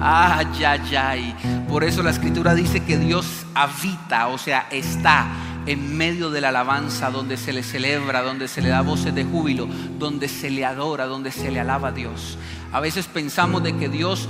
Ay, 0.00 0.64
ay, 0.64 0.96
ay. 0.96 1.64
Por 1.68 1.82
eso 1.82 2.02
la 2.02 2.10
escritura 2.10 2.54
dice 2.54 2.84
que 2.84 2.98
Dios 2.98 3.26
habita, 3.54 4.28
o 4.28 4.38
sea, 4.38 4.68
está 4.70 5.26
en 5.66 5.96
medio 5.96 6.30
de 6.30 6.40
la 6.40 6.50
alabanza, 6.50 7.10
donde 7.10 7.36
se 7.36 7.52
le 7.52 7.62
celebra, 7.62 8.22
donde 8.22 8.48
se 8.48 8.62
le 8.62 8.68
da 8.68 8.80
voces 8.80 9.14
de 9.14 9.24
júbilo, 9.24 9.68
donde 9.98 10.28
se 10.28 10.50
le 10.50 10.64
adora, 10.64 11.06
donde 11.06 11.30
se 11.30 11.50
le 11.50 11.60
alaba 11.60 11.88
a 11.88 11.92
Dios. 11.92 12.38
A 12.72 12.80
veces 12.80 13.06
pensamos 13.06 13.62
de 13.62 13.76
que 13.76 13.88
Dios, 13.88 14.28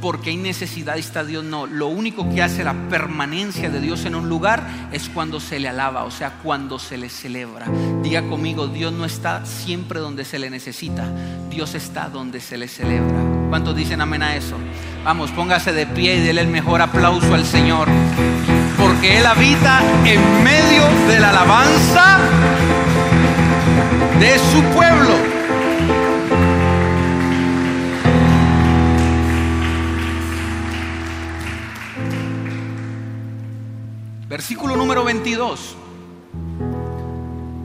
porque 0.00 0.30
hay 0.30 0.36
necesidad 0.36 0.98
está 0.98 1.24
Dios, 1.24 1.44
no. 1.44 1.66
Lo 1.66 1.86
único 1.88 2.28
que 2.34 2.42
hace 2.42 2.64
la 2.64 2.74
permanencia 2.88 3.70
de 3.70 3.80
Dios 3.80 4.04
en 4.04 4.14
un 4.14 4.28
lugar 4.28 4.88
es 4.92 5.08
cuando 5.08 5.40
se 5.40 5.60
le 5.60 5.68
alaba, 5.68 6.04
o 6.04 6.10
sea, 6.10 6.38
cuando 6.42 6.78
se 6.78 6.98
le 6.98 7.08
celebra. 7.08 7.66
Diga 8.02 8.22
conmigo, 8.22 8.66
Dios 8.66 8.92
no 8.92 9.04
está 9.04 9.44
siempre 9.46 10.00
donde 10.00 10.24
se 10.24 10.38
le 10.38 10.50
necesita, 10.50 11.04
Dios 11.48 11.74
está 11.74 12.08
donde 12.08 12.40
se 12.40 12.58
le 12.58 12.68
celebra. 12.68 13.16
¿Cuántos 13.48 13.76
dicen 13.76 14.00
amén 14.00 14.22
a 14.22 14.36
eso? 14.36 14.56
Vamos, 15.04 15.30
póngase 15.30 15.72
de 15.72 15.86
pie 15.86 16.16
y 16.16 16.20
déle 16.20 16.40
el 16.40 16.48
mejor 16.48 16.82
aplauso 16.82 17.32
al 17.34 17.44
Señor. 17.44 17.88
Porque 18.76 19.18
Él 19.18 19.26
habita 19.26 19.80
en 20.04 20.20
medio 20.42 20.82
de 21.08 21.20
la 21.20 21.30
alabanza 21.30 22.18
de 24.18 24.38
su 24.38 24.62
pueblo. 24.74 25.25
Versículo 34.36 34.76
número 34.76 35.02
22. 35.02 35.76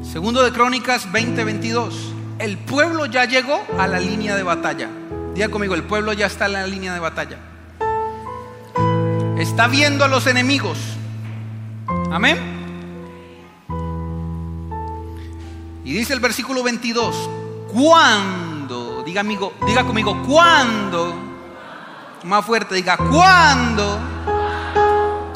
Segundo 0.09 0.41
de 0.41 0.53
Crónicas 0.53 1.11
20:22. 1.11 2.13
El 2.39 2.57
pueblo 2.59 3.07
ya 3.07 3.25
llegó 3.25 3.61
a 3.77 3.87
la 3.87 3.99
línea 3.99 4.37
de 4.37 4.43
batalla. 4.43 4.87
Diga 5.35 5.49
conmigo, 5.49 5.75
el 5.75 5.83
pueblo 5.83 6.13
ya 6.13 6.27
está 6.27 6.45
en 6.45 6.53
la 6.53 6.65
línea 6.65 6.93
de 6.93 7.01
batalla. 7.01 7.39
Está 9.37 9.67
viendo 9.67 10.05
a 10.05 10.07
los 10.07 10.27
enemigos. 10.27 10.77
Amén. 12.09 12.37
Y 15.83 15.91
dice 15.91 16.13
el 16.13 16.21
versículo 16.21 16.63
22, 16.63 17.29
cuando, 17.73 19.03
diga 19.03 19.19
amigo, 19.19 19.51
diga 19.67 19.83
conmigo, 19.83 20.23
cuando, 20.25 21.15
más 22.23 22.45
fuerte, 22.45 22.75
diga, 22.75 22.95
cuando 22.95 23.99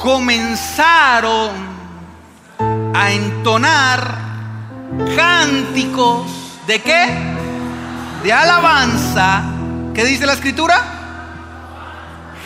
comenzaron 0.06 1.50
a 2.94 3.10
entonar 3.10 4.18
cánticos 5.16 6.60
de 6.64 6.80
qué? 6.80 7.08
De 8.22 8.32
alabanza. 8.32 9.42
¿Qué 9.92 10.04
dice 10.04 10.24
la 10.24 10.34
escritura? 10.34 10.80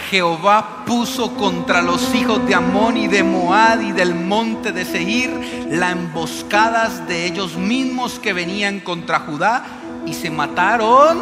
Jehová 0.08 0.86
puso 0.86 1.34
contra 1.34 1.82
los 1.82 2.14
hijos 2.14 2.46
de 2.46 2.54
Amón 2.54 2.96
y 2.96 3.08
de 3.08 3.22
Moab 3.22 3.82
y 3.82 3.92
del 3.92 4.14
monte 4.14 4.72
de 4.72 4.86
Seir 4.86 5.68
las 5.68 5.92
emboscadas 5.92 7.06
de 7.06 7.26
ellos 7.26 7.58
mismos 7.58 8.18
que 8.18 8.32
venían 8.32 8.80
contra 8.80 9.20
Judá 9.20 9.64
y 10.06 10.14
se 10.14 10.30
mataron. 10.30 11.18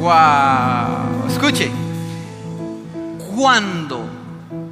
Wow, 0.00 1.28
escuche, 1.28 1.70
cuando 3.36 4.09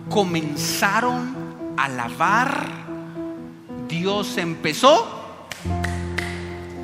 comenzaron 0.09 1.35
a 1.77 1.85
alabar, 1.85 2.67
Dios 3.89 4.37
empezó 4.39 5.39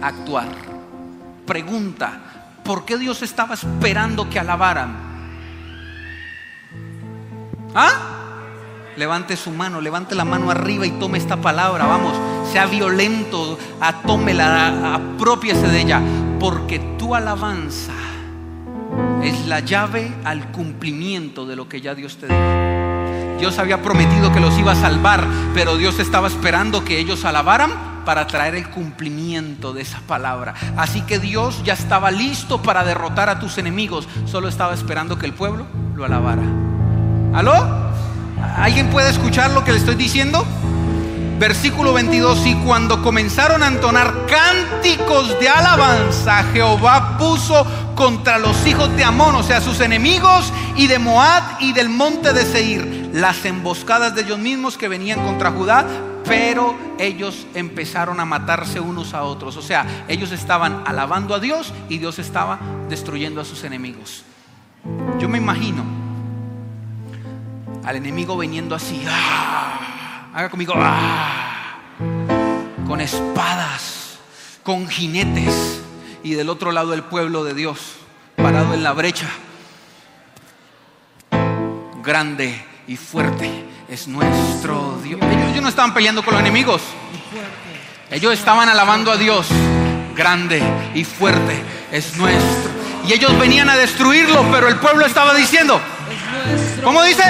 a 0.01 0.07
actuar. 0.07 0.49
Pregunta, 1.47 2.21
¿por 2.65 2.85
qué 2.85 2.97
Dios 2.97 3.23
estaba 3.23 3.55
esperando 3.55 4.29
que 4.31 4.39
alabaran? 4.39 4.97
¿Ah? 7.75 8.11
Levante 8.97 9.37
su 9.37 9.51
mano, 9.51 9.81
levante 9.81 10.15
la 10.15 10.25
mano 10.25 10.51
arriba 10.51 10.87
y 10.87 10.93
tome 10.93 11.19
esta 11.19 11.37
palabra. 11.37 11.85
Vamos, 11.87 12.15
sea 12.53 12.67
violento, 12.67 13.59
atómela, 13.81 14.95
apropiese 14.95 15.67
de 15.67 15.81
ella. 15.81 16.01
Porque 16.39 16.79
tu 16.97 17.15
alabanza 17.15 17.93
es 19.23 19.47
la 19.47 19.61
llave 19.61 20.13
al 20.25 20.53
cumplimiento 20.53 21.45
de 21.45 21.57
lo 21.57 21.69
que 21.69 21.81
ya 21.81 21.95
Dios 21.95 22.17
te 22.19 22.29
dijo. 22.29 22.74
Dios 23.45 23.59
había 23.59 23.83
prometido 23.83 24.33
que 24.33 24.41
los 24.41 24.59
iba 24.59 24.73
a 24.73 24.75
salvar, 24.75 25.23
pero 25.53 25.77
Dios 25.77 25.99
estaba 25.99 26.29
esperando 26.29 26.83
que 26.83 26.99
ellos 26.99 27.27
alabaran 27.27 28.03
para 28.07 28.27
traer 28.27 28.55
el 28.55 28.71
cumplimiento 28.71 29.75
de 29.75 29.83
esa 29.83 30.01
palabra. 30.07 30.55
Así 30.79 31.03
que 31.03 31.19
Dios 31.19 31.63
ya 31.63 31.75
estaba 31.75 32.11
listo 32.11 32.63
para 32.63 32.85
derrotar 32.85 33.29
a 33.29 33.41
tus 33.41 33.59
enemigos, 33.59 34.09
solo 34.25 34.49
estaba 34.49 34.73
esperando 34.73 35.19
que 35.19 35.27
el 35.27 35.35
pueblo 35.35 35.67
lo 35.95 36.07
alabara. 36.07 36.41
¿Aló? 37.35 37.93
¿Alguien 38.57 38.89
puede 38.89 39.11
escuchar 39.11 39.51
lo 39.51 39.63
que 39.63 39.73
le 39.73 39.79
estoy 39.79 39.97
diciendo? 39.97 40.43
Versículo 41.39 41.93
22, 41.93 42.47
y 42.47 42.55
cuando 42.55 43.03
comenzaron 43.03 43.63
a 43.63 43.67
entonar 43.67 44.25
cánticos 44.27 45.39
de 45.39 45.51
alabanza, 45.51 46.45
Jehová 46.45 47.19
puso 47.19 47.67
contra 47.95 48.39
los 48.39 48.67
hijos 48.67 48.97
de 48.97 49.05
Amón, 49.05 49.35
o 49.35 49.43
sea, 49.43 49.61
sus 49.61 49.81
enemigos, 49.81 50.51
y 50.77 50.87
de 50.87 50.99
Moab 50.99 51.43
y 51.61 51.75
del 51.75 51.91
monte 51.91 52.33
de 52.33 52.47
Seir, 52.47 53.04
las 53.15 53.45
emboscadas 53.45 54.17
de 54.17 54.23
ellos 54.23 54.41
mismos 54.41 54.77
que 54.77 54.89
venían 54.89 55.25
contra 55.25 55.53
Judá, 55.53 55.87
pero 56.25 56.77
ellos 56.99 57.47
empezaron 57.55 58.19
a 58.19 58.25
matarse 58.25 58.81
unos 58.81 59.15
a 59.15 59.23
otros, 59.23 59.57
o 59.57 59.63
sea, 59.63 60.05
ellos 60.09 60.33
estaban 60.33 60.83
alabando 60.85 61.33
a 61.33 61.39
Dios 61.39 61.73
y 61.89 61.99
Dios 61.99 62.19
estaba 62.19 62.59
destruyendo 62.89 63.41
a 63.41 63.45
sus 63.45 63.63
enemigos. 63.63 64.25
Yo 65.21 65.29
me 65.29 65.39
imagino 65.39 65.85
al 67.85 67.95
enemigo 67.95 68.37
viniendo 68.37 68.75
así, 68.75 69.05
¡ah! 69.09 70.31
haga 70.35 70.49
conmigo, 70.51 70.75
¡ah! 70.77 71.79
con 72.85 73.01
espadas, 73.01 74.19
con 74.65 74.89
jinetes, 74.89 75.83
y 76.25 76.35
del 76.35 76.49
otro 76.49 76.73
lado 76.73 76.93
el 76.95 77.05
pueblo 77.05 77.45
de 77.45 77.55
Dios, 77.55 77.79
parado 78.35 78.75
en 78.75 78.83
la 78.83 78.93
brecha, 78.93 79.29
grande 82.03 82.74
y 82.87 82.97
fuerte 82.97 83.65
es 83.89 84.09
nuestro 84.09 84.99
Dios. 85.03 85.21
Ellos 85.23 85.63
no 85.63 85.69
estaban 85.69 85.95
peleando 85.95 86.23
con 86.23 86.35
los 86.35 86.41
enemigos, 86.41 86.83
ellos 88.11 88.33
estaban 88.33 88.69
alabando 88.69 89.11
a 89.11 89.17
Dios, 89.17 89.47
grande 90.15 90.63
y 90.95 91.05
fuerte 91.05 91.63
es 91.91 92.17
nuestro. 92.17 92.71
Y 93.07 93.13
ellos 93.13 93.39
venían 93.39 93.69
a 93.69 93.77
destruirlo, 93.77 94.45
pero 94.51 94.69
el 94.69 94.77
pueblo 94.77 95.05
estaba 95.05 95.35
diciendo, 95.35 95.81
¿cómo 96.83 97.03
dice? 97.03 97.23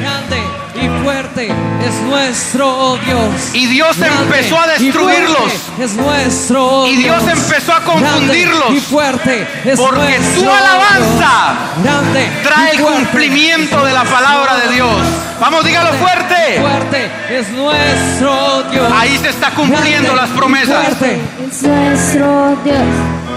grande 0.00 0.61
y 0.74 1.04
fuerte 1.04 1.46
es 1.48 1.94
nuestro 2.08 2.98
Dios. 3.04 3.54
Y 3.54 3.66
Dios 3.66 3.96
Grande 3.98 4.06
empezó 4.06 4.60
a 4.60 4.66
y 4.78 4.84
destruirlos. 4.84 5.38
fuerte 5.38 5.82
Es 5.82 5.94
nuestro 5.94 6.86
Y 6.86 6.96
Dios 6.96 7.24
Dios. 7.24 7.38
empezó 7.38 7.72
a 7.74 7.80
confundirlos. 7.80 8.72
Y 8.72 8.80
fuerte 8.80 9.46
es 9.64 9.78
Porque 9.78 10.16
nuestro 10.16 10.42
tu 10.42 10.50
alabanza 10.50 11.54
Dios. 11.82 12.30
Y 12.42 12.44
Trae 12.46 12.70
el 12.72 12.80
cumplimiento 12.80 13.84
de 13.84 13.92
la 13.92 14.04
palabra 14.04 14.56
de 14.58 14.72
Dios. 14.74 15.00
Vamos, 15.40 15.64
dígalo 15.64 15.92
fuerte. 15.94 16.60
Fuerte 16.60 17.10
es 17.30 17.48
nuestro 17.50 18.62
Dios. 18.70 18.92
Ahí 18.94 19.18
se 19.18 19.28
está 19.28 19.50
cumpliendo 19.50 20.14
Grande 20.14 20.14
las 20.14 20.30
y 20.30 20.32
promesas. 20.32 20.84
fuerte 20.84 21.20
Es 21.48 21.62
nuestro 21.62 22.56
Dios. 22.64 22.78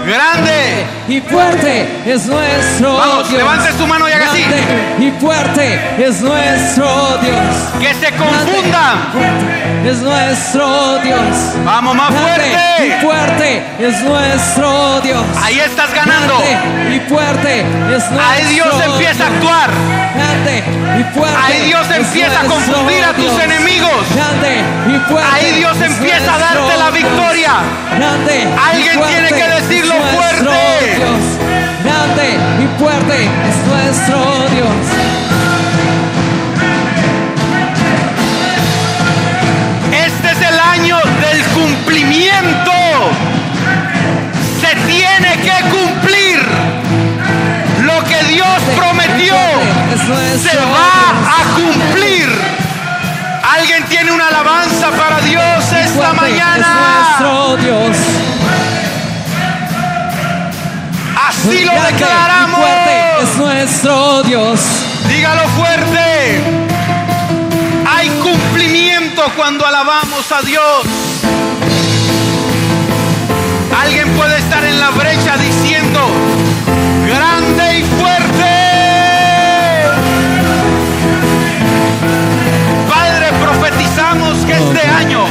Grande. 0.06 0.95
Y 1.08 1.20
fuerte 1.20 1.86
es 2.04 2.26
nuestro 2.26 2.94
Vamos, 2.96 3.28
Dios. 3.28 3.38
levante 3.38 3.72
su 3.78 3.86
mano 3.86 4.08
y 4.08 4.12
haga 4.12 4.26
así. 4.30 4.44
Y 4.98 5.10
fuerte 5.20 5.80
es 5.98 6.20
nuestro 6.20 7.18
Dios. 7.22 7.54
Que 7.80 7.94
se 7.94 8.12
Grande 8.12 8.44
fuerte 9.12 9.88
Es 9.88 9.98
nuestro 9.98 10.98
Dios. 10.98 11.36
Vamos, 11.64 11.94
más 11.94 12.10
Grande 12.10 12.30
fuerte. 12.32 12.86
y 12.86 13.04
fuerte 13.04 13.62
es 13.78 14.02
nuestro 14.02 15.00
Dios. 15.02 15.24
Ahí 15.44 15.60
estás 15.60 15.94
ganando. 15.94 16.38
Grande 16.38 16.96
y 16.96 17.00
fuerte 17.08 17.60
es 17.60 17.66
nuestro 18.10 18.20
Ahí 18.20 18.44
Dios 18.54 18.74
empieza 18.84 19.24
a 19.24 19.26
actuar. 19.28 19.70
Y 20.98 21.04
fuerte. 21.18 21.36
Ahí 21.44 21.66
Dios 21.66 21.86
empieza 21.94 22.40
a 22.40 22.44
confundir 22.44 23.04
a 23.04 23.12
tus 23.12 23.24
Dios. 23.24 23.40
enemigos. 23.42 24.06
Y 24.88 25.10
fuerte. 25.10 25.30
Ahí 25.32 25.52
Dios 25.52 25.76
empieza 25.80 26.34
a 26.34 26.38
darte 26.38 26.76
la 26.76 26.90
victoria. 26.90 27.52
Alguien 28.70 29.00
tiene 29.08 29.28
que 29.28 29.48
decirlo 29.60 29.94
fuerte. 30.14 30.95
Dios. 30.96 31.20
Grande 31.84 32.38
y 32.62 32.80
fuerte 32.80 33.24
es 33.48 33.56
nuestro 33.68 34.48
Dios. 34.54 34.76
Este 39.92 40.30
es 40.30 40.40
el 40.40 40.58
año 40.58 40.96
del 40.96 41.42
cumplimiento. 41.54 42.72
Se 44.60 44.74
tiene 44.86 45.36
que 45.42 45.56
cumplir 45.68 46.40
lo 47.82 48.02
que 48.04 48.22
Dios 48.32 48.58
prometió. 48.74 49.36
Es 49.92 50.08
nuestro 50.08 50.50
Se 50.50 50.56
va 50.56 51.40
a 51.40 51.54
cumplir. 51.56 52.28
Alguien 53.54 53.84
tiene 53.84 54.12
una 54.12 54.28
alabanza 54.28 54.90
para 54.92 55.20
Dios 55.20 55.72
esta 55.72 56.14
mañana. 56.14 56.66
Es 56.66 57.20
nuestro 57.20 57.56
Dios. 57.58 58.15
Así 61.48 61.64
lo 61.64 61.72
Grande 61.72 61.92
declaramos. 61.92 62.60
fuerte 62.60 63.22
es 63.22 63.36
nuestro 63.36 64.22
Dios. 64.24 64.60
Dígalo 65.08 65.42
fuerte. 65.50 66.40
Hay 67.88 68.08
cumplimiento 68.08 69.22
cuando 69.36 69.64
alabamos 69.64 70.32
a 70.32 70.42
Dios. 70.42 70.82
Alguien 73.80 74.08
puede 74.16 74.38
estar 74.38 74.64
en 74.64 74.80
la 74.80 74.90
brecha 74.90 75.36
diciendo, 75.36 76.00
grande 77.06 77.78
y 77.78 77.82
fuerte. 77.84 78.26
Padre, 82.88 83.26
profetizamos 83.40 84.38
que 84.46 84.52
este 84.52 84.88
año 84.88 85.24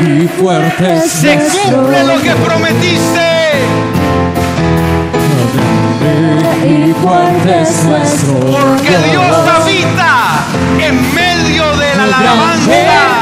Y 0.00 0.28
fuerte 0.28 1.08
se 1.08 1.36
cumple 1.36 2.04
lo 2.04 2.22
que 2.22 2.30
prometiste 2.36 3.22
fuerte 7.02 7.62
es 7.62 7.84
nuestro 7.84 8.40
Porque 8.40 8.96
Dios 9.10 9.36
habita 9.48 10.46
en 10.78 11.14
medio 11.14 11.76
de 11.76 11.94
la 11.96 12.04
alabanza. 12.04 12.72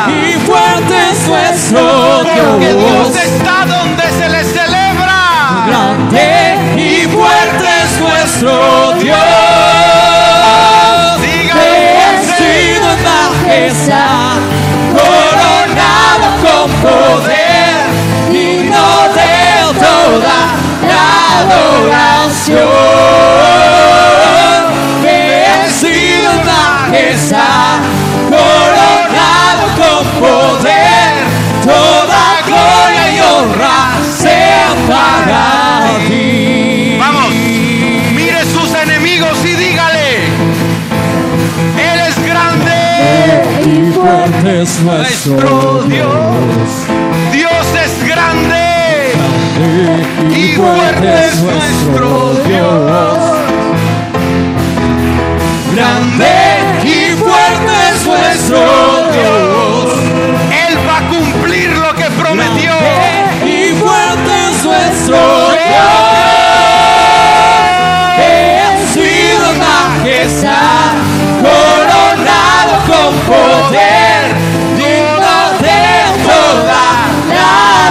Y 0.08 0.38
fuerte 0.46 0.94
es 1.10 1.26
nuestro 1.26 2.22
Dios. 2.22 2.46
Porque 2.50 2.74
Dios 2.74 3.16
está 3.16 3.64
donde 3.66 4.02
se 4.18 4.28
le 4.28 4.44
celebra. 4.44 5.64
Grande 5.66 6.56
y 6.76 7.06
fuerte 7.08 7.68
es 7.84 8.00
nuestro 8.00 8.92
Dios. 9.00 9.18
Dígame, 11.22 11.70
sido 12.36 12.86
en 12.92 13.00
majestad, 13.02 14.36
coronado 14.96 16.28
con 16.44 16.70
poder, 16.82 17.80
digno 18.30 18.86
de 19.14 19.32
toda 19.78 20.38
la 20.86 21.44
gloria. 21.44 21.79
Es 44.62 44.80
nuestro 44.80 45.82
Dios. 45.88 46.10
Dios. 47.32 47.50
Es 47.82 48.06
grande 48.06 49.12
Grande 49.56 50.38
y 50.38 50.52
fuerte 50.54 51.28
es 51.28 51.36
nuestro 51.40 52.34
Dios. 52.46 53.18
Grande 55.74 56.34
y 56.84 57.16
fuerte 57.16 57.72
es 57.94 58.06
nuestro 58.06 58.58
Dios. 59.12 59.94
Él 60.68 60.78
va 60.86 60.98
a 60.98 61.08
cumplir 61.08 61.70
lo 61.78 61.94
que 61.94 62.10
prometió. 62.10 62.72
Grande 62.72 63.50
y 63.50 63.72
fuerte 63.74 64.32
es 64.50 64.64
nuestro 64.64 65.16
Dios. 65.52 66.09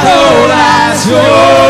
La 0.03 1.68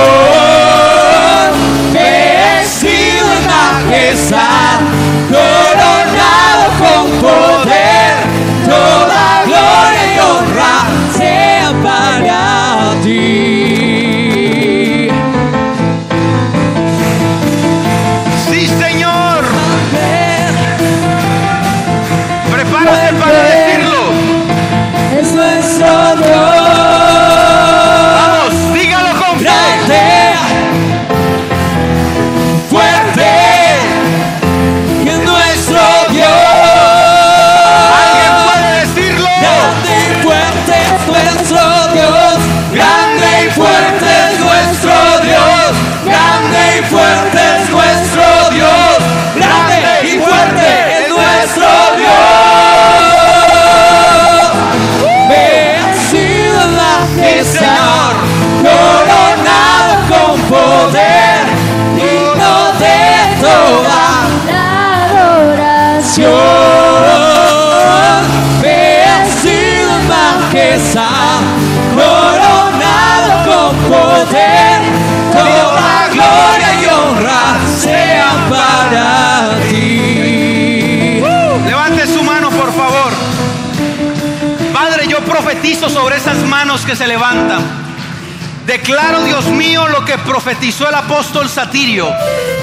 apóstol 91.30 91.48
Satirio, 91.48 92.12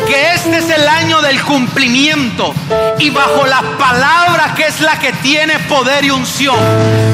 que 0.08 0.34
este 0.34 0.58
es 0.58 0.68
el 0.70 0.88
año 0.88 1.22
del 1.22 1.40
cumplimiento 1.44 2.52
y 2.98 3.10
bajo 3.10 3.46
la 3.46 3.62
palabra 3.78 4.54
que 4.56 4.66
es 4.66 4.80
la 4.80 4.98
que 4.98 5.12
tiene 5.12 5.60
poder 5.60 6.04
y 6.04 6.10
unción. 6.10 6.56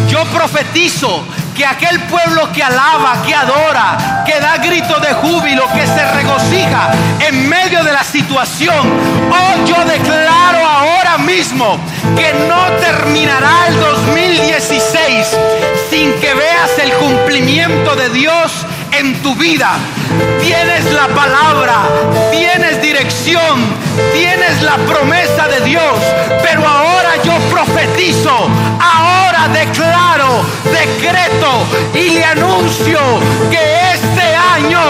Yo 0.08 0.24
profetizo 0.26 1.22
que 1.54 1.66
aquel 1.66 2.00
pueblo 2.04 2.50
que 2.52 2.62
alaba, 2.62 3.22
que 3.26 3.34
adora, 3.34 4.24
que 4.24 4.40
da 4.40 4.56
grito 4.56 4.98
de 5.00 5.12
júbilo, 5.12 5.66
que 5.74 5.86
se 5.86 6.12
regocija 6.12 6.90
en 7.20 7.50
medio 7.50 7.84
de 7.84 7.92
la 7.92 8.02
situación, 8.02 8.90
oh, 9.30 9.66
yo 9.66 9.84
declaro 9.84 10.66
ahora 10.66 11.18
mismo 11.18 11.78
que 12.16 12.32
no 12.48 12.64
terminará 12.80 13.66
el 13.68 13.78
2016 13.78 15.36
sin 15.90 16.14
que 16.14 16.32
veas 16.32 16.78
el 16.82 16.92
cumplimiento 16.94 17.94
de 17.94 18.08
Dios 18.08 18.64
en 19.02 19.20
tu 19.20 19.34
vida. 19.34 19.78
Tienes 20.40 20.84
la 20.92 21.08
palabra, 21.08 21.82
tienes 22.30 22.80
dirección, 22.80 23.54
tienes 24.12 24.62
la 24.62 24.76
promesa 24.76 25.48
de 25.48 25.60
Dios, 25.60 25.98
pero 26.42 26.66
ahora 26.66 27.10
yo 27.24 27.36
profetizo, 27.50 28.48
ahora 28.80 29.48
declaro, 29.48 30.44
decreto 30.64 31.50
y 31.94 32.10
le 32.10 32.24
anuncio 32.24 33.00
que 33.50 33.92
este 33.92 34.36
año 34.54 34.80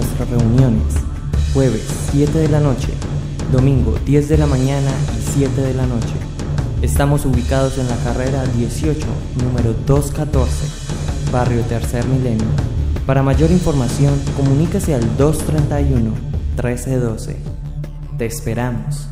nuestras 0.00 0.30
reuniones. 0.30 0.94
Jueves 1.52 1.82
7 2.12 2.38
de 2.38 2.48
la 2.48 2.60
noche, 2.60 2.88
domingo 3.52 3.98
10 4.06 4.28
de 4.28 4.38
la 4.38 4.46
mañana 4.46 4.90
y 5.18 5.32
7 5.38 5.60
de 5.60 5.74
la 5.74 5.86
noche. 5.86 6.14
Estamos 6.80 7.26
ubicados 7.26 7.76
en 7.76 7.86
la 7.88 7.96
carrera 7.96 8.44
18, 8.56 8.98
número 9.44 9.74
214, 9.86 10.52
barrio 11.30 11.62
Tercer 11.62 12.06
Milenio. 12.06 12.46
Para 13.04 13.22
mayor 13.22 13.50
información, 13.50 14.14
comuníquese 14.36 14.94
al 14.94 15.16
231 15.18 16.12
1312. 16.56 17.36
Te 18.16 18.26
esperamos. 18.26 19.06